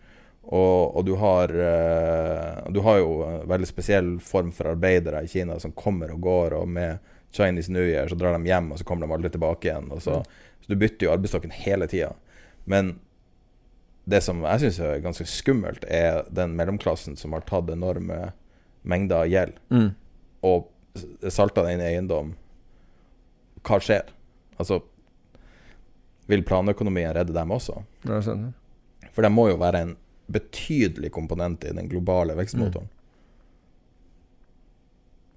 [0.51, 5.29] Og, og du har eh, Du har jo en veldig spesiell form for arbeidere i
[5.29, 6.99] Kina som kommer og går, og med
[7.33, 9.91] Chinese New Year så drar de hjem, og så kommer de aldri tilbake igjen.
[10.01, 12.15] Så, så du bytter jo arbeidsstokken hele tida.
[12.65, 12.99] Men
[14.11, 18.33] det som jeg syns er ganske skummelt, er den mellomklassen som har tatt enorme
[18.83, 19.91] mengder gjeld, Mm.
[20.47, 20.69] Og
[21.31, 22.35] salta den eiendom.
[23.67, 24.09] Hva skjer?
[24.61, 24.81] Altså
[26.31, 27.83] Vil planøkonomien redde dem også?
[29.11, 29.97] For det må jo være en
[30.31, 32.87] betydelig komponent i den globale vekstmotoren.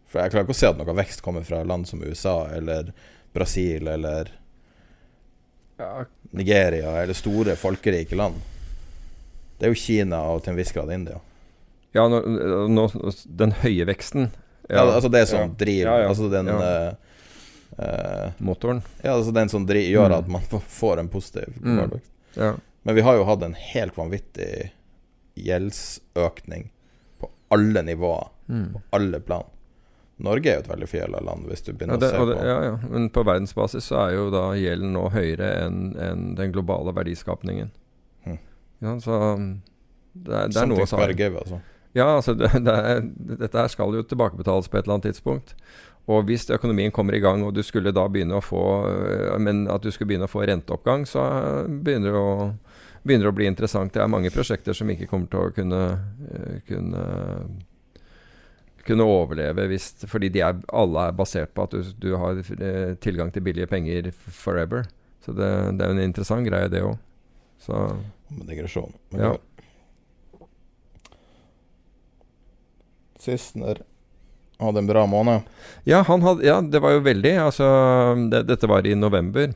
[0.06, 2.92] For jeg klarer ikke å se at noe vekst kommer fra land som USA eller
[3.34, 4.30] Brasil eller
[6.38, 8.38] Nigeria eller store folkerike land.
[9.58, 11.18] Det er jo Kina og til en viss grad India.
[11.98, 12.20] Ja, nå,
[12.70, 12.86] nå,
[13.26, 14.30] den høye veksten
[14.70, 15.48] Ja, altså det som ja.
[15.48, 16.10] driver Ja, ja.
[16.10, 16.60] Altså den Ja.
[16.62, 16.94] eh,
[17.80, 18.82] eh, Motoren.
[19.04, 20.18] Ja, altså den som driver, gjør Mm.
[20.20, 21.78] at man får- en positiv Mm.
[21.78, 22.02] hverdag.
[22.36, 22.54] Ja.
[22.84, 24.72] Men vi har jo hatt en helt vanvittig
[25.36, 26.70] gjeldsøkning
[27.20, 28.74] på alle nivåer, Mm.
[28.74, 29.44] på alle plan.
[30.20, 32.38] Norge er jo et veldig fjella land, hvis du Ja, begynner det, å se det,
[32.38, 32.78] på ja, ja.
[32.90, 37.72] Men på verdensbasis så er jo da gjelden nå høyere enn en den globale verdiskapningen.
[38.26, 38.38] Mhm.
[38.82, 39.62] Ja, så um,
[40.16, 41.62] det er, det er Something noe å ta gotta altså.
[41.94, 43.02] Ja, altså det, det er,
[43.44, 45.56] dette skal jo tilbakebetales på et eller annet tidspunkt.
[46.12, 49.68] Og hvis økonomien kommer i gang, og du skulle da begynne å få øh, Men
[49.72, 51.24] at du skulle begynne å få renteoppgang, så
[51.68, 52.34] begynner det å,
[53.04, 53.94] begynner det å bli interessant.
[53.96, 57.06] Det er mange prosjekter som ikke kommer til å kunne øh, kunne,
[58.84, 62.98] kunne overleve hvis, fordi de er, alle er basert på at du, du har øh,
[63.00, 64.90] tilgang til billige penger forever.
[65.24, 65.50] Så det,
[65.80, 67.00] det er en interessant greie, det òg.
[67.64, 67.80] Så
[68.34, 68.92] Med digresjon.
[69.14, 69.34] Men Ja.
[73.24, 73.82] Sissener
[74.64, 75.48] hadde en bra måned.
[75.90, 77.34] Ja, hadde, ja, det var jo veldig.
[77.48, 77.68] Altså,
[78.32, 79.54] det, dette var i november.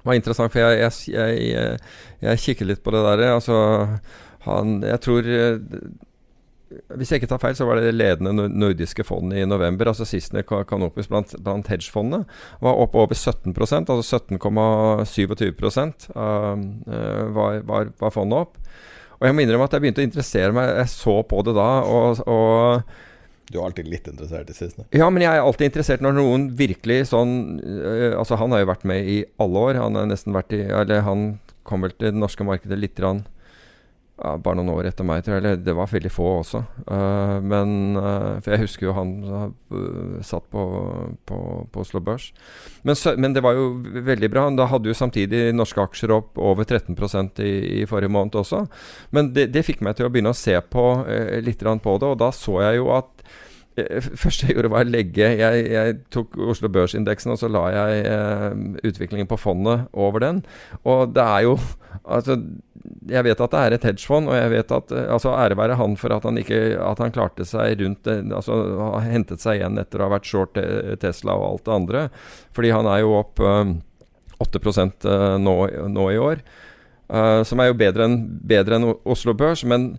[0.00, 1.80] Det var interessant, for jeg, jeg, jeg, jeg,
[2.24, 3.26] jeg kikker litt på det der.
[3.34, 3.56] Altså,
[4.46, 5.58] han Jeg tror eh,
[6.96, 9.90] Hvis jeg ikke tar feil, så var det ledende nordiske fond i november.
[9.90, 12.22] Altså Sissener Ka- Canopus blant, blant hedgefondene
[12.62, 18.56] var oppe over 17% altså 17,27 uh, var, var, var fondet opp.
[19.20, 20.70] Og jeg må innrømme at jeg begynte å interessere meg.
[20.80, 24.86] Jeg så på det da, og, og Du er alltid litt interessert i sistene?
[24.96, 28.70] ja, men jeg er alltid interessert når noen virkelig sånn øh, Altså, han har jo
[28.72, 29.80] vært med i alle år.
[29.82, 31.34] Han har nesten vært i Eller han
[31.68, 33.20] kom vel til det norske markedet litt grann,
[34.20, 35.42] ja, bare noen år etter meg, tror jeg.
[35.42, 36.62] Eller det var veldig få også.
[36.84, 40.64] Uh, men uh, For jeg husker jo han uh, satt på,
[41.28, 41.40] på,
[41.72, 42.30] på Oslo Børs.
[42.84, 43.70] Men, så, men det var jo
[44.10, 44.46] veldig bra.
[44.56, 46.96] Da hadde jo samtidig norske aksjer opp over 13
[47.44, 48.64] i, i forrige måned også.
[49.16, 50.88] Men det, det fikk meg til å begynne å se på
[51.40, 53.24] litt på det, og da så jeg jo at
[54.22, 58.02] første jeg gjorde, var å legge Jeg, jeg tok Oslo Børsindeksen, og så la jeg
[58.10, 58.48] eh,
[58.90, 60.42] utviklingen på fondet over den.
[60.84, 61.58] Og det er jo
[62.06, 62.36] Altså,
[63.10, 65.76] jeg vet at det er et hedgefond, og jeg vet at eh, Altså, ære være
[65.80, 69.60] han for at han ikke At han klarte seg rundt eh, Altså, har hentet seg
[69.60, 72.02] igjen etter å ha vært short eh, Tesla og alt det andre.
[72.56, 73.76] Fordi han er jo opp eh,
[74.40, 75.56] 8 eh, nå,
[75.92, 76.42] nå i år.
[77.10, 79.64] Uh, som er jo bedre enn, bedre enn Oslo Børs.
[79.66, 79.96] Men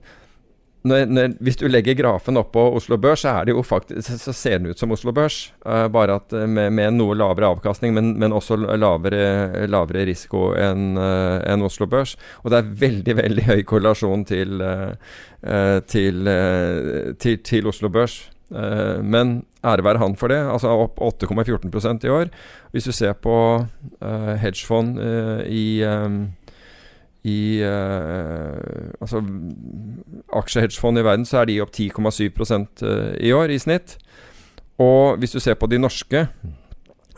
[0.88, 4.80] når, når, hvis du legger grafen oppå Oslo Børs, så, faktisk, så- ser den ut
[4.80, 5.52] som Oslo Børs.
[5.66, 10.56] Uh, bare at eh, med, med noe lavere avkastning, men, men også lavere, lavere risiko
[10.58, 12.16] enn uh, en Oslo Børs.
[12.41, 14.91] Og det er veldig veldig høy korrelasjon til, eh,
[15.45, 18.24] eh, til, eh, til, til Oslo Børs.
[18.52, 20.41] Eh, men ære være han for det.
[20.49, 22.34] Altså opp 8,14% i år.
[22.74, 23.36] Hvis du ser på
[24.02, 26.10] eh, hedgefond eh, i eh,
[27.27, 29.22] i eh, altså
[30.34, 32.31] aksjehedgefond i verden, så er de opp 10,7
[32.81, 33.98] eh, i år i snitt.
[34.81, 36.27] Og hvis du ser på de norske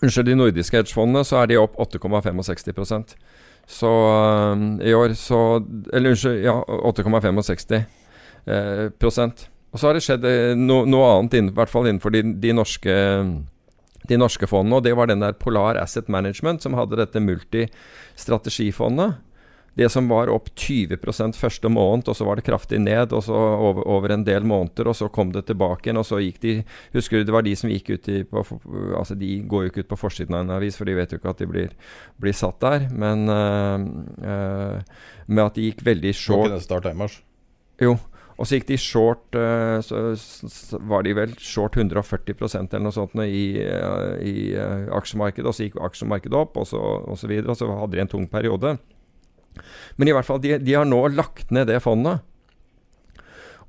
[0.04, 3.14] Unnskyld, de nordiske hedgefondene, så er de opp 8,65%
[3.72, 5.64] Så eh, i år så
[5.94, 6.58] Eller unnskyld, ja,
[6.92, 9.48] 8,65 eh, prosent.
[9.72, 12.54] Og så har det skjedd eh, no, noe annet, i hvert fall innenfor de, de
[12.54, 12.94] norske
[14.04, 19.16] de norske fondene, og det var den der Polar Asset Management som hadde dette multistrategifondet.
[19.74, 23.34] Det som var opp 20% første måned, og så var det kraftig ned, og så
[23.34, 26.54] over, over en del måneder, og så kom det tilbake igjen, og så gikk de
[26.94, 28.44] Husker du det var de som gikk ut i på,
[29.00, 31.18] Altså, de går jo ikke ut på forsiden av en avis, for de vet jo
[31.18, 31.74] ikke at de blir,
[32.22, 33.88] blir satt der, men øh,
[34.22, 34.82] øh,
[35.26, 37.22] med at de gikk veldig short Var ikke det starta i mars?
[37.82, 37.98] Jo.
[38.34, 43.14] Og så gikk de short eh, Så var de vel short 140% eller noe sånt
[43.26, 45.46] i, i aksjemarkedet.
[45.50, 47.54] Og så gikk aksjemarkedet opp, og så, og så videre.
[47.54, 48.74] Og så hadde de en tung periode.
[49.96, 52.24] Men i hvert fall, de, de har nå lagt ned det fondet.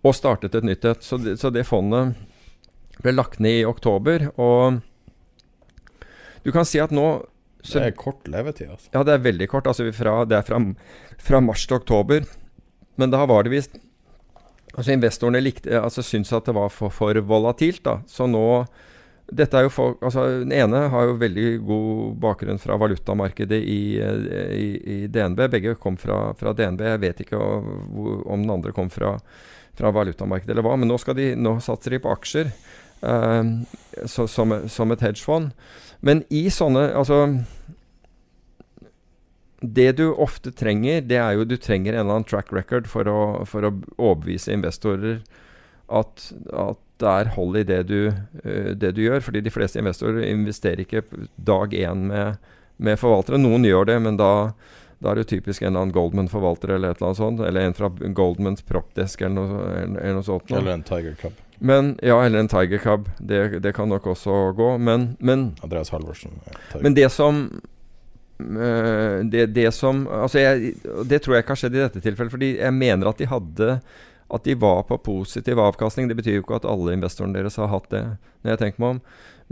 [0.05, 1.05] Og startet et nytt et.
[1.05, 2.15] Så, så det fondet
[3.03, 4.29] ble lagt ned i oktober.
[4.41, 4.81] Og
[6.45, 7.25] du kan si at nå
[7.65, 8.91] så, Det er kort levetid, altså.
[8.93, 9.69] ja, det er veldig kort.
[9.71, 10.59] Altså fra, det er fra,
[11.17, 12.27] fra mars til oktober.
[13.01, 13.81] Men da var det visst
[14.75, 17.85] Altså Investorene likte, altså syntes at det var for, for volatilt.
[17.87, 18.65] da Så nå
[19.35, 23.81] dette er jo folk, altså Den ene har jo veldig god bakgrunn fra valutamarkedet i,
[23.99, 25.47] i, i DNB.
[25.53, 26.85] Begge kom fra, fra DNB.
[26.95, 29.17] Jeg vet ikke om den andre kom fra,
[29.75, 30.77] fra valutamarkedet eller hva.
[30.79, 33.43] Men nå, de, nå satser de på aksjer eh,
[34.07, 35.53] så, som, som et hedgefond.
[36.05, 37.25] Men i sånne Altså
[39.65, 43.09] det du ofte trenger, det er jo du trenger en eller annen track record for
[43.09, 45.23] å, for å overbevise investorer
[45.89, 48.01] at, at det er hold i det du,
[48.45, 49.21] eh, det du gjør.
[49.27, 51.03] Fordi de fleste investorer investerer ikke
[51.37, 52.39] dag én med,
[52.77, 53.41] med forvaltere.
[53.43, 54.53] Noen gjør det, men da,
[55.03, 57.41] Da er det typisk en eller annen Goldman-forvalter eller et eller annet sånt.
[57.45, 60.49] Eller en fra Goldmans propdesk eller noe, eller, noe sånt.
[60.49, 60.63] noe.
[60.63, 61.33] Eller en Tiger Cub.
[61.59, 63.11] Men, ja, eller en Tiger Cub.
[63.19, 64.71] Det, det kan nok også gå.
[64.79, 66.39] Men, men Andreas Halvorsen.
[66.47, 66.83] eh, Tiger.
[66.87, 67.43] men det som
[68.41, 72.33] eh, det, det som Altså, jeg, det tror jeg ikke har skjedd i dette tilfellet.
[72.35, 73.71] Fordi jeg mener at de hadde
[74.35, 76.09] At de var på positiv avkastning.
[76.11, 78.03] Det betyr jo ikke at alle investorene deres har hatt det,
[78.43, 79.01] når jeg tenker meg om.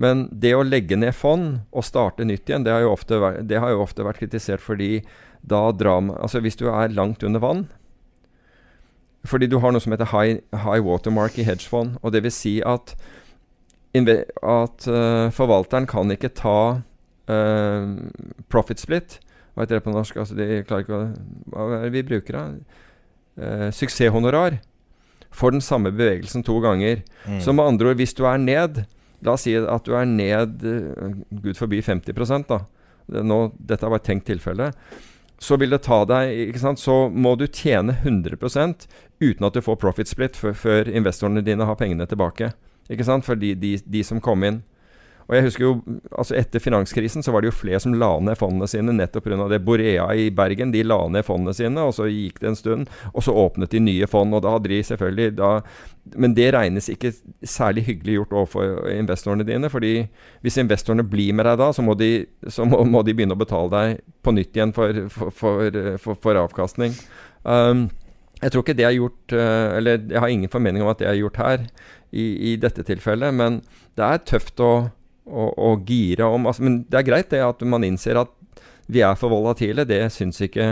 [0.00, 3.58] Men det å legge ned fond og starte nytt igjen, det har jo ofte, vært-
[3.60, 5.04] har jo ofte vært kritisert fordi
[5.44, 7.68] da drar Altså hvis du er langt under vann
[9.24, 11.98] Fordi du har noe som heter high, high watermark i hedgefond.
[12.02, 12.96] Og det vil si at,
[13.94, 16.82] at uh, forvalteren kan ikke ta
[17.30, 17.86] uh,
[18.50, 19.20] profit split.
[19.54, 20.16] Hva heter det på norsk?
[20.16, 21.12] Altså, de klarer ikke å
[21.52, 22.44] Hva er det vi bruker, da?
[23.38, 24.58] Uh, suksesshonorar.
[25.32, 27.02] For den samme bevegelsen to ganger.
[27.26, 27.40] Mm.
[27.40, 28.84] Så med andre ord, hvis du er ned
[29.22, 31.12] La oss si at du er ned eh,
[31.44, 32.64] Gud forbi 50 da.
[33.22, 34.72] Nå, dette var et tenkt tilfelle.
[35.42, 36.78] Så vil det ta deg ikke sant?
[36.82, 38.34] Så må du tjene 100
[39.22, 42.52] uten at du får profit split før investorene dine har pengene tilbake.
[42.90, 43.26] Ikke sant?
[43.26, 44.62] For de, de, de som kom inn.
[45.32, 45.70] Og jeg husker jo,
[46.12, 49.46] altså Etter finanskrisen så var det jo flere som la ned fondene sine nettopp pga.
[49.48, 49.62] det.
[49.64, 52.90] Borea i Bergen de la ned fondene sine, og så gikk det en stund.
[53.14, 54.34] Og så åpnet de nye fond.
[54.34, 55.62] og da hadde de selvfølgelig da,
[56.16, 59.70] Men det regnes ikke særlig hyggelig gjort overfor investorene dine.
[59.70, 60.06] fordi
[60.42, 63.40] hvis investorene blir med deg da, så må de, så må, må de begynne å
[63.40, 66.92] betale deg på nytt igjen for, for, for, for, for avkastning.
[67.44, 67.88] Um,
[68.42, 71.08] jeg tror ikke det er gjort eh, Eller jeg har ingen formening om at det
[71.08, 71.66] er gjort her,
[72.12, 73.32] i, i dette tilfellet.
[73.34, 73.62] Men
[73.96, 74.90] det er tøft å,
[75.26, 78.32] å, og gire om altså, Men det er greit det at man innser at
[78.92, 79.86] vi er for volatile.
[79.88, 80.66] Det syns ikke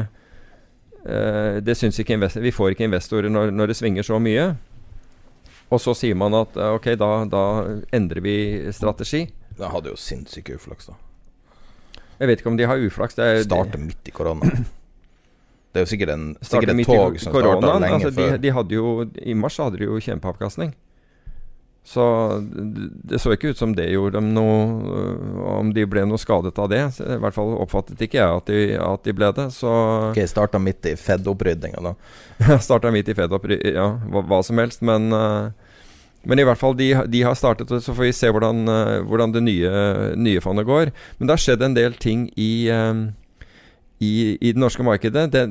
[1.06, 4.50] uh, Det syns ikke Vi får ikke investorer når, når det svinger så mye.
[5.70, 7.44] Og så sier man at uh, ok, da, da
[7.94, 8.36] endrer vi
[8.74, 9.28] strategi.
[9.56, 10.98] De hadde jo sinnssyke uflaks, da.
[12.20, 13.16] Jeg vet ikke om de har uflaks.
[13.16, 14.50] Det er, Starte midt i korona.
[15.70, 18.38] Det er jo sikkert, en, sikkert et tog som starta lenge Altså, de, før.
[18.42, 18.86] de hadde jo,
[19.22, 20.72] I mars hadde de jo kjempeavkastning.
[21.84, 22.04] Så
[23.02, 26.58] det, så ikke ut som det gjorde dem noe øh, Om de ble noe skadet
[26.60, 26.82] av det.
[27.00, 29.48] I hvert fall oppfattet ikke jeg at de, at de ble det.
[29.56, 29.72] Så
[30.10, 31.96] Ok, starta midt i Fed-opprydninga, da.
[32.66, 34.84] starta midt i Fed opp, ja, hva, hva som helst.
[34.86, 35.50] Men, øh,
[36.28, 39.34] men i hvert fall, de, de har startet, så får vi se hvordan, øh, hvordan
[39.34, 39.72] det nye,
[40.20, 40.92] nye fondet går.
[41.18, 42.52] Men det har skjedd en del ting i
[44.00, 45.28] i, i det norske markedet.
[45.32, 45.42] Det,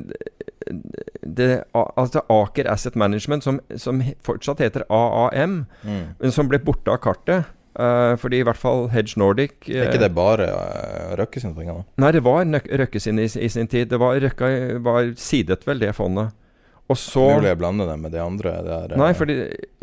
[1.24, 6.02] det, altså Aker Asset Management, som, som fortsatt heter AAM, Mm.
[6.20, 7.48] men som ble borte av kartet.
[7.80, 11.76] Uh, fordi i hvert fall Hedge Nordic Er ikke det bare uh, Røkke sine penger,
[11.78, 11.84] da?
[12.02, 12.42] Nei, det var
[12.82, 13.86] Røkke sin i, i sin tid.
[13.92, 14.48] Det var Røkke
[14.82, 16.34] var sidet vel det fondet.
[16.90, 18.56] Og så Mulig jeg blander det med det andre.
[18.66, 19.36] Det er, Nei, fordi,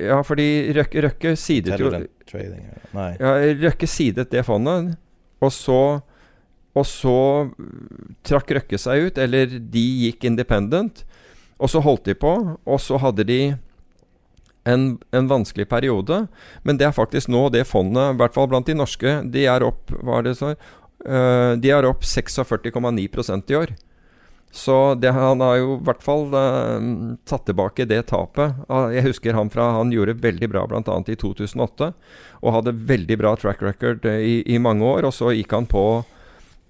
[0.03, 1.93] ja, fordi Røkke, Røkke sidet jo
[2.27, 2.65] trading
[2.97, 3.13] Nei.
[3.21, 4.97] Ja, Røkke sidet det fondet,
[5.39, 5.79] og så
[6.77, 7.17] Og så
[8.27, 11.03] trakk Røkke seg ut, eller de gikk independent.
[11.57, 13.41] Og så holdt de på, og så hadde de
[14.67, 14.83] en,
[15.15, 16.25] en vanskelig periode.
[16.67, 19.65] Men det er faktisk nå det fondet, i hvert fall blant de norske, de er
[19.65, 20.53] opp Hva er det så?
[21.05, 23.75] Eh, de er opp 46,9% i år.
[24.51, 26.91] Så det, han har jo i hvert fall eh,
[27.29, 28.59] tatt tilbake det tapet.
[28.71, 30.99] Ah, Jeg husker han fra Han gjorde veldig bra bl.a.
[31.07, 31.91] i 2008.
[32.41, 35.07] Og hadde veldig bra track record eh, i, i mange år.
[35.09, 35.83] Og så gikk han på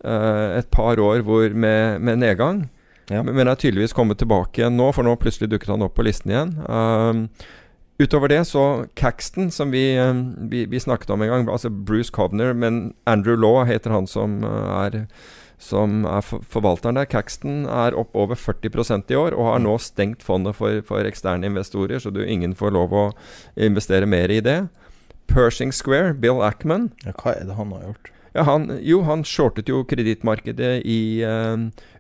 [0.03, 2.65] eh, et par år hvor med, med nedgang.
[3.09, 3.23] Ja.
[3.23, 6.05] Men, men er tydeligvis kommet tilbake igjen nå, for nå plutselig dukket han opp på
[6.07, 6.53] listen igjen.
[6.67, 7.23] Um,
[8.01, 12.11] utover det så Caxton, som vi, um, vi, vi snakket om en gang, altså Bruce
[12.13, 15.05] Covner, men Andrew Law heter han som uh, er
[15.57, 17.07] som er forvalteren der.
[17.09, 21.49] Caxton er opp over 40% i år, og har nå stengt fondet for, for eksterne
[21.49, 23.05] investorer, så du, ingen får lov å
[23.55, 24.59] investere mer i det.
[25.27, 28.11] Pershing Square, Bill Ackman, Ja, hva er det han har gjort?
[28.37, 31.57] Ja, han, jo, han shortet jo kredittmarkedet i, eh,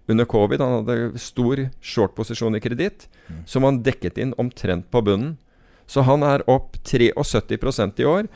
[0.07, 0.61] under covid.
[0.63, 3.41] Han hadde stor short-posisjon i kreditt, Mm.
[3.45, 5.33] som han dekket inn omtrent på bunnen.
[5.87, 8.27] Så han er opp 73% i år.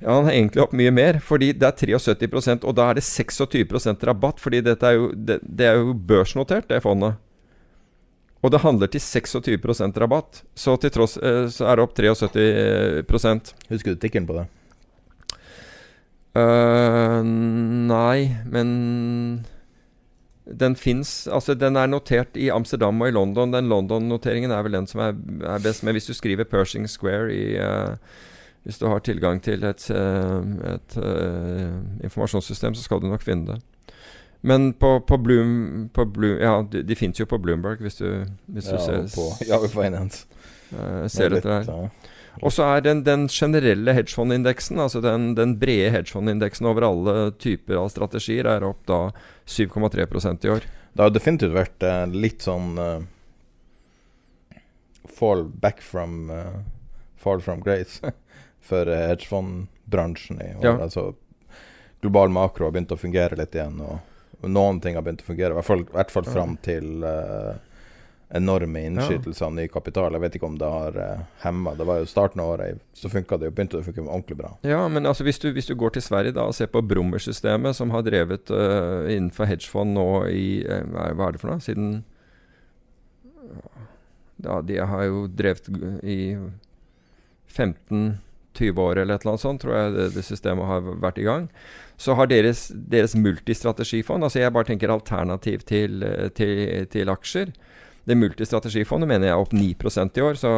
[0.00, 3.04] Ja, han er egentlig opp mye mer, fordi det er 73% og da er det
[3.04, 4.40] 26% rabatt.
[4.40, 7.16] Fordi dette er jo, det, det er jo børsnotert, det fondet.
[8.42, 10.42] Og det handler til 26% rabatt.
[10.56, 14.46] Så til tross eh, så er det opp 73 Husker du tikkeren på det?
[16.32, 18.68] Øh, nei, men
[20.60, 23.52] den fins Altså, den er notert i Amsterdam og i London.
[23.52, 25.14] Den London-noteringen er vel den som er,
[25.44, 25.84] er best.
[25.84, 27.96] Men hvis du skriver Pershing Square i uh,
[28.62, 30.42] Hvis du har tilgang til et, øh,
[30.74, 33.62] et uh, informasjonssystem, så skal du nok finne det.
[34.42, 38.24] Men på, på Bloom, på Bloom Ja, de, de fins jo på Bloomberg, hvis du,
[38.46, 40.26] hvis du Ja, ser, og på Yahoo Finance.
[40.70, 41.88] Uh, ser etter litt, her.
[42.40, 47.76] Og så er den, den generelle hedgefondindeksen, altså den, den brede hedgefondindeksen over alle typer
[47.82, 49.00] av strategier, er opp da
[49.44, 50.68] 7,3% i år.
[50.92, 53.04] Det har definitivt vært uh, litt sånn uh,
[55.12, 56.62] fall back from uh,
[57.22, 58.00] Fall from grace
[58.68, 60.64] for uh, hedgefondbransjen i år.
[60.64, 60.72] Ja.
[60.82, 61.12] Altså,
[62.02, 65.54] global makro har begynt å fungere litt igjen, og noen ting har begynt å fungere.
[65.54, 67.52] I hvert fall, i hvert fall fram til eh,
[68.34, 69.64] enorme innskytelsene ja.
[69.64, 70.12] i kapital.
[70.16, 71.74] Jeg vet ikke om det har uh, hemma.
[71.76, 74.38] Det var jo starten av året, så funka det jo, begynte det å funke ordentlig
[74.40, 74.54] bra.
[74.66, 77.76] Ja, men altså hvis du, hvis du går til Sverige da og ser på Brummer-systemet,
[77.76, 80.80] som har drevet uh, innenfor hedgefond nå i uh,
[81.12, 81.62] hva er- det for noe?
[81.62, 82.02] Siden
[84.42, 85.68] Ja, de har jo drevet
[86.02, 86.34] i
[87.52, 91.26] 15-20 år eller et eller annet sånt, tror jeg det, det systemet har vært i
[91.28, 91.50] gang.
[92.00, 96.00] Så har deres, deres multistrategifond Altså jeg bare tenker alternativ til,
[96.34, 97.52] til, til aksjer.
[98.08, 100.52] Det multistrategifondet mener jeg er opp 9% i år, så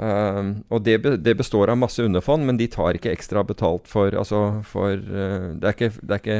[0.00, 4.14] Ehm, og det, det består av masse underfond, men de tar ikke ekstra betalt for
[4.16, 6.38] Altså for uh, det, er ikke, det er ikke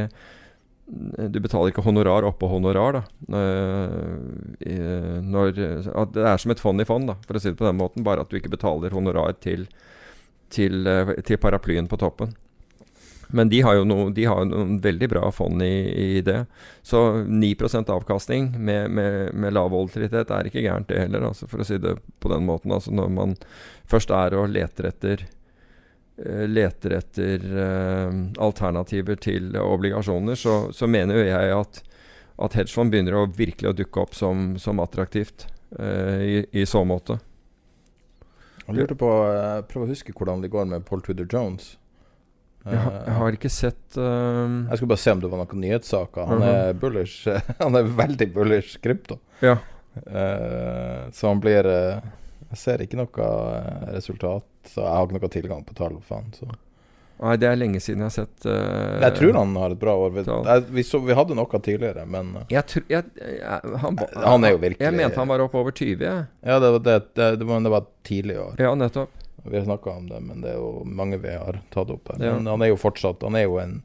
[1.34, 3.02] Du betaler ikke honorar oppå honorar, da.
[3.28, 5.52] Uh, når,
[6.14, 8.06] det er som et fond i fond, da, for å si det på den måten.
[8.06, 9.68] Bare at du ikke betaler honorar til,
[10.52, 12.32] til, uh, til paraplyen på toppen.
[13.34, 16.44] Men de har jo noe, de har noen veldig bra fond i, i det.
[16.84, 21.64] Så 9% avkastning med, med, med lav volatilitet er ikke gærent, det heller, altså, for
[21.64, 22.74] å si det på den måten.
[22.76, 23.32] Altså når man
[23.88, 28.12] først er og leter etter eh, Leter etter uh,
[28.44, 31.82] alternativer til obligasjoner, så, så mener jo jeg at,
[32.36, 35.48] at hedgefond begynner å virkelig å dukke opp som, som attraktivt
[35.80, 37.16] uh, i, i så måte.
[38.66, 39.08] Jeg lurte på
[39.72, 41.78] Prøv å huske hvordan det går med Paul Tudor Jones.
[42.64, 45.60] Jeg, har- jeg har ikke sett uh, Jeg skulle bare se om det var noen
[45.64, 46.26] nyhetssaker.
[46.30, 46.48] Han Mhm.
[46.48, 47.28] er bullish.
[47.60, 49.18] han er veldig bullish krypto.
[49.42, 49.56] Ja.
[50.06, 52.00] Uh, så han blir eh,
[52.52, 55.98] Jeg ser ikke noe eh, resultat, så jeg har ikke noe tilgang på tall.
[56.04, 56.48] Faen, så.
[57.22, 60.10] Nei, det er lenge siden jeg har sett jeg tror han har et bra år.
[60.16, 63.04] Vi, jeg, vi, så, vi hadde noe tidligere, men jeg, tr jeg,
[63.78, 66.02] han, Han er jo virkelig- Jeg mente han var oppe over 20.
[66.02, 68.56] Ja, det, var- det, det, det, var, var tidlig i år.
[68.58, 69.10] Ja, nettopp.
[69.44, 72.22] Vi har snakka om det, men det er jo mange vi har tatt opp her.
[72.24, 72.34] Ja.
[72.38, 73.82] Men han er jo fortsatt Han er jo en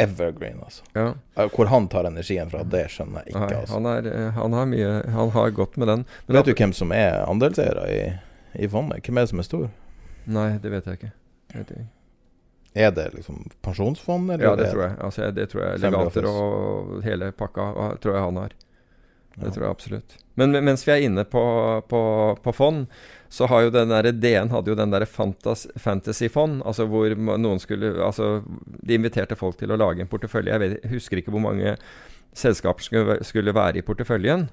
[0.00, 0.82] evergreen, altså.
[0.96, 1.14] Ja.
[1.36, 3.40] Eh, Hvor han tar energien fra, det skjønner jeg ikke.
[3.46, 3.74] Nei, altså.
[3.78, 6.04] han, er, eh, han har mye Han har gått med den.
[6.26, 8.00] Men Vet du hvem som er andelseiere i,
[8.64, 9.04] i fondet?
[9.06, 9.68] Hvem er det som er stor?
[10.26, 11.12] Nei, det vet jeg ikke.
[11.52, 11.86] Jeg vet ikke.
[12.74, 14.44] Er det liksom pensjonsfond, eller?
[14.48, 14.96] Ja, det tror jeg.
[14.98, 17.68] Altså, det tror jeg Legater og hele pakka
[18.02, 18.56] tror jeg han har.
[19.36, 19.50] Det Ja.
[19.50, 20.16] tror jeg absolutt.
[20.34, 21.42] Men men mens vi er inne på,
[21.88, 22.00] på,
[22.42, 22.86] på fond,
[23.34, 27.62] så har jo den der DN hadde jo den derre Fantasy Fond, altså hvor noen
[27.62, 30.52] skulle Altså, de inviterte folk til å lage en portefølje.
[30.52, 31.74] Jeg, vet, husker ikke hvor mange
[32.34, 34.46] selskaper skulle, skulle være i porteføljen.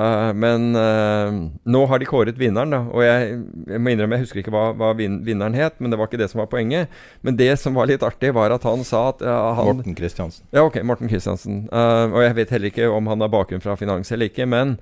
[0.00, 1.34] Uh, men uh,
[1.68, 2.80] nå har de kåret vinneren, da.
[2.92, 3.34] Og jeg,
[3.68, 6.20] jeg må innrømme, jeg husker ikke hva, hva vin, vinneren het, men det var ikke
[6.22, 6.92] det som var poenget.
[7.24, 10.48] Men det som var litt artig, var at han sa at uh, han Morten Kristiansen.
[10.48, 11.66] ja, ok, Morten Kristiansen.
[11.72, 14.78] Og jeg vet heller ikke om han har bakgrunn fra finans eller ikke, men,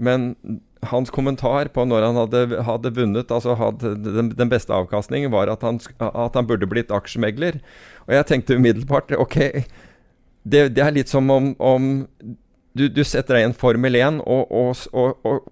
[0.00, 0.32] men
[0.88, 5.50] hans kommentar på når han hadde, hadde vunnet, altså hadde den, den beste avkastningen, var
[5.52, 7.60] at han, at han burde blitt aksjemegler.
[8.06, 9.38] Og jeg tenkte umiddelbart ok,
[10.42, 11.90] det, det er litt som om, om
[12.76, 15.50] du, du setter deg i en Formel 1 og, og, og,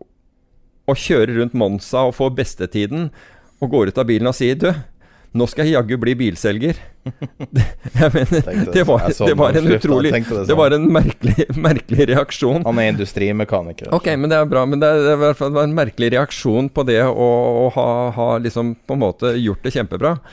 [0.89, 3.11] og, kjører rundt Monza og får bestetiden,
[3.59, 4.71] og går ut av bilen og sier du,
[5.37, 6.79] nå skal jeg jaggu bli bilselger.
[7.09, 10.51] Jeg mener, det var, det var en utrolig det sånn.
[10.59, 12.67] var en merkelig, merkelig reaksjon.
[12.67, 13.89] Han er industrimekaniker.
[13.97, 14.67] Ok, men det er bra.
[14.69, 17.29] Men det, er, det var en merkelig reaksjon på det å,
[17.65, 20.17] å ha, ha liksom på en måte gjort det kjempebra.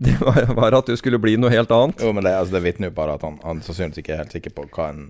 [0.00, 2.00] Det var, var at du skulle bli noe helt annet.
[2.00, 4.32] Jo, men det, altså, det vitner jo bare at han, han sannsynligvis ikke er helt
[4.32, 5.02] sikker på hva en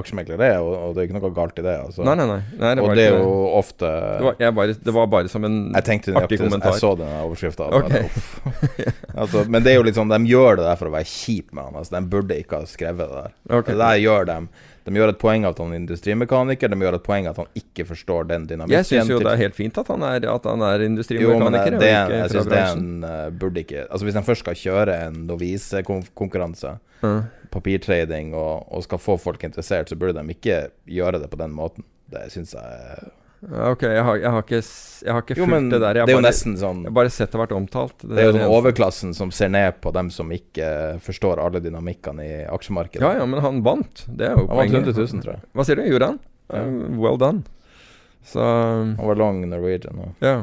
[0.00, 1.74] aksjemegler er, og, og det er ikke noe galt i det.
[1.88, 2.04] Altså.
[2.06, 2.38] Nei, nei, nei.
[2.60, 3.50] nei det og det er jo det.
[3.60, 6.76] ofte Det var, jeg bare, det var bare som en tenkte artig jeg, kommentar.
[6.76, 7.68] Jeg så den overskrifta.
[7.78, 8.08] Okay.
[9.22, 11.52] altså, men det er jo litt sånn de gjør det der for å være kjip
[11.52, 11.78] med han.
[11.82, 13.38] Altså, de burde ikke ha skrevet det der.
[13.48, 13.72] Okay.
[13.74, 14.40] Det der gjør de.
[14.88, 17.42] De gjør et poeng av at han er industrimekaniker, de gjør et poeng av at
[17.44, 18.76] han ikke forstår den dynamikken.
[18.78, 20.90] Jeg syns jo det er helt fint at han er, at han er jo, men
[20.94, 21.76] industrimekaniker.
[21.82, 24.98] det, ikke jeg synes det en, eh, burde ikke Altså Hvis de først skal kjøre
[25.08, 27.22] en novisekonkurranse, Mm.
[27.54, 30.56] papirtrading, og, og skal få folk interessert, så burde de ikke
[30.90, 31.84] gjøre det på den måten.
[32.10, 35.78] Det syns jeg Ok, jeg har, jeg har ikke, jeg har ikke Jo, fulgt det
[35.78, 35.98] der.
[36.00, 37.94] Jeg det er jo nesten sånn jeg har bare sett det vært omtalt.
[38.02, 40.70] Det er jo den overklassen som ser ned på dem som ikke
[41.04, 43.04] forstår alle dynamikkene i aksjemarkedet.
[43.04, 44.02] Ja, ja, men han vant.
[44.10, 44.90] Det er jo Han vant poenget.
[44.90, 45.44] 100 000, tror jeg.
[45.54, 45.84] Hva sier du?
[45.86, 46.20] Gjorde han?
[46.50, 46.64] Ja.
[46.98, 47.44] Well done.
[48.26, 50.02] Så Han var long Norwegian.
[50.02, 50.36] Og Ja.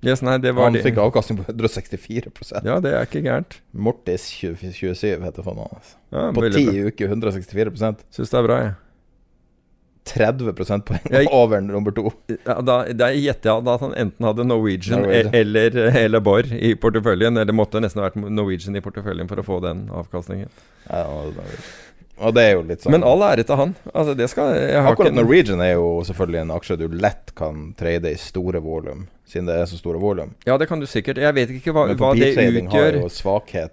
[0.00, 3.56] Yes, nei, det var han fikk avkastning på 164% Ja, det er ikke gærent.
[3.74, 5.96] Mortis 20, 27 heter fondet hans.
[6.14, 7.74] Ja, På ti uker 164
[8.14, 8.76] Syns det er bra, jeg.
[10.10, 12.10] 30 prosentpoeng Jeg- over nummer to.
[12.34, 12.78] Ja, da,
[13.14, 15.34] gjetter jeg at han enten hadde Norwegian, Norwegian.
[15.34, 17.38] e- eller, eller Borr i porteføljen.
[17.38, 20.48] Eller måtte nesten ha vært Norwegian i porteføljen for å få den avkastningen.
[20.88, 21.04] Ja,
[22.20, 23.74] og, det er jo litt sånn Men all ære til han.
[23.92, 27.34] Altså, det skal jeg har Akkurat ikke- Norwegian er jo selvfølgelig en aksje du lett
[27.34, 30.34] kan trade i store volum, siden det er så store volum.
[30.46, 31.18] Ja, det kan du sikkert.
[31.18, 33.00] Jeg vet ikke hva, hva det utgjør.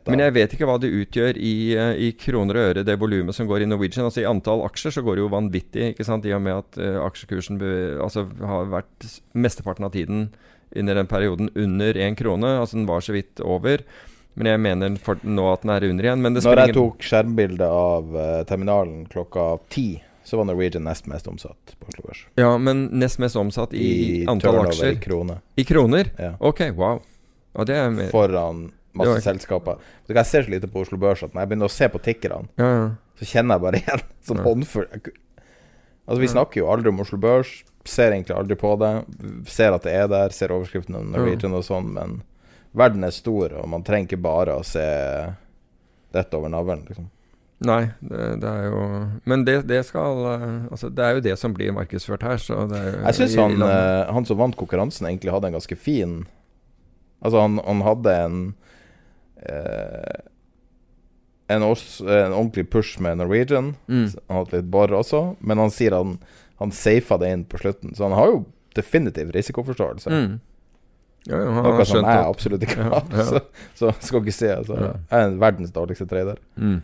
[0.07, 3.35] Men jeg vet ikke hva det utgjør i, eh, i kroner og øre, det volumet
[3.35, 4.05] som går i Norwegian.
[4.05, 6.25] Altså I antall aksjer så går det jo vanvittig, ikke sant?
[6.25, 10.29] i og med at uh, aksjekursen be, altså, har vært mesteparten av tiden
[10.75, 12.59] under den perioden under én krone.
[12.59, 13.83] Altså den var så vidt over.
[14.35, 16.21] Men jeg mener for, nå at den er under igjen.
[16.23, 21.07] Men det Når jeg tok skjermbilde av uh, terminalen klokka ti, så var Norwegian nest
[21.07, 22.23] mest omsatt på Oslo Børs.
[22.41, 23.85] Ja, men nest mest omsatt i,
[24.23, 24.95] I antall aksjer.
[24.97, 25.39] i kroner.
[25.55, 26.09] I kroner?
[26.19, 26.33] Ja.
[26.39, 26.99] Ok, wow.
[27.55, 29.77] Ja, det mer Foran masse Det var- selskaper.
[30.09, 32.49] Jeg ser så lite på Oslo Børs at når jeg begynner å se på tikkerne,
[32.59, 32.89] Ja, ja.
[33.19, 34.87] så kjenner jeg bare igjen sånn håndfull
[36.05, 38.91] Altså Vi snakker jo aldri om Oslo Børs, ser egentlig aldri på det.
[39.49, 42.19] Ser at det er der, ser overskriften om Norwegian og sånn, men
[42.77, 44.85] verden er stor, og man trenger ikke bare å se
[46.15, 47.09] dette over navlen, liksom.
[47.65, 48.79] Nei, det, det er jo
[49.31, 52.65] Men det, det skal eh, Altså, det er jo det som blir markedsført her, så
[52.67, 55.77] det er jo Jeg syns han, eh, han som vant konkurransen, egentlig hadde en ganske
[55.79, 56.17] fin
[57.23, 58.41] Altså, han, han hadde en
[59.39, 60.19] eh,
[61.47, 63.75] en, os, en ordentlig push med Norwegian.
[63.87, 64.07] Mm.
[64.27, 66.15] Han hadde litt borr også, men han sier han,
[66.61, 67.93] han safa det inn på slutten.
[67.93, 68.39] Så han har jo
[68.75, 70.09] definitiv risikoforståelse.
[70.09, 70.39] Mm.
[71.27, 73.05] Ja, ja, han Noe har som jeg at absolutt ikke Ja, har.
[73.11, 73.23] ja.
[73.25, 73.39] Så,
[73.79, 74.91] så skal ikke si altså, Ja.
[75.11, 76.37] Jeg er verdens dårligste trader.
[76.55, 76.81] mm.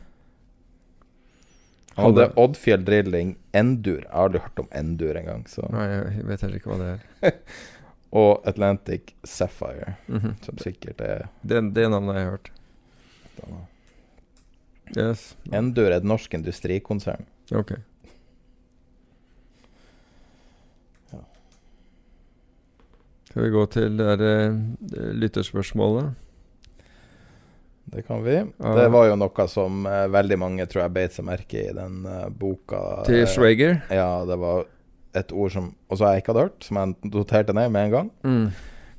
[1.97, 3.99] Hadde Oddfjell Drilling Endur.
[4.05, 5.43] Jeg har aldri hørt om Endur engang.
[5.51, 5.65] Så.
[5.73, 6.89] Nei, jeg vet heller ikke hva det
[7.27, 7.33] er.
[8.21, 10.33] Og Atlantic Sapphire, Mhm.
[10.43, 12.49] som sikkert er det, det navnet har jeg hørt.
[14.97, 15.35] Yes.
[15.51, 17.23] Endur er et norsk industrikonsern.
[17.55, 17.75] Ok.
[23.31, 26.11] Skal vi gå til det der, eh, lytterspørsmålet?
[27.91, 28.35] Det kan vi.
[28.57, 32.03] Det var jo noe som eh, veldig mange tror jeg beit seg merke i den
[32.07, 33.05] eh, boka.
[33.07, 33.79] Til eh, Schwager?
[33.91, 34.65] Ja, det var
[35.15, 38.11] et ord som også jeg ikke hadde hørt, som jeg noterte ned med en gang.
[38.23, 38.45] Mm.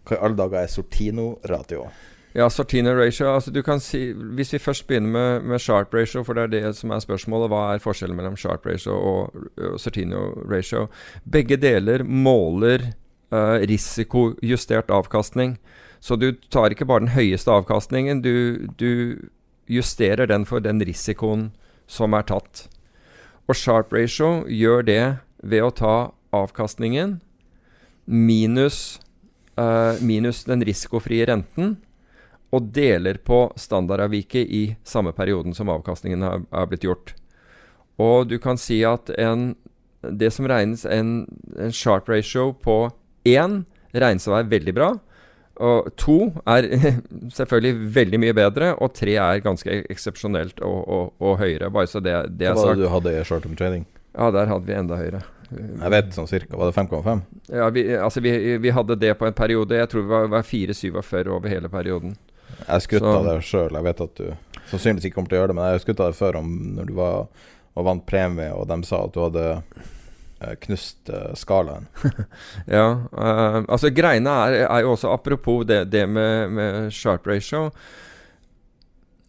[0.09, 1.86] Hva i alle dager er Sortino-ratio?
[2.32, 3.28] Ja, Sortino ratio.
[3.34, 6.52] Altså du kan si, hvis vi først begynner med, med sharp ratio, for det er
[6.54, 10.86] det som er spørsmålet, hva er forskjellen mellom sharp ratio og, og Sortino ratio?
[11.28, 12.94] Begge deler måler eh,
[13.32, 15.56] risikojustert avkastning.
[16.02, 19.30] Så du tar ikke bare den høyeste avkastningen, du, du
[19.70, 21.52] justerer den for den risikoen
[21.86, 22.66] som er tatt.
[23.46, 25.04] Og sharp ratio gjør det
[25.42, 25.94] ved å ta
[26.34, 27.20] avkastningen
[28.04, 29.00] minus,
[29.60, 31.76] uh, minus den risikofrie renten
[32.52, 37.14] og deler på standardavviket i samme perioden som avkastningen er, er blitt gjort.
[38.02, 39.52] Og du kan si at en,
[40.02, 41.22] det som regnes en,
[41.56, 42.90] en sharp ratio på
[43.28, 43.62] én,
[43.93, 44.93] være veldig bra.
[45.62, 46.66] Og to er
[47.39, 51.70] selvfølgelig veldig mye bedre, og tre er ganske eksepsjonelt og, og, og høyere.
[51.70, 53.86] Bare så det, det er Hva var det du hadde i short term trading?
[54.16, 55.23] Ja, der hadde vi enda høyere.
[55.53, 56.57] Jeg vet sånn cirka.
[56.57, 57.23] Var det 5,5?
[57.53, 58.32] Ja, vi, altså vi,
[58.62, 59.77] vi hadde det på en periode.
[59.77, 62.15] Jeg tror vi var, var 4-47 over hele perioden.
[62.66, 63.77] Jeg skutta Så- det sjøl.
[63.77, 64.27] Jeg vet at du
[64.70, 66.94] sannsynligvis ikke kommer til å gjøre det, men jeg skutta det før om når du
[66.97, 67.27] var
[67.73, 69.47] og vant premie, og de sa at du hadde
[70.62, 71.89] knust eh, skalaen.
[72.77, 77.70] Ja, Uh, altså greiene er, er jo også Apropos det, det med, med sharp ratio.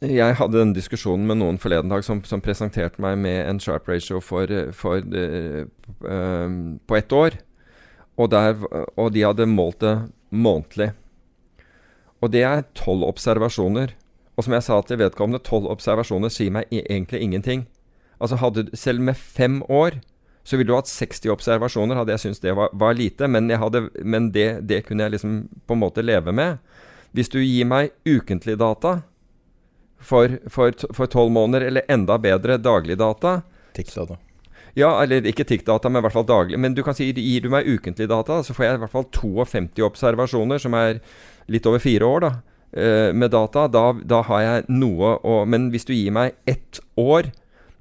[0.03, 3.87] Jeg hadde den diskusjonen med noen forleden dag som, som presenterte meg med en sharp
[3.87, 5.63] ratio for, for eh,
[6.87, 7.37] på ett år.
[8.17, 8.59] Og, der,
[8.99, 9.95] og de hadde målt det
[10.29, 10.91] månedlig.
[12.21, 13.95] Og det er tolv observasjoner.
[14.37, 17.65] Og som jeg sa til vedkommende, tolv observasjoner sier meg e- egentlig ingenting.
[18.19, 19.99] Altså hadde, Selv med fem år
[20.43, 23.29] så ville du hatt 60 observasjoner, hadde jeg syntes det var, var lite.
[23.31, 25.37] Men, hadde, men det, det kunne jeg liksom
[25.67, 26.59] på en måte leve med.
[27.15, 28.97] Hvis du gir meg ukentlig data
[30.03, 30.35] for,
[31.07, 33.41] 12 måneder, eller enda bedre daglig data
[33.73, 34.17] Tiksa, da.
[34.77, 36.57] Ja, eller ikke TIC-data, men i hvert fall daglig.
[36.61, 39.05] Men du kan si, gir du meg ukentlig data, så får jeg i hvert fall
[39.13, 40.99] 52 observasjoner, som er
[41.53, 42.31] litt over fire år, da.
[42.73, 46.81] eh, Med data, da, da har jeg noe å Men hvis du gir meg ett
[46.97, 47.29] år,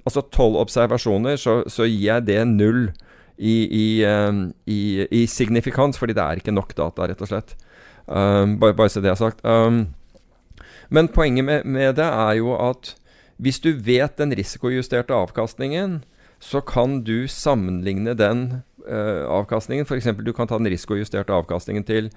[0.03, 2.87] altså tolv observasjoner, så, så gir jeg det null
[3.37, 4.31] i, i, eh,
[4.69, 4.79] i,
[5.11, 7.55] i signifikans, fordi det er ikke nok data, rett og slett.
[8.05, 9.39] Um, bare, bare så det er sagt.
[9.47, 9.93] Um,
[10.93, 12.95] men poenget med, med det er jo at
[13.41, 16.03] hvis du vet den risikojusterte avkastningen,
[16.43, 18.43] så kan du sammenligne den
[18.83, 20.11] uh, avkastningen F.eks.
[20.19, 22.11] du kan ta den risikojusterte avkastningen til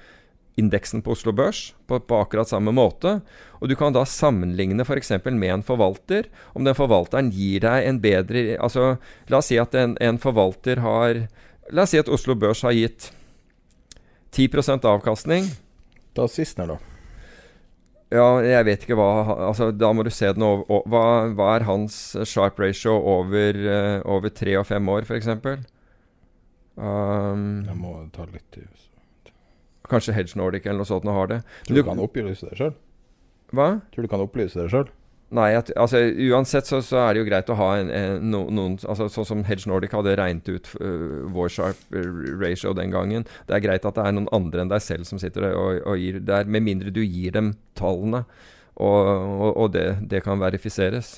[0.56, 3.18] indeksen på Oslo Børs på, på, akkurat samme måte.
[3.60, 5.12] Og du kan da sammenligne f.eks.
[5.28, 6.30] med en forvalter.
[6.56, 8.96] Om den forvalteren gir deg en bedre altså
[9.28, 11.26] La oss si at en, en forvalter har
[11.72, 13.10] La oss si at Oslo Børs har gitt
[14.36, 15.48] 10% avkastning.
[16.16, 16.96] Da Sissener, da.
[18.14, 19.08] Ja, jeg vet ikke hva
[19.48, 21.04] altså, Da må du se den over hva,
[21.34, 21.96] hva, er hans
[22.28, 25.32] sharp ratio over, uh, over tre og fem år, f.eks.?
[26.76, 28.85] Um, jeg må ta litt tid.
[29.90, 31.40] Kanskje Hedge Nordic eller noe sånt har det.
[31.66, 32.76] Tror du, du kan opplyse det sjøl?
[33.54, 33.68] Hva?
[33.94, 34.88] Tror du kan opplyse det sjøl?
[35.34, 35.98] Nei, at, altså
[36.30, 39.40] uansett så, så, er det jo greit å ha en, en, noen altså, Sånn som
[39.48, 41.80] Hedge Nordic hadde regnet ut uh, Warsharp
[42.38, 43.26] ratio den gangen.
[43.48, 45.80] Det er greit at det er noen andre enn deg selv som sitter der og,
[45.82, 48.22] og gir der, med mindre du gir dem tallene.
[48.76, 51.16] Og, og, og det, det, kan verifiseres.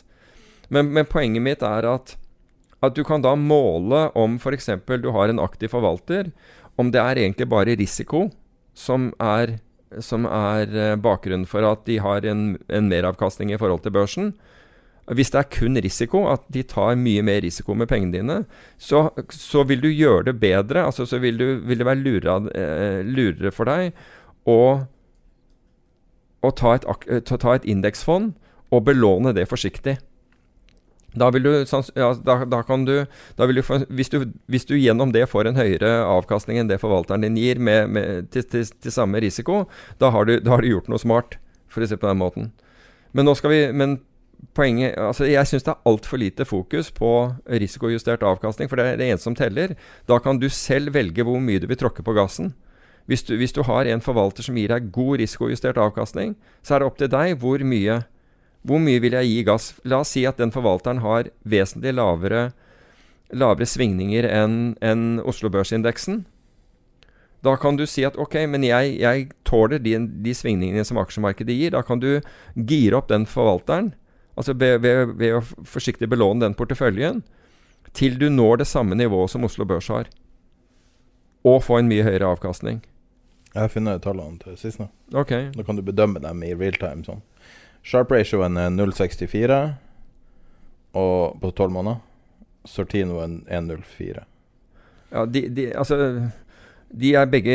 [0.73, 2.16] Men, men, poenget mitt er at,
[2.81, 4.70] at du kan da måle om f.eks.
[4.89, 6.32] du har en aktiv forvalter,
[6.81, 8.28] om det er egentlig bare risiko
[8.79, 9.59] som er
[10.05, 14.33] som er eh, bakgrunnen for at de har en, en meravkastning i forhold til børsen.
[15.17, 18.37] Hvis det er kun risiko, at de tar mye mer risiko med pengene dine,
[18.77, 20.85] så, så vil du gjøre det bedre.
[20.85, 23.97] altså Så vil, du, vil det være lurere, eh, lurere for deg
[24.45, 24.61] å,
[26.45, 28.35] å ta et, et indeksfond
[28.69, 29.97] og belåne det forsiktig.
[31.16, 31.52] Da vil du,
[31.97, 33.06] ja, da, da kan du,
[33.39, 36.80] da vil du hvis, du, hvis, du, gjennom det får en høyere avkastning enn det
[36.82, 39.62] forvalteren din gir, med, med, til, til, til, samme risiko,
[40.02, 41.39] da har, da har, du, gjort noe smart,
[41.72, 42.52] for å si på den måten.
[43.16, 43.98] Men vi, men
[44.55, 47.12] poenget, altså jeg syns det er altfor lite fokus på
[47.48, 49.74] risikojustert avkastning, for det er det eneste som teller.
[50.10, 52.52] Da kan du selv velge hvor mye du vil tråkke på gassen.
[53.09, 56.82] Hvis du, hvis du har en forvalter som gir deg god risikojustert avkastning, så er
[56.82, 58.02] det opp til deg hvor mye
[58.66, 59.68] hvor mye vil jeg gi gass?
[59.89, 62.48] La oss si at den forvalteren har vesentlig lavere,
[63.30, 66.24] lavere svingninger enn en Oslo Børsindeksen.
[67.47, 69.94] Da kan du si at ok, men jeg, jeg tåler de,
[70.24, 71.74] de, svingningene som aksjemarkedet gir.
[71.76, 72.18] Da kan du
[72.56, 73.93] gire opp den forvalteren,
[74.35, 77.22] altså ved, ved, ved å forsiktig belåne den porteføljen,
[77.94, 80.10] til du når det samme nivået som Oslo Børs har.
[81.47, 82.82] Og få en mye høyere avkastning.
[83.55, 84.90] Jeg har funnet tallene til sist nå.
[85.14, 85.48] Okay.
[85.55, 87.06] Da kan du bedømme dem i real time.
[87.06, 87.22] sånn.
[87.89, 89.62] Sharp ratioen er 0,64
[90.98, 92.02] og på tolv måneder.
[92.69, 94.24] Sortinoen 1,04.
[95.15, 95.97] Ja, de, de, altså
[96.93, 97.55] De er begge,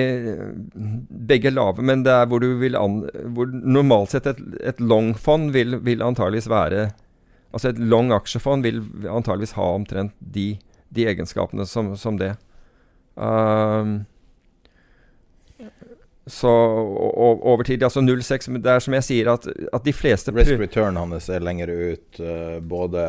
[1.30, 3.04] begge lave, men det er hvor du vil an,
[3.36, 4.42] hvor Normalt sett et,
[4.74, 6.88] et long-fond vil, vil antageligvis være
[7.54, 10.56] Altså et long aksjefond vil antageligvis ha omtrent de,
[10.90, 12.32] de egenskapene som, som det.
[13.14, 14.00] Um,
[16.26, 20.56] så over tid Altså 0,6 Det er som jeg sier, at, at de fleste Risk
[20.62, 23.08] return hans er lenger ut, uh, både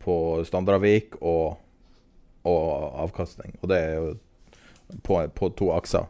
[0.00, 0.14] på
[0.48, 1.58] standardavvik og,
[2.48, 2.62] og,
[3.04, 3.58] avkastning.
[3.60, 4.06] Og det er jo
[5.04, 6.08] på, på to akser.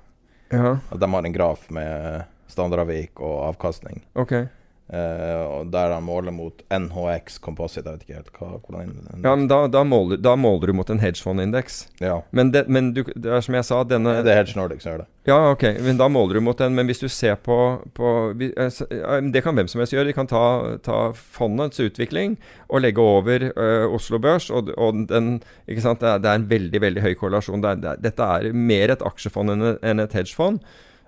[0.54, 0.76] Ja.
[0.78, 4.04] At de har en graf med standardavvik og avkastning.
[4.14, 4.46] Okay.
[4.90, 7.86] Uh, der han måler mot NHX Composite.
[7.86, 8.88] Jeg vet ikke helt hva, hvordan
[9.22, 11.76] Ja, men da, da, måler, da, måler, du mot en hedgefondindeks.
[12.02, 12.16] Ja.
[12.34, 14.90] Men, det, men du, det er som jeg sa denne Det er Hedge Nordic som
[14.90, 15.06] gjør det.
[15.30, 15.62] Ja, ok.
[15.86, 16.74] Men da måler du mot den.
[16.74, 17.58] Men hvis du ser på,
[17.94, 20.08] på Det kan hvem som helst gjøre.
[20.08, 20.42] De kan ta,
[20.82, 22.34] ta fondets utvikling
[22.66, 24.48] og legge over uh, Oslo Børs.
[24.50, 25.36] Og, og den?
[25.70, 27.62] Det er, det, er, en veldig veldig høy korrelasjon.
[27.62, 30.58] Det er, dette er mer et aksjefond enn et hedgefond.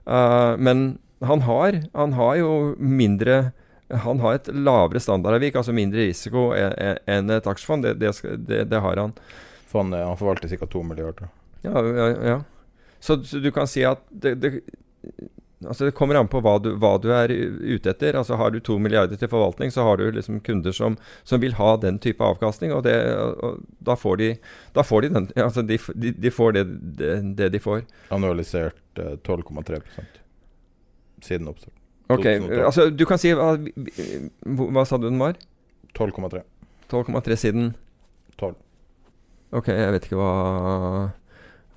[0.07, 3.41] Uh, men han har, han har jo mindre
[3.93, 7.85] han har et lavere standardavvik, altså mindre risiko enn et aksjefond.
[7.85, 8.13] Det, det,
[8.49, 9.15] det, det har han.
[9.69, 10.67] Fondet, han forvalter ca.
[10.67, 11.29] 2 milliarder.
[11.63, 12.39] Ja, ja, ja.
[13.01, 14.61] Så, så, du kan si at det,
[15.67, 18.19] altså det kommer an på hva du, hva du, er ute etter.
[18.19, 21.57] Altså Har du to milliarder til forvaltning, så har du liksom kunder som, som vil
[21.59, 22.73] ha den type avkastning.
[22.77, 24.33] Og, det, og da, får de,
[24.77, 25.31] da får de den.
[25.47, 26.65] Altså de, de, de får det,
[27.37, 27.85] det, de får.
[28.15, 30.21] Annualisert uh, 12,3%
[31.23, 31.82] siden oppstart.
[32.11, 33.55] Ok, altså du kan si Hva,
[34.43, 35.39] hva sa du den var?
[35.95, 36.43] 12,3.
[36.91, 37.73] 12,3 siden
[38.41, 38.55] 12.
[39.53, 40.33] Ok, jeg vet ikke hva,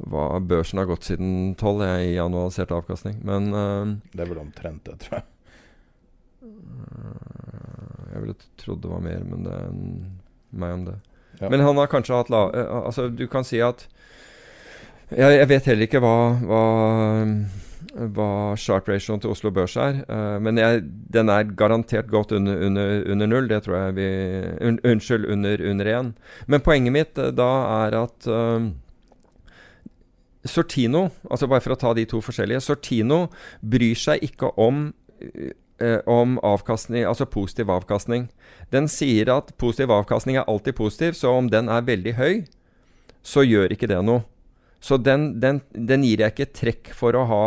[0.07, 4.43] hva børsen har gått siden 12 jeg, i annualisert avkastning, men uh, Det er vel
[4.43, 5.25] omtrent det, tror jeg.
[8.13, 9.75] Jeg ville trodd det var mer, men det er
[10.55, 10.95] meg om det.
[11.41, 11.49] Ja.
[11.51, 12.47] Men han har kanskje hatt la...
[12.55, 13.87] Uh, altså, du kan si at
[15.11, 16.15] jeg, jeg vet heller ikke hva,
[16.47, 16.61] hva
[17.95, 20.01] hva sharp ratioen til Oslo Børs er.
[20.09, 23.47] Uh, men jeg, den er garantert godt under, under, under, null.
[23.49, 24.07] Det tror jeg vi
[24.67, 26.11] un, Unnskyld, under, under én.
[26.47, 27.49] Men poenget mitt uh, da
[27.85, 28.67] er at uh,
[30.45, 33.25] Sortino, altså bare for å ta de to forskjellige Sortino
[33.61, 34.89] bryr seg ikke om
[36.07, 38.29] om avkastning, altså positiv avkastning.
[38.71, 42.45] Den sier at positiv avkastning er alltid positiv, så om den er veldig høy,
[43.19, 44.23] så gjør ikke det noe.
[44.85, 47.45] Så den, den, den, gir jeg ikke trekk for å ha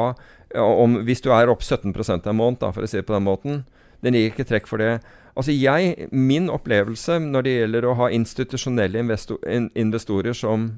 [0.56, 3.26] om, Hvis du er opp 17% en måned, da, for å si det på den
[3.26, 3.64] måten.
[4.04, 5.00] Den gir ikke trekk for det.
[5.38, 10.70] Altså jeg, Min opplevelse når det gjelder å ha institusjonelle investor, in, investorer som,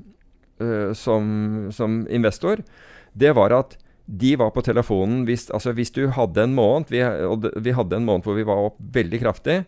[0.61, 2.65] uh, som, som, investor,
[3.13, 3.79] det var at
[4.11, 7.95] de var på telefonen hvis, altså hvis du hadde en måned vi, og vi hadde
[7.95, 9.61] en måned hvor vi var opp veldig kraftig,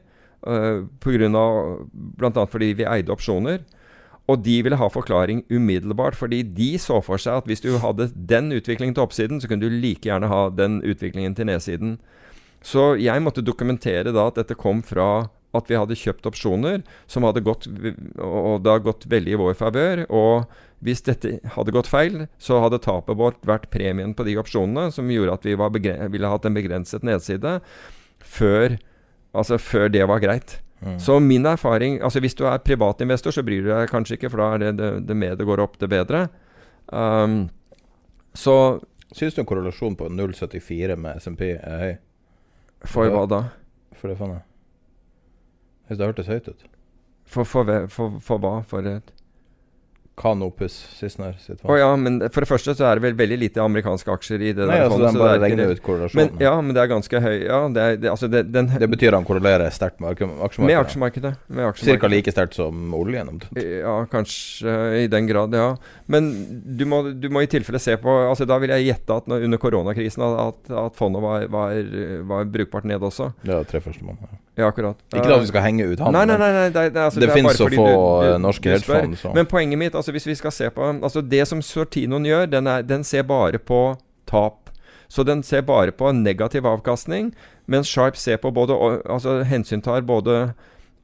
[0.48, 2.46] uh, bl.a.
[2.50, 3.62] fordi vi eide opsjoner.
[4.30, 8.12] Og de ville ha forklaring umiddelbart, fordi de så for seg at hvis du hadde
[8.14, 11.96] den utviklingen til oppsiden, så kunne du like gjerne ha den utviklingen til nedsiden.
[12.62, 16.80] Så jeg måtte dokumentere da at dette kom fra at vi hadde kjøpt opsjoner
[17.10, 20.04] som hadde gått Og det har gått veldig i vår favør.
[20.08, 20.46] Og
[20.82, 25.10] hvis dette hadde gått feil, så hadde tapet vårt vært premien på de opsjonene, som
[25.12, 25.54] gjorde at vi
[26.14, 27.58] ville hatt en begrenset nedside
[28.22, 28.78] før,
[29.34, 30.60] altså før det var greit.
[30.82, 30.98] Mm.
[30.98, 34.42] Så min erfaring Altså Hvis du er privatinvestor, så bryr du deg kanskje ikke, for
[34.42, 36.26] da er det det, det mer det går opp, det bedre.
[36.90, 37.44] Um,
[38.34, 38.80] så
[39.12, 41.92] Syns du en korrelasjon på 0,74 med SMP er høy?
[42.88, 43.42] For hva da?
[44.00, 44.44] For det faen jeg.
[45.86, 46.62] Hvis det hørtes høyt ut.
[47.28, 48.54] For, for, for, for hva?
[48.66, 49.12] For et
[50.14, 51.70] Canopus Sissener sitt fond.
[51.72, 54.50] Oh, ja, men for det første så er det vel veldig lite amerikanske aksjer i
[54.52, 55.14] det Nei, der altså, fondet.
[55.14, 56.34] Den bare regner ut korrelasjonen.
[56.34, 58.88] Men, ja, men det er ganske høy ja, det, er, det, altså det, den, det,
[58.92, 60.66] betyr han korrelerer sterkt med aksjemarkedet?
[60.68, 61.32] Med aksjemarkedet.
[61.48, 61.88] Med aksjemarkedet.
[61.88, 63.40] Cirka like sterkt som oljen?
[63.56, 65.72] Ja, kanskje i den grad, ja.
[66.12, 66.30] Men
[66.76, 69.46] du må, du må, i tilfelle se på altså Da vil jeg gjette at når,
[69.48, 71.78] under koronakrisen at, at fondet var, var,
[72.28, 73.32] var, brukbart ned også.
[73.48, 74.36] Ja, tre første måneder.
[74.51, 74.98] Ja, akkurat.
[75.14, 76.12] Ikke at vi skal henge ut han.
[76.12, 78.74] Nei, nei, nei, nei det, det, altså, det, det fins så få du, du, norske
[78.74, 79.24] headphones.
[79.34, 82.66] Men poenget mitt, altså hvis vi skal se på altså Det som Sortinoen gjør, den,
[82.66, 83.96] er, den ser bare på
[84.28, 84.68] tap.
[85.08, 87.34] Så den ser bare på negativ avkastning,
[87.66, 90.52] mens Sharp ser på både, altså hensyntar både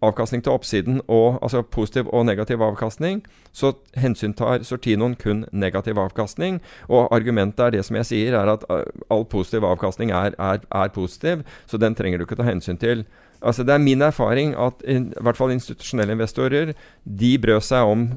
[0.02, 3.22] avkastning til oppsiden, og, altså positiv og negativ avkastning,
[3.52, 6.60] så hensyntar Sortinoen kun negativ avkastning.
[6.88, 10.58] Og argumentet er det som jeg sier, er at uh, all positiv avkastning er, er,
[10.72, 13.04] er positiv, så den trenger du ikke ta hensyn til.
[13.42, 16.72] Altså Det er min erfaring at in, i hvert fall institusjonelle investorer
[17.04, 18.08] de brød seg om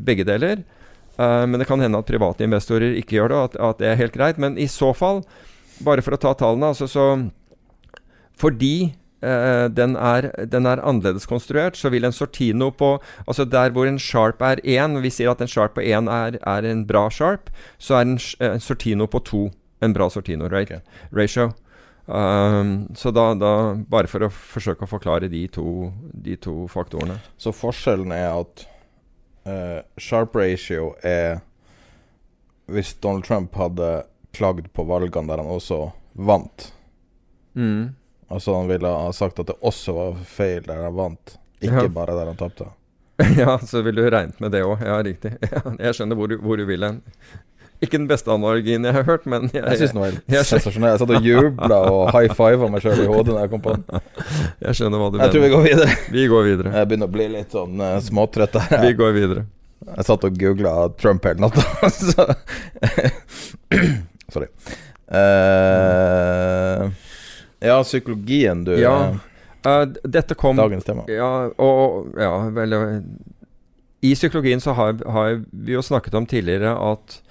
[0.00, 0.62] begge deler.
[1.20, 4.00] Uh, men det kan hende at private investorer ikke gjør det, at, at, det er
[4.00, 4.40] helt greit.
[4.40, 5.20] Men i så fall,
[5.84, 7.06] bare for å ta tallene altså så
[8.40, 13.70] Fordi uh, den, er, den, er, annerledes konstruert, så vil en Sortino på Altså der
[13.70, 16.86] hvor en sharp er 1, vi sier at en sharp på 1 er, er en
[16.86, 19.50] bra sharp, så er en, en Sortino på 2
[19.80, 20.72] en bra Sortino right?
[20.72, 21.52] okay.
[22.10, 27.20] Um, så da, da, Bare for å forsøke å forklare de to, de to faktorene.
[27.38, 28.64] Så forskjellen er at
[29.46, 31.38] uh, sharp ratio er
[32.70, 33.92] Hvis Donald Trump hadde
[34.34, 35.78] klagd på valgene der han også
[36.18, 36.72] vant
[37.54, 37.94] mm.
[38.30, 41.94] Altså han ville ha sagt at det også var feil der han vant, ikke ja.
[41.94, 42.68] bare der han tapte.
[43.42, 44.84] ja, så ville du regnet med det òg.
[44.86, 45.32] Ja, riktig.
[45.82, 47.00] jeg skjønner hvor du, hvor du vil hen.
[47.80, 50.90] Ikke den beste analogien jeg har hørt, men Jeg, jeg syns den var sensasjonell.
[50.92, 53.72] Jeg satt og jubla og high fiva meg sjøl i hodet da jeg kom på
[53.72, 54.02] den.
[54.66, 55.24] Jeg skjønner hva du jeg mener.
[55.24, 55.94] Jeg tror vi går videre.
[56.12, 56.72] Vi går videre.
[56.76, 58.84] Jeg begynner å bli litt sånn uh, småtrøtt her.
[58.84, 59.46] Vi går videre.
[59.86, 62.26] Jeg satt og googla Trump hele natta, så
[64.30, 64.50] Sorry.
[65.10, 66.92] Uh,
[67.64, 68.74] ja, psykologien, du.
[68.76, 69.16] Ja.
[69.64, 71.08] Uh, dette kom Dagens tema.
[71.08, 72.76] Ja, og Ja, vel
[74.04, 77.22] I psykologien så har, har vi jo snakket om tidligere at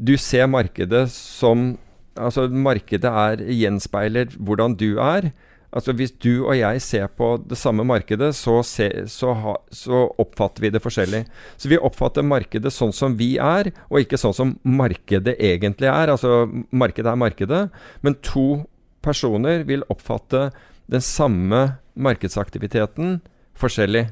[0.00, 1.76] du ser markedet som
[2.20, 5.30] Altså, markedet er gjenspeiler hvordan du er.
[5.72, 10.08] Altså, Hvis du og jeg ser på det samme markedet, så, se, så, ha, så,
[10.18, 11.22] oppfatter vi det forskjellig.
[11.56, 16.10] Så vi oppfatter markedet sånn som vi er, og ikke sånn som markedet egentlig er.
[16.10, 17.62] Altså, markedet er markedet,
[18.02, 18.64] men to
[19.00, 20.50] personer vil oppfatte
[20.90, 23.20] den samme markedsaktiviteten
[23.54, 24.08] forskjellig.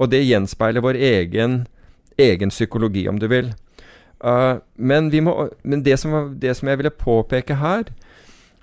[0.00, 1.66] Og det gjenspeiler vår egen,
[2.16, 3.52] egen psykologi, om du vil.
[4.22, 7.88] Uh, men, må, men det, som, det, som, jeg ville påpeke her,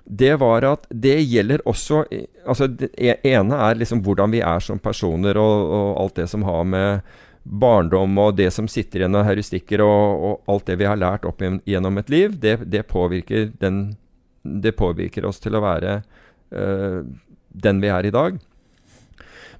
[0.04, 2.00] det var at det gjelder også
[2.48, 6.26] altså Det e, ene er liksom hvordan vi er som personer, og, og, alt det
[6.32, 10.80] som har med barndom og det som sitter igjen av heuristikker, og, og, alt det
[10.80, 13.82] vi har lært opp gjennom et liv, det, det, påvirker, den,
[14.42, 16.00] det påvirker oss til å være
[16.56, 17.04] uh,
[17.50, 18.40] den vi er i dag.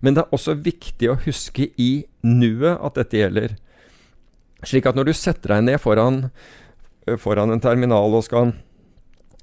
[0.01, 3.59] Men det er også viktig å huske i nuet at dette gjelder.
[4.67, 6.25] Slik at når du setter deg ned foran,
[7.21, 8.53] foran en terminal og skal,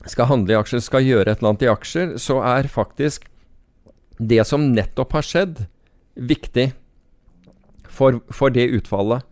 [0.05, 3.25] skal, handle i aksjer, skal gjøre et eller annet i aksjer, så er faktisk
[4.17, 5.65] det som nettopp har skjedd,
[6.17, 6.71] viktig
[7.89, 9.25] for, for det utfallet.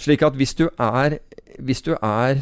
[0.00, 1.18] Slik at hvis du er,
[1.60, 2.40] hvis du er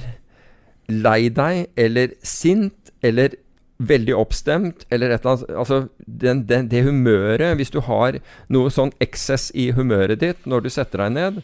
[0.90, 3.36] lei deg eller sint eller
[3.82, 8.18] veldig oppstemt, eller et eller annet Altså, den, den, det humøret Hvis du har
[8.52, 11.40] noe sånn eksess i humøret ditt når du setter deg ned,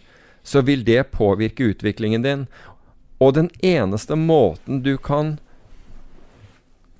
[0.48, 2.46] så vil det påvirke utviklingen din.
[3.20, 5.36] Og den eneste måten du kan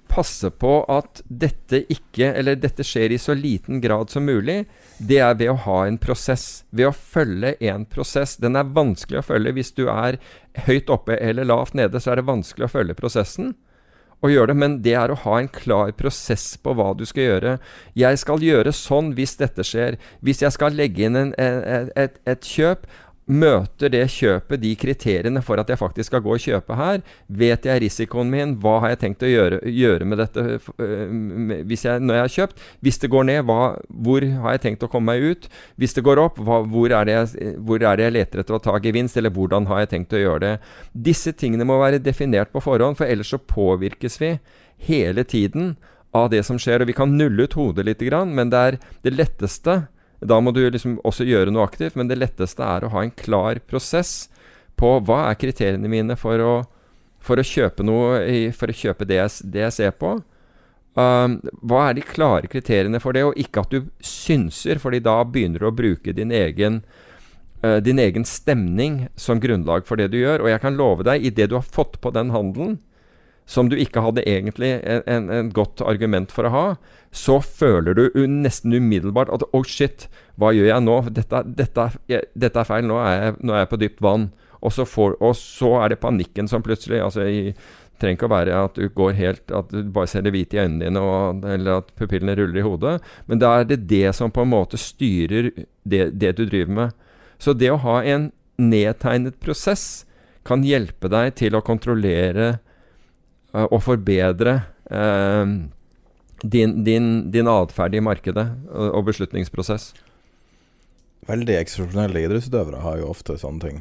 [0.08, 4.62] passe på at dette ikke Eller dette skjer i så liten grad som mulig,
[4.98, 6.64] det er ved å ha en prosess.
[6.70, 8.36] Ved å følge en prosess.
[8.40, 9.54] Den er vanskelig å følge.
[9.54, 10.18] Hvis du er
[10.66, 13.52] høyt oppe eller lavt nede, så er det vanskelig å følge prosessen.
[14.18, 17.22] Og gjøre det, Men det er å ha en klar prosess på hva du skal
[17.22, 17.58] gjøre.
[17.94, 20.00] Jeg skal gjøre sånn hvis dette skjer.
[20.20, 22.88] Hvis jeg skal legge inn en, et, et, et kjøp,
[23.28, 27.02] Møter det kjøpet de kriteriene for at jeg faktisk skal gå og kjøpe her?
[27.28, 28.54] Vet jeg risikoen min?
[28.62, 32.62] Hva har jeg tenkt å gjøre, gjøre med dette øh, jeg, når jeg har kjøpt?
[32.80, 35.50] Hvis det går ned, hva, hvor har jeg tenkt å komme meg ut?
[35.76, 38.62] Hvis det går opp, hva, hvor, er jeg, hvor, er det jeg, leter etter å
[38.64, 39.20] ta gevinst?
[39.20, 40.54] Eller hvordan har jeg tenkt å gjøre det?
[41.10, 44.38] Disse tingene må være definert på forhånd, for ellers så påvirkes vi
[44.88, 45.74] hele tiden
[46.16, 46.80] av det som skjer.
[46.80, 49.82] Og vi kan nulle ut hodet litt, men det er det letteste
[50.20, 53.14] da må du liksom også gjøre noe aktivt, men det letteste er å ha en
[53.14, 54.28] klar prosess
[54.78, 56.54] på hva er kriteriene mine for å,
[57.22, 60.16] for å kjøpe noe, for å kjøpe det jeg, det jeg ser på.
[60.98, 65.20] Um, hva er de klare kriteriene for det, og ikke at du synser, fordi da
[65.22, 66.80] begynner du å bruke din egen,
[67.62, 70.42] uh, din egen stemning som grunnlag for det du gjør.
[70.42, 72.80] Og jeg kan love deg, idet du har fått på den handelen,
[73.48, 76.64] som du ikke hadde egentlig en, en, en, godt argument for å ha,
[77.10, 80.06] så føler du nesten umiddelbart at oh shit,
[80.36, 80.98] hva gjør jeg nå?
[81.16, 84.28] Dette, dette, jeg, dette er feil, nå er, jeg, nå er, jeg, på dypt vann.
[84.58, 87.54] Og så, får, og så, er det panikken som plutselig altså i,
[87.98, 90.60] trenger ikke å være at du går helt At du bare ser det hvite i
[90.64, 92.94] øynene dine, og, eller at pupillene ruller i hodet.
[93.30, 95.52] Men da er det det som på en måte styrer
[95.88, 96.96] det, det du driver med.
[97.40, 100.04] Så det å ha en nedtegnet prosess
[100.46, 102.58] kan hjelpe deg til å kontrollere
[103.56, 104.58] og forbedre
[104.92, 105.46] uh,
[106.42, 109.90] din, din, din atferd i markedet og, og, beslutningsprosess?
[111.28, 113.80] Veldig eksepsjonelle idrettsutøvere har jo ofte sånne ting.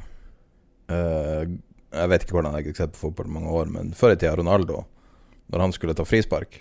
[0.87, 4.17] Jeg vet ikke hvordan jeg har sett på fotball i mange år, men før i
[4.17, 4.81] tida Ronaldo,
[5.53, 6.57] når han skulle ta frispark,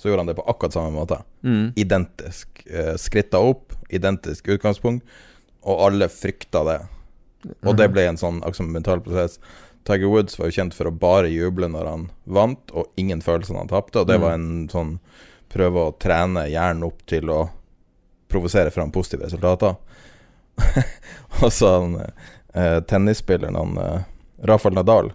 [0.00, 1.18] så gjorde han det på akkurat samme måte.
[1.44, 1.74] Mm.
[1.76, 2.62] Identisk.
[3.02, 5.04] Skritta opp, identisk utgangspunkt,
[5.60, 6.78] og alle frykta det.
[7.68, 9.38] Og det ble en sånn altså, mental prosess.
[9.88, 13.56] Tiger Woods var jo kjent for å bare juble når han vant, og ingen følelser
[13.56, 14.02] når han tapte.
[14.02, 14.24] Og det mm.
[14.24, 14.92] var en sånn
[15.50, 17.40] prøve å trene hjernen opp til å
[18.30, 19.74] provosere fram positive resultater.
[21.42, 24.02] og så han eh, tennisspilleren han eh,
[24.46, 25.12] Rafael Nadal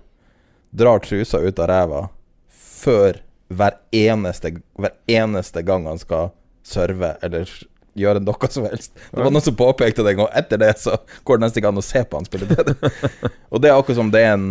[0.75, 2.01] drar trusa ut av ræva
[2.49, 6.33] før hver eneste, hver eneste gang han skal
[6.65, 7.49] serve eller
[7.95, 8.95] gjøre noe som helst.
[9.11, 10.31] Det var noen som påpekte det en gang.
[10.41, 12.76] Etter det så går det nesten ikke an å se på han spille det.
[13.51, 14.49] og det er akkurat som det er en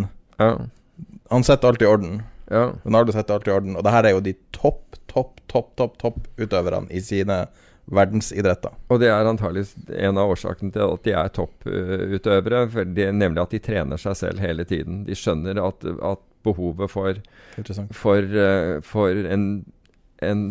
[1.32, 2.22] Han setter alt i orden.
[2.52, 2.72] Ja.
[2.84, 3.76] Ronaldo setter alt i orden.
[3.78, 7.44] Og det her er jo de topp, topp, topp, topp topp utøverne i sine
[7.92, 8.72] verdensidretter.
[8.88, 12.84] Og det er antagelig en av årsakene til at de er topputøvere.
[13.12, 15.04] nemlig at de trener seg selv hele tiden.
[15.08, 17.20] De skjønner at, at behovet for,
[17.92, 19.64] for, uh, for en,
[20.22, 20.44] en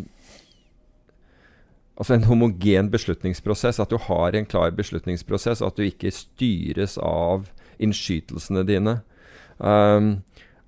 [1.98, 3.80] Altså en homogen beslutningsprosess.
[3.80, 5.61] At du har en klar beslutningsprosess.
[5.61, 7.49] At du ikke styres av
[7.84, 8.99] innskytelsene dine.
[9.57, 10.24] Um,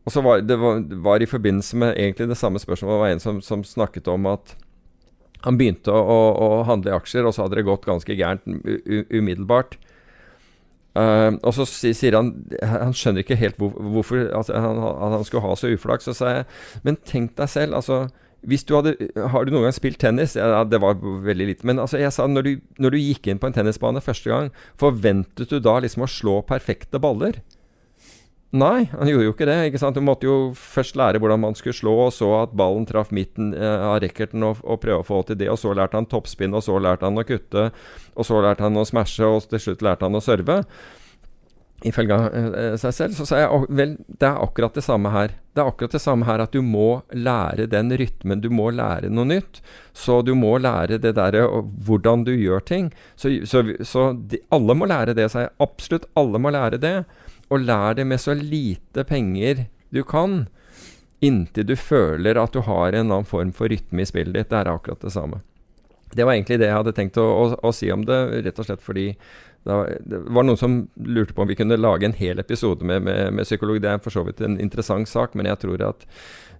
[0.05, 3.13] og så var det var, var, i forbindelse med egentlig det samme spørsmålet Det var
[3.15, 4.53] en som, som snakket om at
[5.45, 8.45] han begynte å, å, å, handle i aksjer, og så hadde det gått ganske gærent
[9.13, 9.75] umiddelbart.
[10.95, 12.29] Uh, og så sier han
[12.63, 16.07] Han skjønner ikke helt hvor, hvorfor altså, han, han, skulle ha så uflaks.
[16.07, 16.45] Så sa jeg
[16.87, 18.05] Men tenk deg selv, altså
[18.45, 18.95] hvis du hadde,
[19.33, 20.35] Har du noen gang spilt tennis?
[20.37, 21.67] Ja, det var veldig lite.
[21.67, 24.49] Men altså, jeg sa når du, når du gikk inn på en tennisbane første gang,
[24.81, 27.41] forventet du da liksom å slå perfekte baller?
[28.55, 29.57] Nei, han gjorde jo ikke det.
[29.67, 29.97] ikke sant?
[29.97, 33.51] Du måtte jo først lære hvordan man skulle slå, og så at ballen traff midten
[33.57, 35.49] eh, av racketen, og, og, prøve å få til det.
[35.51, 37.71] Og så lærte han toppspinn, og så lærte han å kutte,
[38.15, 40.61] og så lærte han å smashe, og til slutt lærte han å serve
[41.85, 45.35] ifølge uh, seg selv, så sa jeg vel, det er akkurat det samme her.
[45.55, 48.41] Det er akkurat det samme her at du må lære den rytmen.
[48.43, 49.61] Du må lære noe nytt.
[49.95, 51.45] Så du må lære det derre
[51.87, 52.91] hvordan du gjør ting.
[53.15, 55.55] Så, så, så de, alle må lære det, sa jeg.
[55.63, 56.97] Absolutt alle må lære det.
[57.47, 60.45] Og lær det med så lite penger du kan.
[61.23, 64.51] Inntil du føler at du har en annen form for rytme i spillet ditt.
[64.51, 65.39] Det er akkurat det samme.
[66.15, 68.67] Det var egentlig det jeg hadde tenkt å, å, å si om det, rett og
[68.67, 69.09] slett fordi
[69.65, 73.33] det var noen som lurte på om vi kunne lage en hel episode med, med,
[73.33, 73.79] med psykolog.
[73.81, 76.05] Det er for så vidt en interessant sak, men jeg tror at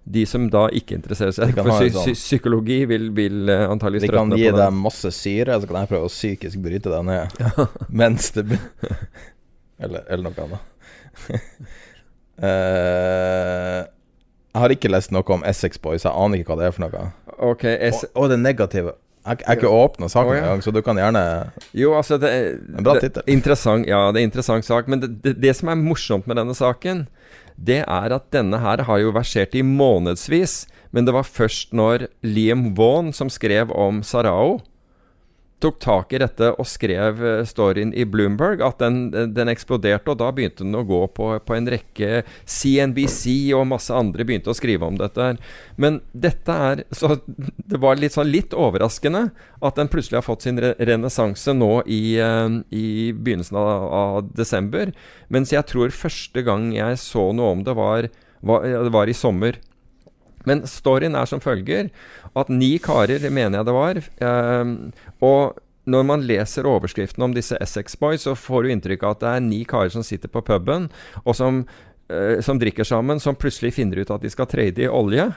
[0.06, 2.14] de som da ikke interesserer seg for psy sånn.
[2.14, 4.42] psykologi, vil, vil uh, antagelig strømme på det.
[4.42, 7.40] Vi kan gi deg masse syre, så kan jeg prøve å psykisk bryte deg ned
[7.42, 7.66] ja.
[8.02, 8.44] mens det
[9.76, 10.60] eller, eller, noe annet.
[12.42, 13.82] uh,
[14.54, 16.86] jeg har ikke lest noe om Essex Boys, jeg aner ikke hva det er for
[16.86, 17.08] noe.
[17.54, 18.94] Okay, og, og det negative
[19.26, 20.42] jeg har ikke åpna saken oh, ja.
[20.44, 21.22] engang, så du kan gjerne
[21.74, 22.30] Jo, altså det,
[22.78, 23.24] En bra tittel.
[23.26, 24.86] Interessant, ja, det er en interessant sak.
[24.90, 27.06] Men det, det, det, som er morsomt med denne saken,
[27.56, 30.64] det er at denne her har jo versert i månedsvis.
[30.94, 34.60] Men det var først når Liam Vaughan, som skrev om Sarao,
[35.62, 40.12] tok tak i dette og skrev eh, storyen i Bloomberg, at den, den eksploderte.
[40.12, 44.52] Og da begynte den å gå på, på, en rekke CNBC og masse andre begynte
[44.52, 45.32] å skrive om dette.
[45.80, 47.16] Men dette er Så
[47.70, 49.30] det var litt, sånn litt overraskende
[49.64, 53.70] at den plutselig har fått sin re renessanse nå i, uh, i begynnelsen av,
[54.00, 54.92] av, desember.
[55.32, 58.10] Mens jeg tror første gang jeg så noe om det, var,
[58.44, 59.58] var, var i sommer.
[60.46, 61.90] Men storyen er som følger
[62.36, 64.74] at ni karer, mener jeg det var eh,
[65.26, 69.22] Og når man leser overskriften om disse Essex Boys, så får du inntrykk av at
[69.22, 70.88] det er ni karer som sitter på puben,
[71.22, 71.62] og som,
[72.10, 75.28] eh, som drikker sammen, som plutselig finner ut at de skal trade i olje.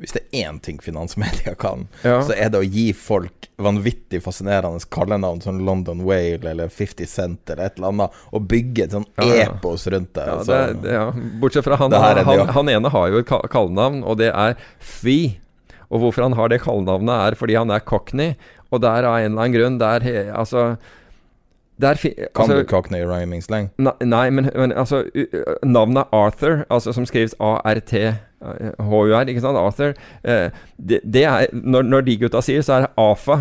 [0.00, 2.18] Hvis det er én ting finansmedia kan, ja.
[2.24, 7.52] så er det å gi folk vanvittig fascinerende kallenavn som London Whale eller 50 Cent
[7.52, 10.26] eller et eller annet, og bygge et sånn ja, epos rundt det.
[10.28, 11.06] Ja, det, det ja.
[11.40, 15.36] Bortsett fra han, han, han, han, ene har jo et kallenavn, og det er Fee.
[15.86, 18.34] Og hvorfor han har det kallenavnet, er fordi han er cockney,
[18.72, 20.76] og der av en eller annen grunn der, Altså
[21.76, 21.94] der,
[22.34, 23.68] kan altså, du cockney rhyming slang?
[23.78, 25.04] Nei, men, men altså
[25.62, 27.92] Navnet Arthur, altså som skrives ART
[28.42, 29.58] HUR, ikke sant?
[29.58, 29.94] Arthur.
[30.24, 33.38] Eh, det, det, er, når, når, de gutta sier, så er det AFA.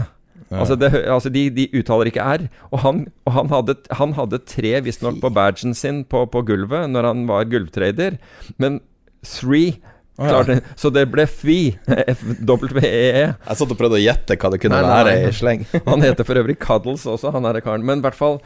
[0.51, 0.59] Ja.
[0.61, 2.45] Altså, det, altså de, de, uttaler ikke R.
[2.71, 6.89] Og han, og han hadde, han hadde tre, visstnok, på badgen sin på, på, gulvet
[6.91, 8.19] når han var gulvtrader.
[8.61, 8.81] Men
[9.25, 9.77] three
[10.15, 10.61] Oh, ja.
[10.79, 11.73] Så det ble FWE.
[12.13, 13.23] F-W-E-E.
[13.35, 15.65] Jeg satt og prøvde å gjette hva det kunne nei, være i sleng.
[15.89, 17.83] han heter for øvrig Cuddles også, han er karen.
[17.83, 18.39] Men i hvert fall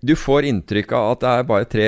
[0.00, 1.86] du får inntrykk av at det er bare tre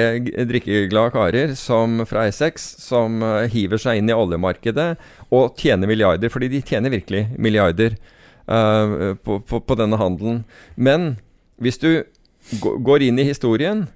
[0.48, 4.90] drikkeglade karer som, fra Essex som uh, hiver seg inn i oljemarkedet
[5.32, 6.32] og tjener milliarder.
[6.32, 7.96] Fordi de tjener virkelig milliarder
[8.50, 10.42] uh, på, på, på, denne handelen.
[10.76, 11.14] Men
[11.62, 12.04] hvis du
[12.60, 13.86] går inn i historien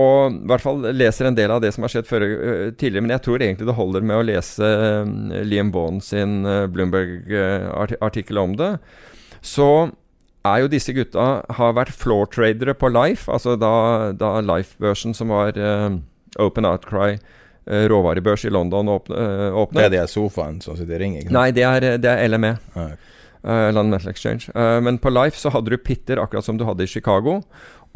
[0.00, 3.06] og i hvert fall leser en del av det som har skjedd før, uh, tidligere,
[3.06, 4.74] men jeg tror egentlig det holder med å lese
[5.48, 8.74] Liam Bond sin Bloomberg-artikkel om det,
[9.40, 9.88] så
[10.46, 11.26] er jo disse gutta
[11.58, 13.72] har vært floor tradere på Life, altså da,
[14.16, 15.98] da Life-børsen som var uh,
[16.40, 19.82] Open Outcry uh, råvarebørs i London åpne, uh, åpnet.
[19.82, 21.18] Det er de sofaen som sitter i ring?
[21.20, 21.34] Ikke?
[21.36, 22.56] Nei, det er, det er LME.
[22.74, 22.92] Ah,
[23.40, 24.50] Uh, London Metal Exchange.
[24.52, 27.38] Uh, men på Life så hadde du pitter, akkurat som du hadde i Chicago.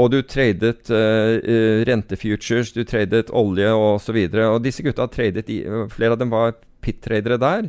[0.00, 4.16] Og du tradet uh, rentefutures, du tradet olje osv.
[4.24, 5.60] Og, så og disse gutta tradet i,
[5.92, 7.68] Flere av dem var pit-tradere der.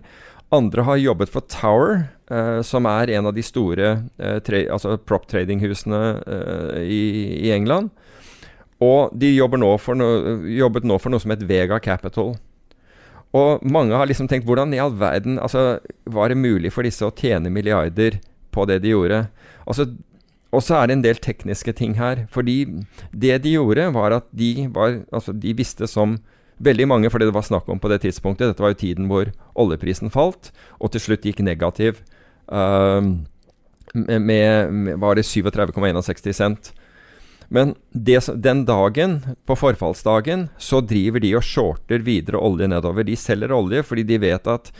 [0.53, 3.91] Andre har jobbet for Tower, eh, som er en av de store
[4.22, 7.03] eh, altså prop trading-husene eh, i,
[7.47, 7.89] i, England.
[8.84, 10.09] Og de nå no,
[10.45, 12.35] jobbet nå for noe som het Vega Capital.
[13.35, 17.03] Og mange har liksom tenkt hvordan i all verden altså, var det mulig for disse
[17.03, 18.19] å tjene milliarder
[18.51, 19.26] på det de gjorde?
[19.65, 19.89] Altså,
[20.55, 22.27] og så er det en del tekniske ting her.
[22.31, 22.61] Fordi
[23.11, 26.19] det de gjorde, var at de, var, altså, de visste som
[26.55, 29.27] Veldig mange, fordi det var snakk om på det tidspunktet Dette var jo tiden hvor
[29.56, 32.02] oljeprisen falt, og til slutt gikk negativ.
[32.52, 33.15] Uh,
[33.94, 36.73] med, med, Var det 37,61 cent.
[37.48, 43.06] Men det, den dagen, på forfallsdagen, så driver de og shorter videre olje nedover.
[43.06, 44.72] De selger olje fordi de vet at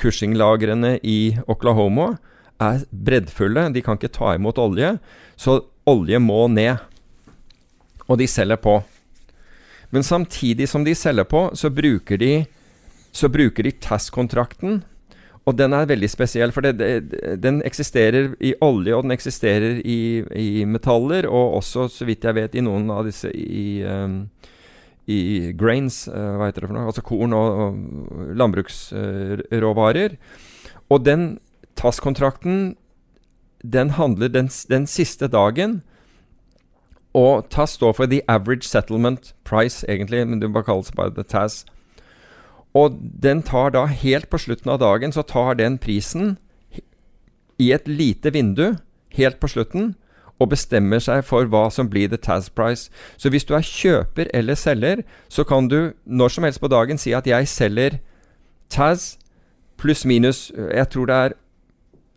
[0.00, 2.14] Cushing-lagrene i Oklahoma
[2.60, 3.70] er breddfulle.
[3.72, 4.94] De kan ikke ta imot olje,
[5.36, 6.80] så olje må ned.
[8.06, 8.80] Og de selger på.
[9.90, 12.32] Men samtidig som de selger på, så bruker de,
[13.12, 14.82] så bruker de TAS-kontrakten.
[15.48, 19.80] Og den er veldig spesiell, for det, det, den eksisterer i olje, og den eksisterer
[19.80, 24.20] i, i, metaller, og også, så vidt jeg vet, i noen av disse i, um,
[25.10, 30.18] i grains, uh, hva heter det for noe, altså korn og, og landbruksråvarer.
[30.20, 31.30] Uh, og den
[31.80, 32.76] TAS-kontrakten,
[33.64, 35.80] den handler den, den siste dagen
[37.14, 41.22] og TAS står for The Average Settlement Price, egentlig, men det bare kalles bare The
[41.22, 41.64] TAS.
[42.74, 46.36] Og den tar da, helt på slutten av dagen, så tar den prisen
[47.58, 48.76] i et lite vindu
[49.16, 49.94] helt på slutten,
[50.40, 52.88] og bestemmer seg for hva som blir the TAS price.
[53.20, 56.98] Så hvis du er kjøper eller selger, så kan du når som helst på dagen
[56.98, 57.98] si at jeg selger
[58.70, 59.18] TAS
[59.80, 61.36] pluss minus Jeg tror det er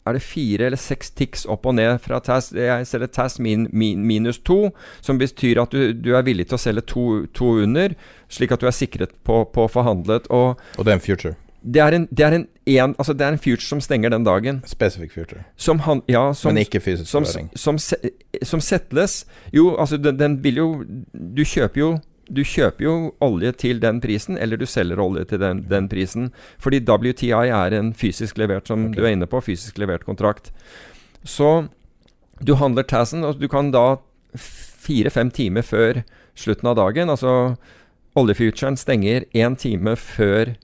[0.06, 2.52] er det fire eller seks tics opp og ned fra TAS.
[2.56, 6.60] Jeg selger TAS min, min, minus to, som betyr at du, du, er villig til
[6.60, 7.06] å selge to,
[7.36, 7.96] to, under,
[8.32, 10.28] slik at du er sikret på, på forhandlet.
[10.34, 11.36] Og, og det er en future?
[11.64, 14.26] Det er en, det er en, en, altså det er en future som stenger den
[14.28, 14.60] dagen.
[14.68, 15.46] Specific future.
[15.56, 17.80] Som han, ja, som, Men ikke fysisk som, som, som,
[18.44, 19.24] som settles
[19.54, 20.68] Jo, altså den, den vil jo
[21.14, 21.94] Du kjøper jo
[22.30, 26.32] du kjøper jo olje til den prisen, eller du selger olje til den, den prisen.
[26.62, 28.98] Fordi WTI er en fysisk levert, som okay.
[28.98, 30.52] du er inne på, fysisk levert kontrakt.
[31.24, 31.68] Så
[32.44, 33.98] du handler TASen, og du kan da
[34.84, 36.04] fire-fem timer før
[36.36, 37.56] slutten av dagen, altså
[38.20, 40.56] oljefuturen stenger én time før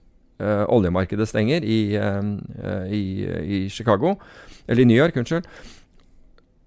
[0.41, 4.15] uh, oljemarkedet stenger i, uh, i, i Chicago,
[4.67, 5.47] eller i New York, unnskyld.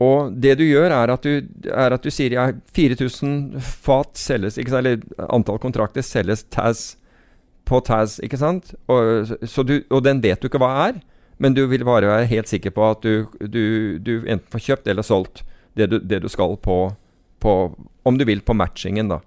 [0.02, 4.58] Og det du gjør, er at du, er at du sier ja, 4000 fat selges,
[4.58, 6.92] ikke sant, eller antall kontrakter selges TAS
[7.68, 8.74] på TAS, ikke sant?
[8.90, 9.32] Og,
[9.68, 11.00] du, og den vet du ikke hva er,
[11.42, 14.90] men du vil bare være helt sikker på at du, du, du enten får kjøpt
[14.92, 15.44] eller solgt
[15.78, 16.78] det du, det skal på,
[17.40, 17.52] på,
[18.02, 19.22] Om du vil, på matchingen, da.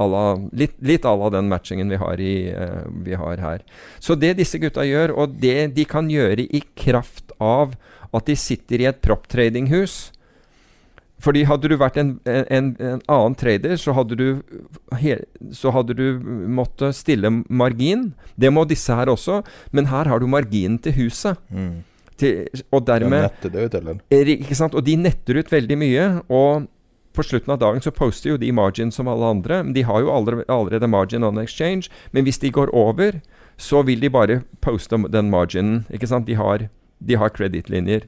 [0.00, 3.64] La, litt, litt à la den matchingen vi har, i, uh, vi har her.
[4.00, 7.76] Så det disse gutta gjør, og det de kan gjøre i kraft av
[8.12, 10.12] at de sitter i et proptradinghus.
[11.20, 14.40] fordi hadde du vært en, en, en annen trader, så hadde, du,
[15.52, 16.06] så hadde du
[16.48, 18.14] måttet stille margin.
[18.40, 19.42] Det må disse her også,
[19.76, 21.36] men her har du marginen til huset.
[21.52, 21.82] Mm.
[22.20, 24.00] Til, og dermed Nettet det ut, eller?
[24.12, 24.74] Ikke sant?
[24.76, 26.08] Og de netter ut veldig mye.
[26.28, 26.66] Og
[27.16, 29.62] på slutten av dagen så poster jo de margin som alle andre.
[29.76, 31.88] De har jo allerede margin on exchange.
[32.12, 33.20] Men hvis de går over,
[33.60, 35.84] så vil de bare poste den marginen.
[35.92, 36.28] Ikke sant?
[36.28, 36.68] De har,
[37.00, 38.06] de har kredittlinjer.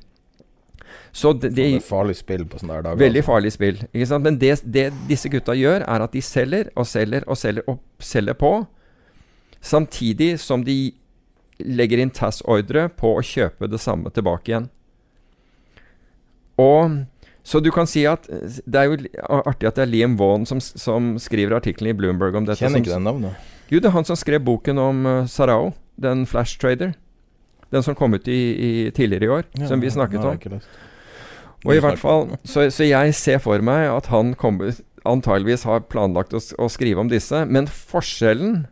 [1.13, 3.01] Så det, det er farlig spill på sånne dager.
[3.01, 3.81] Veldig farlig spill.
[3.93, 7.81] Men det, det, disse gutta gjør, er at de selger og selger og selger og
[8.01, 8.53] selger på,
[9.63, 10.95] samtidig som de
[11.63, 14.71] legger inn TAS-ordre på å kjøpe det samme tilbake igjen.
[16.61, 17.03] Og
[17.43, 20.61] så du kan si at Det er jo artig at det er Liam Vaughan som,
[20.61, 22.63] som skriver artikkelen i Bloomberg om dette.
[22.63, 23.49] Kjenner ikke den navnet.
[23.73, 26.93] Jo, det er han som skrev boken om uh, Sarao, den flash trader.
[27.73, 30.61] Den som kom ut i, i tidligere i år, ja, som vi snakket om.
[31.63, 34.75] Og i hvert fall, så, så, jeg ser for meg at han kommer,
[35.09, 37.45] antageligvis har planlagt å, å, skrive om disse.
[37.47, 38.65] Men forskjellen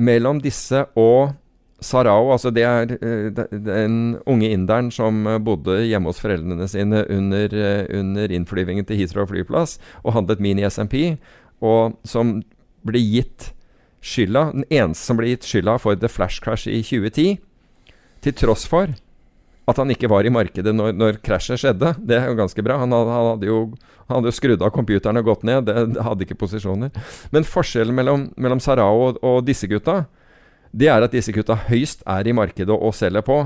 [0.00, 1.36] mellom disse og
[1.82, 7.52] Sarao, altså det er uh, den unge inderen som bodde hjemme hos foreldrene sine under,
[7.52, 11.16] uh, under innflyvingen til Heathrow flyplass og handlet Mini SMP,
[11.58, 12.38] og som
[12.86, 13.50] ble gitt
[14.02, 17.42] skylda, den eneste som ble gitt skylda for The Flash Crash i 2010
[18.22, 18.92] til tross for
[19.70, 21.94] at han ikke var i markedet når, når krasjet skjedde.
[22.02, 22.80] Det er jo ganske bra.
[22.82, 23.58] Han hadde, han hadde jo
[24.08, 25.64] han hadde skrudd av computeren og gått ned.
[25.68, 26.92] Det, det hadde ikke posisjoner.
[27.32, 30.02] Men forskjellen mellom, mellom Sarao og, og, disse gutta,
[30.72, 33.42] det er at disse gutta høyst er i markedet og, og selger på.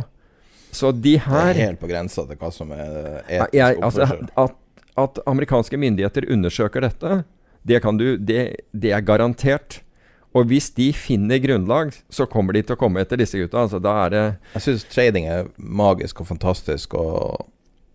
[0.75, 4.09] Så de her Det er helt på grensa til hva som er etisk jeg, altså,
[4.37, 4.57] at,
[4.99, 7.23] at, amerikanske myndigheter undersøker dette,
[7.67, 8.43] det, du, det,
[8.73, 9.81] det er garantert.
[10.37, 13.63] Og hvis de finner grunnlag, så kommer de til å komme etter disse gutta.
[13.65, 14.25] Altså, da er det
[14.57, 17.47] Jeg syns trading er magisk og fantastisk, og,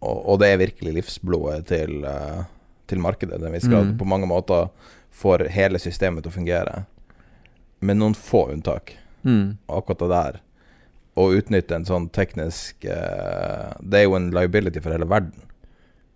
[0.02, 2.42] og, og det er virkelig livsblodet til, uh,
[2.90, 3.42] til markedet.
[3.44, 3.98] Den viss grad mm.
[4.00, 4.72] på mange måter
[5.14, 6.86] får hele systemet til å fungere,
[7.82, 8.96] med noen få unntak.
[9.28, 9.60] Mm.
[9.70, 10.42] Akkurat det der.
[11.22, 15.46] Å utnytte en sånn teknisk uh, Det er jo en liability for hele verden.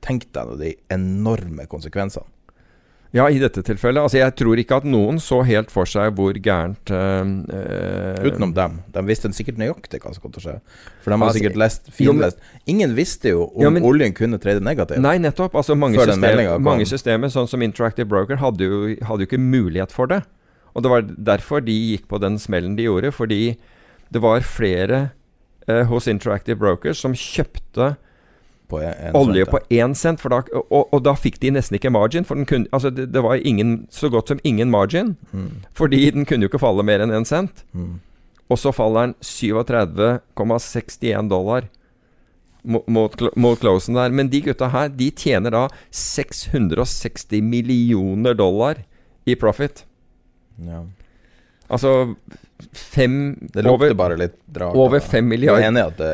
[0.06, 2.30] Tenk deg de enorme konsekvensene.
[3.16, 4.04] Ja, i dette tilfellet.
[4.04, 8.82] Altså, jeg tror ikke at noen så helt for seg hvor gærent uh, Utenom dem.
[8.92, 10.56] De visste sikkert nøyaktig hva som kom til å skje.
[11.00, 12.44] For de har altså, sikkert lest finlest.
[12.72, 15.00] Ingen visste jo om ja, men, oljen kunne trede negativt.
[15.04, 15.56] Nei, nettopp.
[15.56, 19.96] Altså, mange, system, mange systemer, sånn som Interactive Broker, hadde jo, hadde jo ikke mulighet
[19.96, 20.20] for det.
[20.76, 23.14] Og det var derfor de gikk på den smellen de gjorde.
[23.16, 23.44] Fordi
[24.12, 25.06] det var flere
[25.70, 27.94] uh, hos Interactive Brokers som kjøpte
[28.70, 30.22] på en, olje på én cent.
[30.22, 32.28] Da, og, og, da fikk de nesten ikke margin.
[32.28, 35.16] For kunne, altså det, det, var ingen, så godt som ingen margin.
[35.32, 35.66] Mm.
[35.78, 37.66] Fordi den kunne jo ikke falle mer enn én cent.
[37.74, 37.98] Mm.
[38.50, 41.70] Og så faller den 37,61 dollar
[42.66, 44.14] mot, mot, mot closen der.
[44.14, 48.84] Men de gutta her, de tjener da 660 millioner dollar
[49.26, 49.86] i profit.
[50.62, 50.84] Ja.
[51.66, 52.14] Altså
[52.72, 54.78] fem Det lukter bare litt drag.
[54.78, 56.12] Over fem milliarder er det,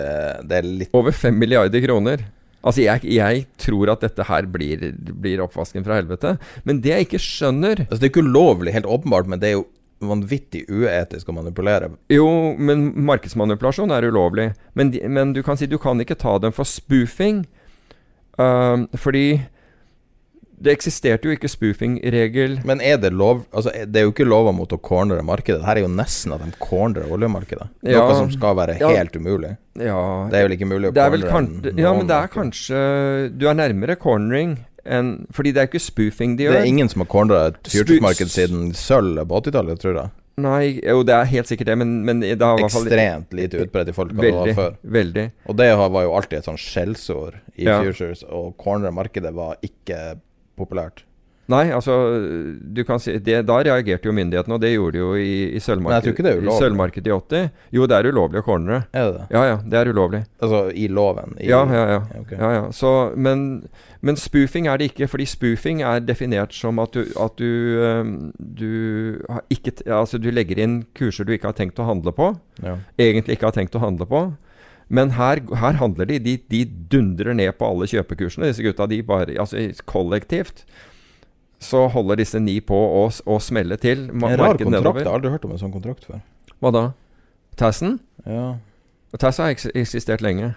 [0.48, 2.24] det, er Over fem milliarder kroner.
[2.62, 6.36] Altså, jeg, jeg, tror at dette her blir, blir, oppvasken fra helvete.
[6.68, 9.58] Men det jeg ikke skjønner Altså, Det er ikke ulovlig, helt åpenbart, men det er
[9.58, 9.68] jo
[10.02, 11.92] vanvittig uetisk å manipulere.
[12.10, 12.28] Jo,
[12.58, 14.52] men markedsmanipulasjon er ulovlig.
[14.78, 17.44] Men, men, du kan si du kan ikke ta dem for spoofing.
[18.40, 19.44] Uh, fordi
[20.62, 22.60] det eksisterte jo ikke spoofing-regel.
[22.68, 25.64] Men er det lov Altså, det er jo ikke lova mot å cornere markedet.
[25.66, 27.68] Her er jo nesten at de cornerer oljemarkedet.
[27.88, 29.56] Ja, Noe som skal være ja, helt umulig.
[29.80, 30.02] Ja,
[30.32, 32.80] det er vel ikke mulig å cornere kan, Ja, men det er kanskje
[33.40, 36.58] Du er nærmere cornering enn Fordi det er ikke spoofing de gjør.
[36.58, 40.16] Det er ingen som har cornera et futuresmarked siden sølv på 80-tallet, tror jeg.
[40.42, 43.36] Nei, jo det er helt sikkert det, men, men det har i hvert fall Ekstremt
[43.36, 44.78] lite utbredt i folk veldig, det var før.
[44.98, 45.26] Veldig.
[45.52, 47.78] Og det var jo alltid et sånn skjellsord i ja.
[47.84, 50.00] futures, og cornere markedet var ikke
[50.60, 51.06] populært.
[51.52, 51.96] Nei, altså
[52.62, 55.62] du kan si, det, Da reagerte jo myndighetene, og det gjorde de jo i, i
[55.64, 57.08] sølvmarkedet i ulovlig.
[57.10, 57.48] i 80.
[57.76, 58.84] Jo, det er ulovlig å cornere.
[58.94, 59.26] Er det det?
[59.36, 60.22] Ja, ja, det er ulovlig.
[60.40, 61.36] Altså i loven?
[61.40, 62.02] I, Ja, ja, ja.
[62.22, 62.38] Okay.
[62.40, 62.62] ja, ja.
[62.76, 63.48] Så, men,
[64.02, 68.06] men spoofing er det ikke, fordi spoofing er definert som at du, at du,
[68.38, 68.72] du,
[69.28, 72.32] har ikke, altså, du legger inn kurser du ikke har tenkt å handle på.
[72.64, 72.78] Ja.
[73.02, 74.24] Egentlig ikke har tenkt å handle på.
[74.92, 78.50] Men her, her handler de, de De dundrer ned på alle kjøpekursene.
[78.50, 80.66] Disse gutta, de bare Altså kollektivt
[81.62, 84.08] så holder disse ni på å, å smelle til.
[84.10, 84.64] En rar kontrakt.
[84.66, 84.98] kontrakt.
[85.04, 86.24] Jeg har aldri hørt om en sånn kontrakt før.
[86.58, 86.84] Hva da?
[87.60, 88.00] Tassen?
[88.26, 88.56] Ja.
[89.22, 90.56] Tass har eks eksistert lenge.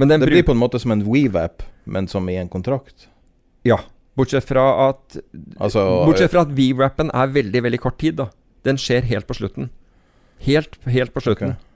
[0.00, 3.06] Men den Det blir på en måte som en Weave-app, men som i en kontrakt.
[3.62, 3.78] Ja.
[4.18, 5.16] Bortsett fra at
[5.58, 8.28] Altså Bortsett fra at V-rappen er veldig, veldig kort tid, da.
[8.66, 9.70] Den skjer helt på slutten.
[10.42, 11.54] Helt, helt på slutten.
[11.54, 11.73] Ok.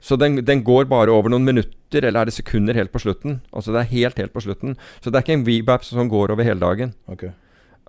[0.00, 3.40] Så den, den går bare over noen minutter, eller er det sekunder helt på slutten.
[3.52, 4.76] Altså det er helt, helt på slutten.
[5.04, 6.94] Så det er ikke en V-bap som går over hele dagen.
[7.08, 7.26] Ok.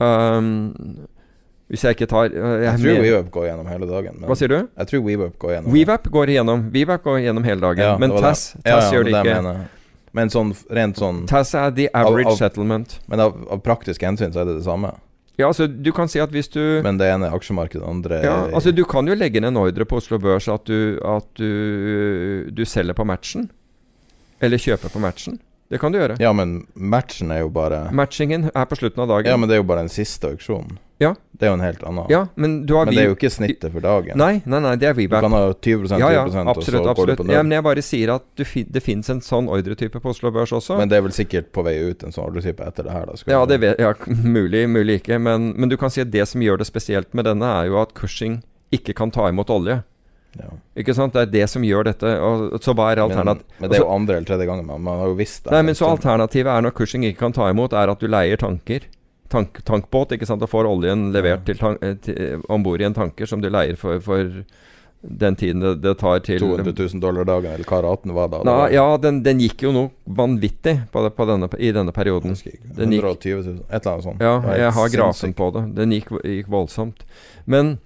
[0.02, 0.74] Um,
[1.72, 4.16] hvis jeg ikke tar uh, Jeg jeg tror men- WeWap går gjennom hele dagen.
[4.20, 4.58] Men Hva sier du?
[4.78, 7.84] Jeg tror WeWap går gjennom WeWap går gjennom, WeWap går gjennom hele dagen.
[7.86, 8.12] Ja, men.
[8.18, 9.38] TAS, Ja, gjør det det ikke.
[9.42, 9.62] mener.
[10.14, 12.98] Men sånn rent sånn TAS er the average Av- av- settlement.
[13.08, 14.92] Men av, av praktiske hensyn så er det det samme.
[15.40, 18.18] Ja, altså du kan si at hvis du Men det ene er aksjemarkedet, det andre
[18.20, 21.00] er Ja, altså Du kan jo legge inn en ordre på Oslo Børs at du,
[21.08, 23.50] at du, du selger på matchen.
[24.42, 25.40] Eller kjøper på matchen.
[25.72, 26.18] Det kan du gjøre.
[26.20, 29.30] Ja, men matchen er jo bare Matchingen er på slutten av dagen.
[29.32, 30.76] Ja, men det er jo bare den siste auksjonen.
[31.00, 31.14] Ja.
[31.32, 32.10] Det er jo en helt annen.
[32.12, 34.20] Ja, men du har men det er jo ikke snittet for dagen.
[34.20, 36.90] Nei, nei, nei, det er Du kan ha 20 ja, ja, absolutt.
[36.92, 37.24] absolutt.
[37.32, 40.30] Ja, men jeg bare sier at du fi, det fins en sånn ordretype på Oslo
[40.36, 40.78] Børs også.
[40.78, 43.18] Men det er vel sikkert på vei ut en sånn ordretype etter det her, da.
[43.32, 43.96] ja, det vet ja,
[44.38, 45.18] Mulig, mulig ikke.
[45.18, 47.80] Men, men du kan si at det som gjør det spesielt med denne, er jo
[47.82, 48.44] at Cushing
[48.76, 49.82] ikke kan ta imot olje.
[50.40, 50.48] Ja.
[50.80, 51.14] Ikke sant?
[51.14, 52.14] Det er det som gjør dette.
[52.24, 53.60] Og, så hva er Men, alternativet?
[53.60, 55.54] men det er jo andre eller tredje gangen man, man har jo visst det.
[55.56, 58.40] Nei, men så alternativet er når Cushing ikke kan ta imot, er at du leier
[58.40, 58.88] tanker.
[59.32, 62.96] Tank, tankbåt, ikke sant, og får oljen levert tank, eh, til, om bord i en
[62.96, 64.28] tanker som du leier for, for
[65.02, 68.42] den tiden det, det tar til 200 000 dollar dagen, eller hva raten var da?
[68.46, 72.36] Nei, ja, den, den gikk jo noe vanvittig på, på denne, i denne perioden.
[72.36, 74.22] Gikk 120 000, et eller annet sånt.
[74.22, 75.64] Ja, jeg har grafen på det.
[75.80, 77.08] Den gikk, gikk voldsomt.
[77.50, 77.80] Men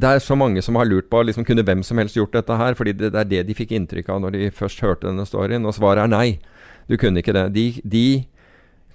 [0.00, 2.56] det er så mange som har lurt på liksom, Kunne hvem som helst gjort dette
[2.56, 2.74] her?
[2.74, 5.66] Fordi det, det er det de fikk inntrykk av når de først hørte denne storyen.
[5.66, 6.38] Og svaret er nei.
[6.88, 7.48] Du kunne ikke det.
[7.54, 8.06] De, de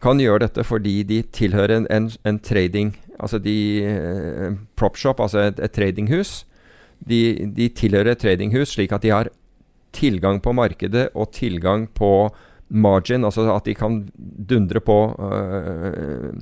[0.04, 5.50] kan gjøre dette fordi de tilhører en, en, en trading Altså de eh, Propshop, altså
[5.50, 6.46] et, et tradinghus.
[7.10, 7.20] De,
[7.56, 9.32] de tilhører et tradinghus slik at de har
[9.96, 12.30] tilgang på markedet og tilgang på
[12.70, 14.04] margin, altså at de kan
[14.50, 16.34] dundre på øh,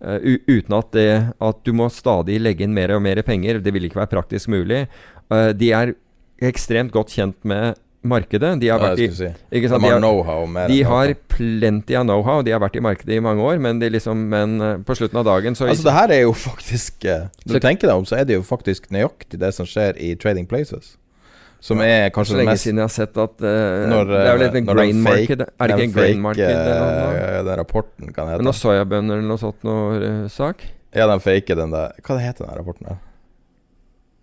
[0.00, 1.10] uten at, det,
[1.40, 3.60] at du må stadig legge inn mer og mer penger.
[3.60, 4.86] Det vil ikke være praktisk mulig.
[5.32, 5.94] Øh, de er
[6.40, 8.54] ekstremt godt kjent med markedet.
[8.60, 9.28] De har vært i si.
[9.52, 12.40] De har De har, know-how de har plenty av know-how.
[12.44, 15.28] De har vært i markedet i mange år, men, liksom, men øh, på slutten av
[15.28, 18.24] dagen så Altså, det her er jo faktisk eh, du tenker deg om, så er
[18.24, 20.96] det jo faktisk nøyaktig det som skjer i Trading Places.
[21.60, 24.46] Som er kanskje det mest siden jeg har sett at uh, Når, Det er vel
[24.46, 25.42] et en grain market?
[25.44, 26.48] Er det ikke en grain market?
[26.48, 30.64] Eh, Den rapporten kan hete noe soyabønner eller noe sånt noe uh, sak?
[30.96, 32.98] Ja, den fake den der Hva det heter den rapporten der?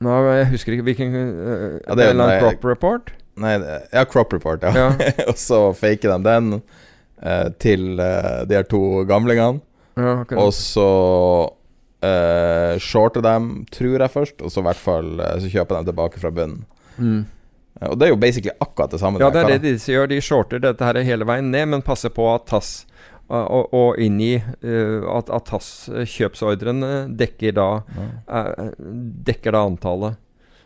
[0.01, 3.13] Nei, jeg husker ikke hvilken uh, Ja, det er En nei, crop report?
[3.37, 3.53] Nei,
[3.93, 4.73] ja, Crop Report, ja.
[4.73, 5.11] Ja.
[5.29, 9.61] og så faker de den uh, til eh, de her to gamlingene.
[9.97, 10.41] Ja, akkurat.
[10.41, 10.87] Og så
[12.05, 15.91] eh, shorter dem, tror jeg først, og så i hvert fall eh, så kjøper de
[15.91, 16.65] tilbake fra bunnen.
[16.97, 17.25] Mm.
[17.81, 19.21] Eh, Og det er jo basically akkurat det samme.
[19.21, 20.07] Ja, der, det er det de gjør.
[20.11, 22.85] De shorter dette her hele veien ned, men passer på at TASS
[23.27, 28.69] og, og inni uh, at, at TASS-kjøpsordrene dekker da uh,
[29.27, 30.15] Dekker da antallet.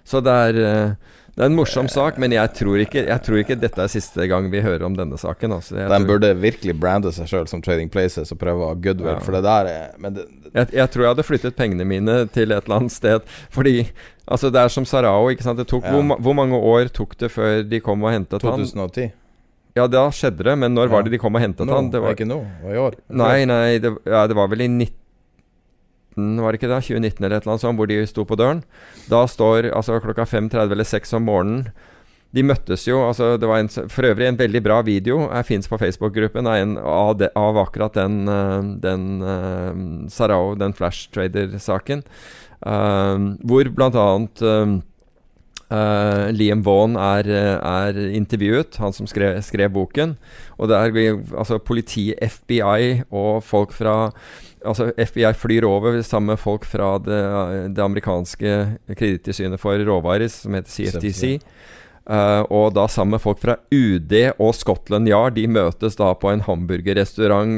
[0.05, 3.39] Så det er uh, det er en morsom sak, men jeg tror, ikke, jeg tror
[3.41, 5.55] ikke dette er siste gang vi hører om denne saken.
[5.57, 5.73] Altså.
[5.73, 9.15] De tror, burde virkelig brande seg sjøl som Trading Places og prøve å ha goodwill,
[9.15, 9.23] Ja.
[9.25, 12.51] for det der er Men det, jeg, jeg tror jeg hadde flyttet pengene mine til
[12.53, 13.25] et eller annet sted.
[13.49, 13.87] Fordi
[14.27, 15.31] altså, det er som Sarao.
[15.33, 15.57] Ikke sant?
[15.57, 15.97] Det tok, Ja.
[15.97, 18.61] hvor, hvor mange år tok det før de kom og hentet han?
[18.61, 19.09] 2010.
[19.75, 20.93] Ja, da skjedde det, men når Ja.
[20.93, 21.89] var det de kom og hentet Nå, han?
[21.89, 22.95] Det var, Ikke nå, det var i år.
[23.09, 24.91] Nei, nei, det, ja, det var vel i 19
[26.17, 26.81] Var det ikke det?
[26.83, 28.63] 2019 eller et eller annet sånt, hvor de sto på døren.
[29.11, 31.71] Da står altså klokka 5.30 eller 6 om morgenen
[32.31, 35.67] De møttes jo altså det var en, For øvrig en veldig bra video Jeg fins
[35.67, 42.03] på Facebook-gruppen av, av akkurat den, eh, den uh, Sarao, den Flash Trader-saken.
[42.61, 44.43] Uh, hvor blant annet
[45.71, 50.15] eh, Liam Vaughan er, er intervjuet, han som skrev, skrev boken.
[50.59, 53.97] Og det er altså politi, FBI og folk fra
[54.61, 57.21] Altså FBI flyr over sammen med folk fra det,
[57.73, 58.51] det amerikanske
[58.93, 61.39] kredittilsynet for råvarer, som heter CFTC.
[62.11, 65.37] Uh, og da sammen med folk fra UD og Scotland Yard.
[65.37, 67.53] De møtes da på en hamburgerrestaurant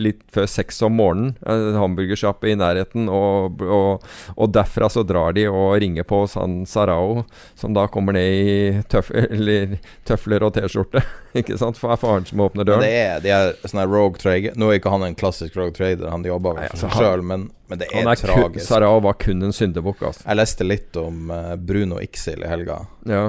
[0.00, 1.34] litt før seks om morgenen.
[1.44, 3.10] En hamburgersjappe i nærheten.
[3.12, 4.06] Og, og,
[4.36, 7.26] og, derfra så drar de og ringer på San Sarao,
[7.60, 8.56] som da kommer ned i
[8.88, 9.12] tøf
[10.08, 11.04] tøfler og T-skjorte.
[11.42, 11.76] ikke sant?
[11.76, 12.80] For faren som åpner døren.
[12.80, 14.56] Men det er, de er rogue trader.
[14.56, 17.50] Nå er ikke han en klassisk rogue trader, han jobber for altså, seg sjøl, men,
[17.68, 18.64] men, det er, er tragisk.
[18.64, 20.08] Sarao var kun en syndebukk.
[20.08, 20.24] Altså.
[20.24, 22.80] Jeg leste litt om uh, Bruno Ixil i helga.
[23.04, 23.24] Ja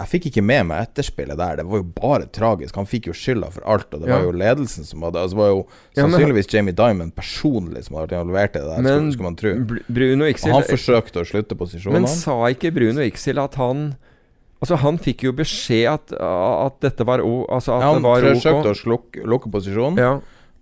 [0.00, 1.58] jeg fikk ikke med meg etterspillet der.
[1.60, 2.76] Det var jo bare tragisk.
[2.80, 4.16] Han fikk jo skylda for alt, og det ja.
[4.16, 5.64] var jo ledelsen som hadde altså, Det var jo
[5.98, 9.36] sannsynligvis ja, Jamie Diamond personlig som hadde vært involvert i det der, men, skulle, man
[9.40, 9.52] tro.
[9.92, 12.00] Bruno Ixil, han forsøkte å slutte posisjonen.
[12.00, 13.90] Men sa ikke Bruno Ixil at han
[14.60, 17.46] Altså Han fikk jo beskjed at, at dette var o...
[17.48, 18.26] Altså at ja, det var OK.
[18.26, 20.10] Han forsøkte å slukke, lukke posisjonen, ja.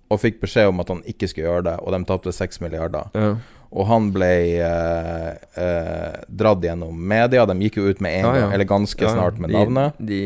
[0.06, 3.10] og fikk beskjed om at han ikke skulle gjøre det, og de tapte seks milliarder.
[3.18, 3.32] Ja.
[3.68, 4.30] Og han ble
[4.64, 7.44] eh, eh, dratt gjennom media.
[7.48, 8.44] De gikk jo ut med en ja, ja.
[8.46, 9.98] gang, eller ganske ja, snart med de, navnet.
[10.00, 10.20] De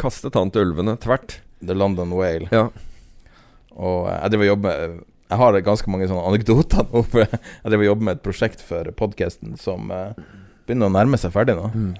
[0.00, 1.38] kastet han til ulvene tvert.
[1.60, 2.48] The London Whale.
[3.76, 4.82] Og jeg driver og jobber
[5.26, 7.04] Jeg har ganske mange sånne anekdoter nå.
[7.20, 10.16] Jeg driver og jobber med et prosjekt for podkasten som uh,
[10.64, 11.68] begynner å nærme seg ferdig nå.
[11.74, 11.94] Mm.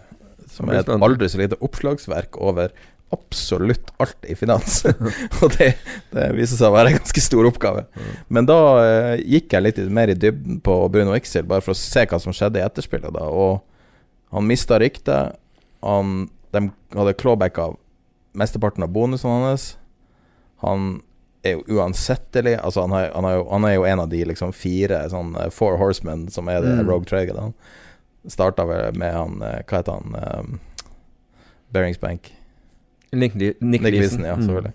[0.48, 2.72] Som er et aldri så lite oppslagsverk over
[3.14, 4.82] absolutt alt i finans.
[5.42, 5.72] og det,
[6.10, 7.86] det, viser seg å være en ganske stor oppgave.
[8.28, 11.78] Men da eh, gikk jeg litt mer i dybden på Bruno Ixil, bare for å
[11.78, 13.14] se hva som skjedde i etterspillet.
[13.14, 13.60] da Og
[14.34, 15.38] han mista ryktet.
[15.86, 17.76] Han, de hadde clawback av
[18.36, 19.74] mesteparten av bonusene hans.
[20.64, 21.00] Han
[21.46, 22.56] er jo uansettelig.
[22.58, 25.34] Altså han, har, han, har jo, han, er jo en av de liksom fire sånn
[25.38, 26.88] uh, Four Horsemen som er det mm.
[26.88, 27.36] Rogue Trade.
[27.38, 27.54] Han
[28.30, 30.16] starta med han uh, Hva heter han?
[30.16, 30.58] Um,
[31.70, 32.32] Bearings Bank.
[33.90, 34.46] Leeson, ja, mm.
[34.46, 34.72] selvfølgelig.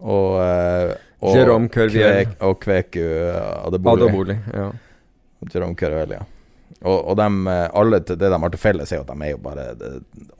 [0.00, 1.68] Og, uh, og, Jerome.
[1.68, 3.00] Kvek, og Kveku
[3.66, 4.06] Adeboli.
[4.06, 4.68] Adeboli ja.
[5.54, 6.26] Jerome Curvier, ja.
[6.80, 9.34] Og, og dem, eh, alle, det de har til felles, er jo at de er
[9.34, 9.64] jo bare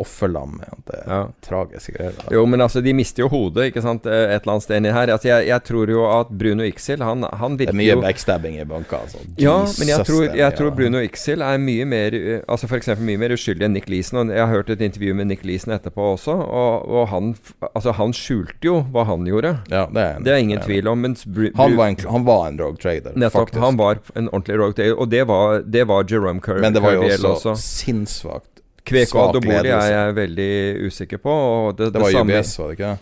[0.00, 0.56] offerlam.
[0.88, 1.20] Det er ja.
[1.44, 2.16] tragiske greier.
[2.32, 4.94] Jo, men altså, de mister jo hodet, ikke sant, eh, et eller annet sted inni
[4.96, 5.12] her.
[5.12, 8.06] Altså, jeg, jeg, tror jo at Bruno Ixil, han, han virker jo Det er mye
[8.06, 9.20] backstabbing i banka, altså.
[9.40, 12.88] Ja, men jeg tror, jeg tror Bruno Ixil er mye mer eh, Altså f.eks.
[12.96, 14.22] mye mer uskyldig enn Nick Leeson.
[14.22, 17.34] Og jeg har hørt et intervju med Nick Leeson etterpå også, og, og han
[17.74, 19.52] Altså, han skjulte jo hva han gjorde.
[19.70, 21.04] Ja, det er, en, det er ingen det er tvil om.
[21.04, 23.62] Mens Bru, han, var en, han var en rogue trader, nettopp, faktisk.
[23.62, 26.60] Han var en ordentlig rogue trader, og det var, det var Jerome Jerome Curry.
[26.60, 27.54] Men det var jo også, også.
[27.56, 28.60] sinnssvakt.
[28.84, 30.52] Kveko Adobori er jeg veldig
[30.86, 31.32] usikker på.
[31.76, 32.96] det, det, var det UBS, var det ikke?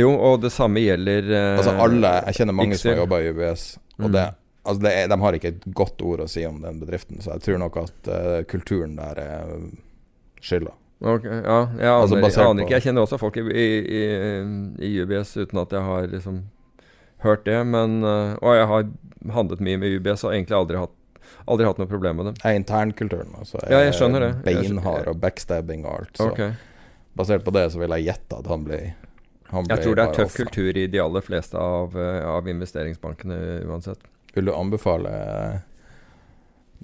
[0.00, 3.30] Jo, og det samme gjelder uh, Altså alle Jeg kjenner mange som har jobba i
[3.32, 3.64] UBS,
[3.98, 4.12] og mm.
[4.14, 4.26] det
[4.70, 7.46] Altså er, De har ikke et godt ord å si om den bedriften, så jeg
[7.46, 9.54] tror nok at uh, kulturen der er
[10.44, 10.74] skylda.
[11.00, 12.74] Okay, ja, jeg altså, aner, altså jeg aner ikke.
[12.76, 14.02] Jeg kjenner også folk i, i,
[14.84, 16.42] i, UBS uten at jeg har liksom
[17.24, 17.56] hørt det.
[17.72, 18.84] Men, uh, og jeg har
[19.38, 20.92] handlet mye med UBS og egentlig aldri hatt
[21.46, 22.34] Aldri hatt noe problem med det.
[22.44, 24.32] Er internkulturen altså, ja, jeg skjønner det.
[24.44, 26.12] beinhard og backstabbing og alt.
[26.18, 26.52] Så okay.
[27.16, 28.90] basert på det så vil jeg gjette at han blir
[29.50, 33.38] han Jeg tror det er tøff kultur i de aller fleste av, eh, av investeringsbankene
[33.66, 34.04] uansett.
[34.34, 35.10] Vil du anbefale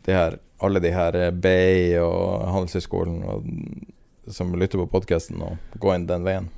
[0.07, 3.23] de her, alle de her Bay BI og Handelshøyskolen
[4.27, 6.51] som lytter på podkasten, og gå inn den veien?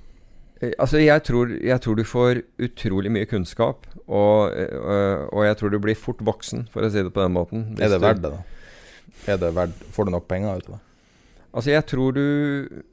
[0.61, 5.57] Eh, altså, jeg tror, jeg tror, du får utrolig mye kunnskap, og, øh, og, jeg
[5.57, 7.65] tror du blir fort voksen, for å si det på den måten.
[7.79, 9.39] Er det verdt det, da?
[9.39, 10.85] Det verdt, får du nok penger ut av det?
[11.49, 12.85] Altså, jeg tror du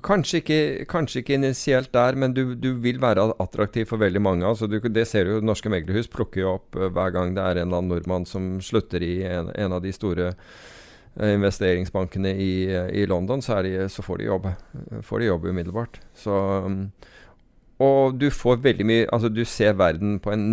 [0.00, 4.46] Kanskje ikke, kanskje ikke initielt der, men du, du, vil være attraktiv for veldig mange.
[4.48, 7.42] Altså du, det ser du jo Norske meglerhus plukker jo opp uh, hver gang det
[7.44, 10.62] er en eller annen nordmann som slutter i en, en av de store uh,
[11.16, 14.48] investeringsbankene i, uh, i London, så, de, så, får de jobb.
[15.04, 16.00] Får de jobb umiddelbart.
[16.16, 16.86] Så um,
[17.82, 20.44] og du får veldig mye Altså, du ser verden på en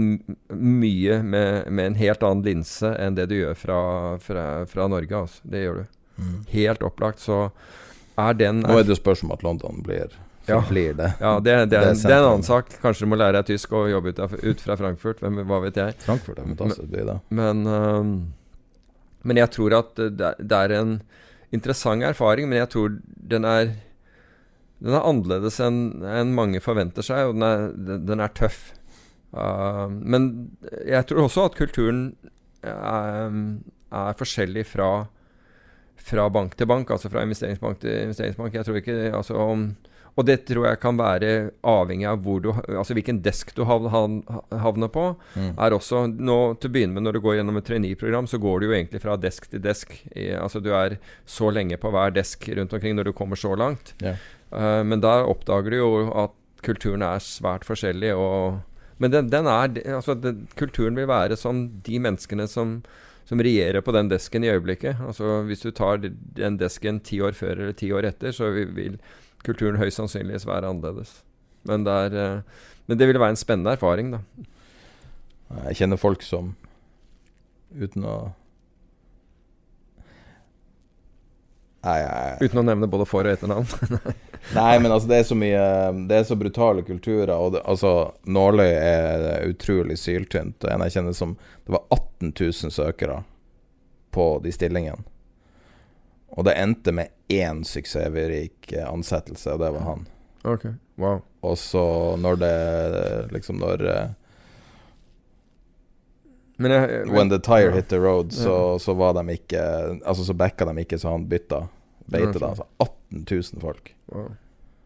[0.50, 3.82] mye med, med en helt annen linse enn det du gjør fra,
[4.24, 5.14] fra, fra Norge.
[5.14, 5.44] Altså.
[5.44, 6.00] Det gjør du.
[6.20, 6.40] Mm.
[6.56, 7.22] Helt opplagt.
[7.22, 7.50] Så
[8.20, 10.18] er den Nå er det spørsmål om at London blir
[10.50, 10.64] ja.
[10.70, 11.12] blir det.
[11.20, 12.72] Ja, det, det, er, det, er, en annen sak.
[12.82, 15.22] Kanskje du må lære deg tysk og jobbe ut, ut fra Frankfurt.
[15.24, 15.96] Hvem, hva vet jeg.
[16.06, 17.18] Frankfurt er fantastisk by, da.
[17.30, 18.14] Men, um,
[19.24, 20.98] men jeg tror at det, er en
[21.56, 23.74] interessant erfaring, men jeg tror den er
[24.80, 28.70] den er annerledes enn en mange forventer seg, og den er, den er tøff.
[29.36, 30.30] Uh, men
[30.88, 32.14] jeg tror også at kulturen
[32.64, 33.34] er,
[33.92, 34.90] er forskjellig fra,
[36.00, 38.56] fra, bank til bank, altså fra investeringsbank til investeringsbank.
[38.56, 39.68] Jeg tror ikke altså om,
[40.18, 45.06] Og det tror jeg kan være avhengig av du, altså hvilken desk du havner på.
[45.36, 45.54] Mm.
[45.56, 48.60] er også, nå, Til å begynne med, Når du går gjennom et trainee-program, så går
[48.60, 49.94] du jo egentlig fra desk til desk.
[50.16, 53.56] I, altså Du er så lenge på hver desk rundt omkring når du kommer så
[53.56, 53.94] langt.
[54.04, 54.18] Yeah.
[54.52, 58.14] Uh, men da oppdager du jo at kulturen er svært forskjellig.
[58.18, 58.60] Og,
[59.00, 62.80] men den, den er, altså, den, kulturen vil være som de menneskene som,
[63.30, 65.00] som regjerer på den desken i øyeblikket.
[65.06, 69.00] Altså Hvis du tar den desken ti år før eller ti år etter, så vil,
[69.46, 71.20] kulturen høyst sannsynligvis være annerledes.
[71.68, 74.22] Men det, er, eh, men det ville være en spennende erfaring, da.
[75.66, 76.52] Jeg kjenner folk som
[77.74, 78.18] Uten å
[81.86, 83.66] Nei, jeg, Uten å nevne både for- og etternavn.
[84.58, 85.62] Nei, men altså, det er så mye
[86.10, 87.94] Det er så brutale kulturer, og det, altså
[88.28, 90.66] Nåløy er utrolig syltynt.
[90.68, 93.22] En jeg kjenner som Det var 18 000 søkere
[94.12, 95.06] på de stillingene.
[96.38, 100.06] Og det endte med én suksessrik eh, ansettelse, og det var han.
[100.44, 100.66] ok,
[101.02, 101.22] wow.
[101.42, 101.82] Og så
[102.20, 102.54] når det
[103.32, 104.08] liksom Når eh,
[106.58, 107.76] Men jeg, men, When the tire ja.
[107.76, 108.80] hit the road, så, Ja.
[108.80, 109.62] så var de ikke
[110.06, 111.68] Altså så backa de ikke, så han bytta
[112.06, 112.30] beite.
[112.36, 112.40] Ok.
[112.40, 113.96] da Altså 18 000 folk.
[114.12, 114.32] wow.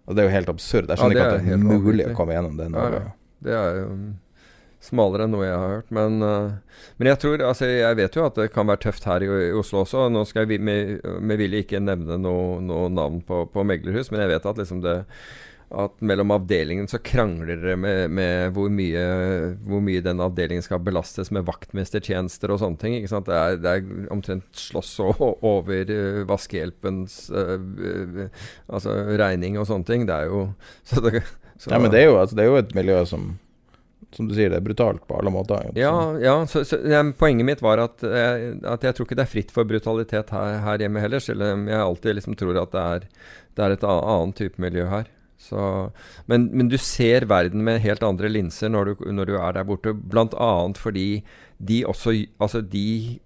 [0.06, 0.90] Og det er jo helt absurd.
[0.90, 2.78] Jeg skjønner ja, ikke at det er mulig å komme gjennom det nå.
[2.78, 3.11] Ja, ja.
[3.44, 4.10] Det er mm,
[4.84, 5.93] smalere enn noe jeg har hørt.
[5.95, 9.23] Men, uh, men jeg tror Altså, jeg vet jo at det kan være tøft her
[9.26, 10.10] i, i Oslo også.
[10.11, 14.23] Nå skal jeg med, med vilje ikke nevne noe, noe navn på, på meglerhus, men
[14.23, 15.01] jeg vet at liksom det
[15.73, 19.03] at mellom avdelingen så krangler dere med, med hvor, mye,
[19.65, 22.97] hvor mye den avdelingen skal belastes med vaktmestertjenester og sånne ting.
[22.99, 23.30] Ikke sant?
[23.30, 29.89] Det, er, det er omtrent slåss over uh, vaskehjelpens uh, eh, altså regning og sånne
[29.89, 30.05] ting.
[30.10, 30.45] Det er jo
[30.85, 31.23] så det,
[31.57, 33.34] så, Ja, men det er, jo, altså, det er jo et miljø som
[34.14, 35.72] Som du sier, det er brutalt på alle måter.
[35.80, 36.77] Ja, ja så, så
[37.18, 40.60] poenget mitt var at, eh, at jeg tror ikke det er fritt for brutalitet her,
[40.65, 43.10] her hjemme heller, selv om jeg alltid liksom tror at det er,
[43.57, 45.10] det er et annet type miljø her.
[45.44, 45.91] Så,
[46.31, 49.68] men, men du ser verden med helt andre linser når du, når du er der
[49.68, 50.53] borte, bl.a.
[50.80, 51.07] fordi
[51.60, 53.19] de også Altså, de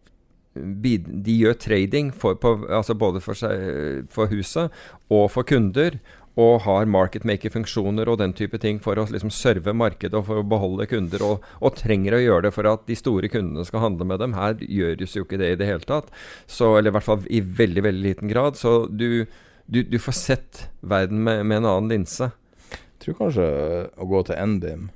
[0.58, 4.74] de gjør trading for, på, altså både for, seg, for huset
[5.14, 6.00] og for kunder.
[6.38, 10.42] Og har market maker-funksjoner og den type ting for å liksom serve markedet og for
[10.42, 11.24] å beholde kunder.
[11.26, 14.36] Og, og trenger å gjøre det for at de store kundene skal handle med dem.
[14.38, 16.12] Her gjøres jo ikke det i det hele tatt.
[16.46, 18.60] Så, eller i hvert fall i veldig veldig liten grad.
[18.60, 19.26] Så du,
[19.66, 22.30] du, du får sett verden med, med en annen linse.
[22.70, 23.50] Jeg tror kanskje
[23.98, 24.88] å gå til NBIM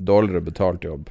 [0.00, 1.10] Dårligere betalt jobb,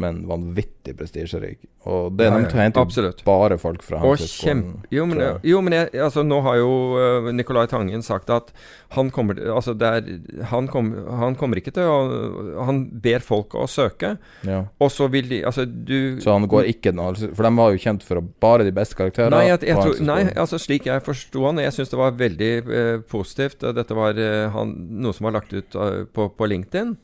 [0.00, 1.60] men vanvittig prestisjerik.
[1.88, 4.84] Og det Ja, de henter bare folk fra Og Handelshøyskolen.
[4.92, 8.52] Jo, men, jo, men jeg, altså, nå har jo uh, Nicolai Tangen sagt at
[8.96, 10.04] han kommer Altså, er
[10.50, 14.16] han, kom, han kommer ikke til å Han ber folk å søke,
[14.48, 14.64] Ja.
[14.78, 17.82] og så vil de Altså, du Så han går ikke den For de var jo
[17.82, 19.36] kjent for å bare de beste karakterene.
[19.36, 22.52] Nei, jeg, jeg tror, nei, altså slik jeg forsto han Jeg syns det var veldig
[22.68, 23.62] uh, positivt.
[23.76, 25.78] Dette var uh, han, noe som var lagt ut
[26.12, 26.96] på, på LinkedIn.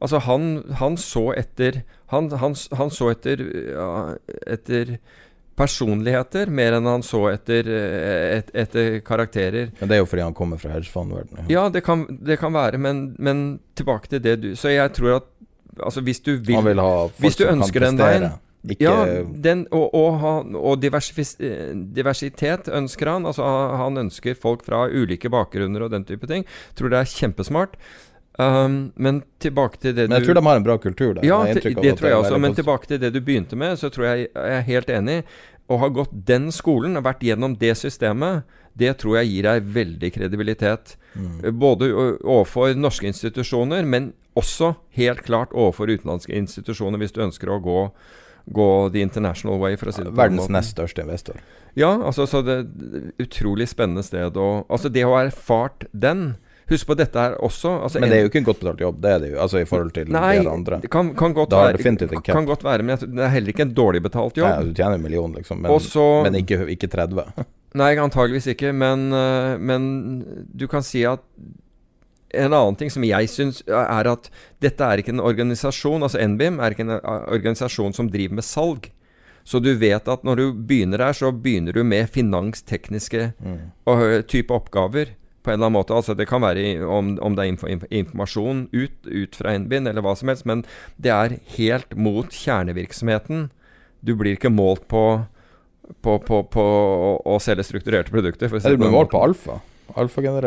[0.00, 1.80] Altså, han, han så etter
[2.12, 3.40] Han, han, han så etter
[3.72, 3.88] ja,
[4.46, 4.98] Etter
[5.56, 9.70] personligheter mer enn han så etter, et, etter karakterer.
[9.80, 11.48] Men det er jo fordi han kommer fra hedgefondverdenen.
[11.48, 13.46] Ja, det kan, det kan være, men, men
[13.78, 15.32] tilbake til det du Så jeg tror at
[15.76, 16.80] Altså, hvis du vil vil
[17.20, 18.30] Hvis du ønsker den veien,
[18.66, 23.26] Ikke ja, den, og, og, og diversitet ønsker han.
[23.28, 23.44] Altså
[23.76, 26.46] Han ønsker folk fra ulike bakgrunner og den type ting.
[26.74, 27.76] Tror det er kjempesmart.
[28.36, 31.24] Um, men tilbake til det du Men jeg tror de har en bra kultur der.
[31.24, 31.62] Ja, det
[31.96, 32.38] tror jeg også.
[32.38, 35.22] Men tilbake til det du begynte med, så tror jeg jeg er helt enig.
[35.66, 38.44] Å ha gått den skolen, og vært gjennom det systemet,
[38.76, 40.94] det tror jeg gir deg veldig kredibilitet.
[41.16, 41.40] Mm.
[41.58, 47.58] Både overfor norske institusjoner, men også helt klart overfor utenlandske institusjoner, hvis du ønsker å
[47.64, 47.80] gå,
[48.52, 51.40] gå the international way, for å si det på den Verdens nest største investor.
[51.76, 52.62] Ja, altså så det
[53.20, 56.36] Utrolig spennende sted å Altså, det å ha erfart den
[56.66, 58.96] Husk på dette her også altså Men det er jo ikke en godt betalt jobb,
[59.02, 59.36] det er det jo.
[59.44, 60.80] Altså i forhold til Nei, dere andre.
[60.82, 62.24] det kan, kan godt Da være, cap.
[62.32, 64.50] kan godt være, men det er heller ikke en dårlig betalt jobb.
[64.50, 67.22] Nei, du tjener en million, liksom, men, også, men ikke, ikke 30.
[67.80, 69.86] Nei, antageligvis ikke, men, øh, men
[70.58, 71.22] du kan si at
[72.34, 74.26] en annen ting som jeg syns er at
[74.64, 77.00] dette er ikke en organisasjon, altså NBIM er ikke en øh,
[77.36, 78.90] organisasjon som driver med salg.
[79.46, 83.28] Så du vet at når du begynner her, så begynner du med finanstekniske
[83.86, 85.14] øh, type oppgaver.
[85.46, 85.94] På en eller annen måte.
[85.94, 89.86] Altså Det kan være om, om det er info, info, informasjon ut, ut fra NBIM
[89.92, 90.64] eller hva som helst, men
[90.98, 93.46] det er helt mot kjernevirksomheten.
[94.02, 95.06] Du blir ikke målt på
[96.02, 98.50] på, på, på å, å selge strukturerte produkter.
[98.50, 99.60] For du blir målt på alfa.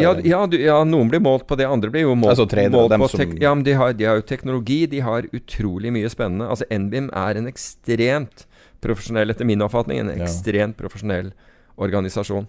[0.04, 2.76] Ja, ja, du, ja, noen blir målt på det, andre blir jo målt, Altså trener,
[2.76, 6.10] målt på som- Ja, men de har, de har jo teknologi, de har utrolig mye
[6.12, 6.50] spennende.
[6.52, 8.44] Altså NBIM er en ekstremt
[8.84, 10.26] profesjonell, etter min oppfatning, en Ja.
[10.26, 11.32] ekstremt profesjonell
[11.80, 12.48] organisasjon.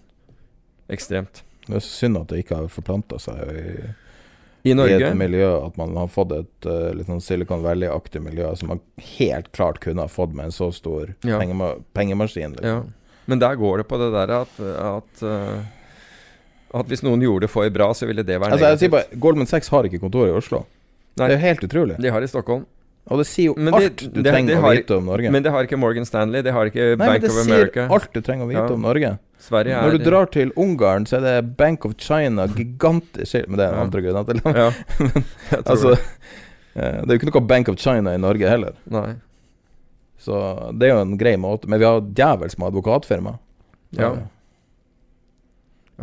[0.90, 1.44] Ekstremt.
[1.66, 3.64] Det er så synd at det ikke har forplanta seg i,
[4.70, 5.48] I i et miljø.
[5.66, 8.80] At man har fått et uh, litt sånn Silicon Valley-aktig miljø som man
[9.18, 11.38] helt klart kunne ha fått med en så stor Ja.
[11.38, 12.56] pengema pengemaskin.
[12.56, 12.66] Liksom.
[12.66, 12.82] Ja.
[13.30, 15.62] Men der går det på det der at, at, uh,
[16.80, 19.20] at hvis noen gjorde det for bra, så ville det være Altså, jeg sier bare
[19.22, 20.64] Goldman Sachs har ikke kontor i Oslo.
[21.18, 21.28] Nei.
[21.28, 21.96] Det er helt utrolig.
[22.00, 22.66] De har i Stockholm.
[23.10, 25.30] Og det sier jo Men det- alt du det- trenger det å vite om Norge.
[25.34, 28.20] Men det har ikke Morgan Stanley, det har ikke Nei, men det sier alt du
[28.20, 28.72] trenger å vite Ja.
[28.72, 29.18] om Norge.
[29.40, 33.56] Sverige er Når du drar til Ungarn, så er det Bank of China, gigantisk Men
[33.56, 34.40] det er en andre grunner til.
[34.44, 34.70] Ja,
[35.50, 35.92] jeg tror Altså,
[36.76, 38.74] eh, det er jo ikke noe Bank of China i Norge heller.
[38.88, 39.14] Nei.
[40.20, 41.66] Så det er jo en grei måte.
[41.66, 43.38] Men vi har djevelsk med advokatfirma.
[43.96, 44.02] Ja.
[44.02, 44.16] Ja,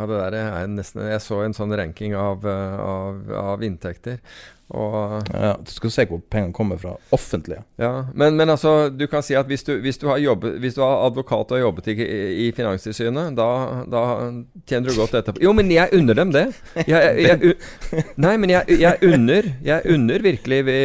[0.05, 4.21] det der er nesten Jeg så en sånn ranking av, eh, av, av inntekter.
[4.75, 6.97] Og Ja, du skal se hvor pengene kommer fra.
[7.15, 7.61] Offentlige.
[7.79, 10.75] Ja, men, men altså, du kan si at hvis du, hvis du, har, jobbet, hvis
[10.75, 11.95] du har advokat og har jobbet i,
[12.47, 13.47] i Finanstilsynet, da,
[13.87, 14.03] da
[14.67, 15.41] tjener du godt etterpå.
[15.43, 16.45] Jo, men jeg unner dem det.
[16.83, 20.79] Jeg, jeg, jeg, nei, men jeg, jeg unner Jeg unner virkelig de,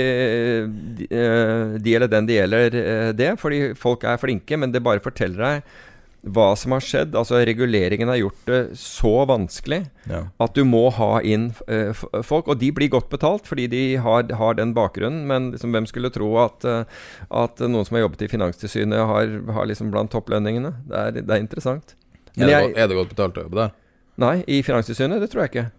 [1.10, 3.32] eh, de eller den det gjelder, eh, det.
[3.42, 5.80] Fordi folk er flinke, men det bare forteller deg
[6.22, 7.16] hva som har skjedd.
[7.18, 10.28] Altså, reguleringen har gjort det så vanskelig Ja.
[10.38, 11.92] at du må ha inn uh,
[12.22, 12.48] folk.
[12.48, 15.26] Og de blir godt betalt fordi de har, har den bakgrunnen.
[15.26, 16.84] Men liksom, hvem skulle tro at, uh,
[17.30, 20.74] at noen som har jobbet i Finanstilsynet, har, har liksom blant topplønningene?
[20.86, 21.96] Det er, det er interessant.
[22.36, 23.78] Er, det, jeg, er det godt betalt å jobbe der?
[24.22, 25.20] nei, i Finanstilsynet?
[25.20, 25.70] Det tror jeg ikke.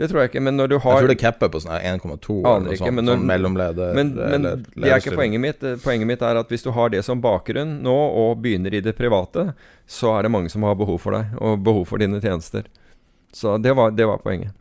[0.00, 0.40] Det tror jeg ikke.
[0.46, 2.94] Men når du har Jeg tror det capper på sånn 1,2 eller noe sånt.
[2.96, 5.62] men når- sånn mellomleder Men, men det er ikke poenget mitt.
[5.62, 8.80] Eh, Poenget mitt er at hvis du har det som bakgrunn nå, og begynner i
[8.80, 9.52] det private,
[9.86, 12.64] så er det mange som har behov for deg, og behov for dine tjenester.
[13.32, 14.54] Så det var, det var poenget.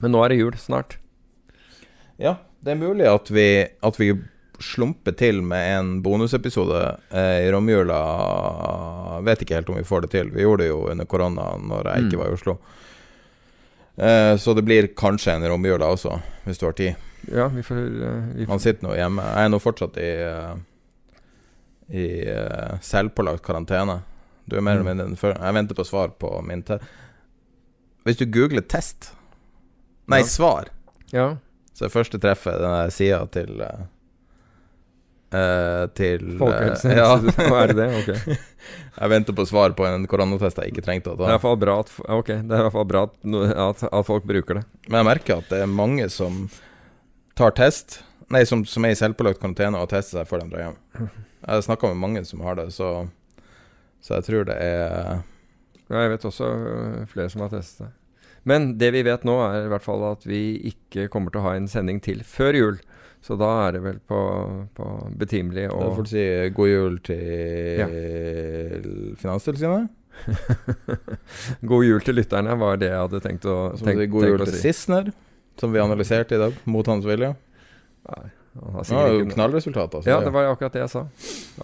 [0.00, 0.96] Men nå er det jul snart.
[2.18, 3.46] Ja, det er mulig at vi,
[3.82, 4.10] at vi
[4.60, 8.00] slumper til med en bonusepisode eh, i romjula.
[9.24, 10.30] Vet ikke helt om vi får det til.
[10.34, 12.22] Vi gjorde det jo under korona når jeg ikke Mm.
[12.24, 12.58] var i Oslo.
[14.00, 16.14] Eh, så det blir kanskje en romjula også,
[16.46, 16.94] hvis du har tid.
[17.28, 19.22] Ja, vi får, eh, vi får Man sitter nå hjemme.
[19.36, 20.54] Jeg er nå fortsatt i uh,
[21.90, 23.98] I eh, selvpålagt karantene.
[24.48, 24.90] Du er mer eller Mm.
[24.96, 25.34] mindre den før.
[25.36, 26.78] Jeg venter på svar på min te...
[28.06, 29.10] Hvis du googler 'test'
[30.08, 30.24] Nei, Ja.
[30.24, 30.68] svar.
[31.12, 31.36] Ja.
[31.74, 33.60] Så det første treffet den der sida til
[35.32, 37.50] eh, eh, Til eh, Folkehelseinstituttet.
[37.50, 37.88] Hva er det det?
[38.00, 38.38] Ok.
[39.00, 41.46] jeg venter på svar på en koronatest jeg ikke trengte å Det er i hvert
[41.46, 42.42] fall bra at, okay.
[42.42, 43.16] det i hvert fall bra at,
[43.66, 44.66] at, at folk bruker det.
[44.88, 46.46] Men jeg merker at det er mange som
[47.38, 50.68] tar test Nei, som, som er i selvpålagt karantene og tester seg før de drar
[50.68, 51.08] hjem.
[51.40, 53.08] Jeg snakka med mange som har det, så
[54.00, 55.22] Så jeg tror det er
[55.90, 57.90] Ja, jeg vet også øh, flere som har testet det.
[58.44, 61.48] Men det vi vet nå, er i hvert fall at vi ikke kommer til å
[61.48, 62.78] ha en sending til før jul.
[63.20, 64.18] Så da er det vel på,
[64.76, 64.84] på
[65.20, 66.26] betimelig Da får du si
[66.56, 68.86] god jul til
[69.20, 69.90] Finanstilsynet.
[71.70, 74.62] God jul til lytterne, var det jeg hadde tenkt å, si god jul til si.
[74.66, 75.12] Sissener,
[75.60, 77.30] som vi analyserte i dag, mot hans vilje.
[78.10, 78.26] Nei,
[78.56, 80.10] han har sikkert ja, ikke- Knallresultat, altså.
[80.10, 81.06] Ja, det- var akkurat det jeg sa.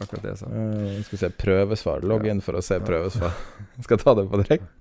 [0.01, 0.47] Akkurat det jeg sa.
[0.53, 2.07] Uh, skal vi se prøvesvar.
[2.13, 3.37] Logg inn for å se prøvesvar.
[3.89, 4.73] skal ta det på direkte?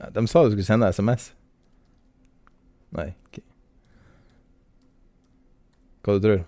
[0.00, 1.32] De sa du skulle sende SMS.
[2.96, 3.10] Nei.
[3.28, 3.42] ok.
[6.00, 6.40] Hva du tror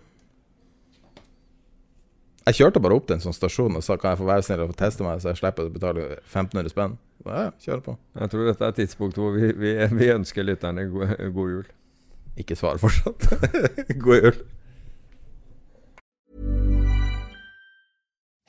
[2.47, 4.65] Jeg kjørte bare opp til en sånn stasjon og sa kan jeg få være snill
[4.65, 6.97] og få teste meg, så jeg slipper å betale 1500 spenn.
[7.23, 7.95] Ja, kjør på.
[8.19, 11.71] Jeg tror dette er tidspunktet tidspunkt hvor vi, vi, vi ønsker lytterne god, god jul.
[12.43, 13.29] Ikke svar fortsatt.
[14.03, 14.43] God jul.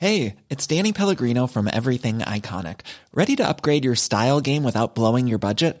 [0.04, 2.80] Hey, it's Danny Pellegrino from Everything Iconic.
[3.14, 5.80] Ready to upgrade your style game without blowing your budget?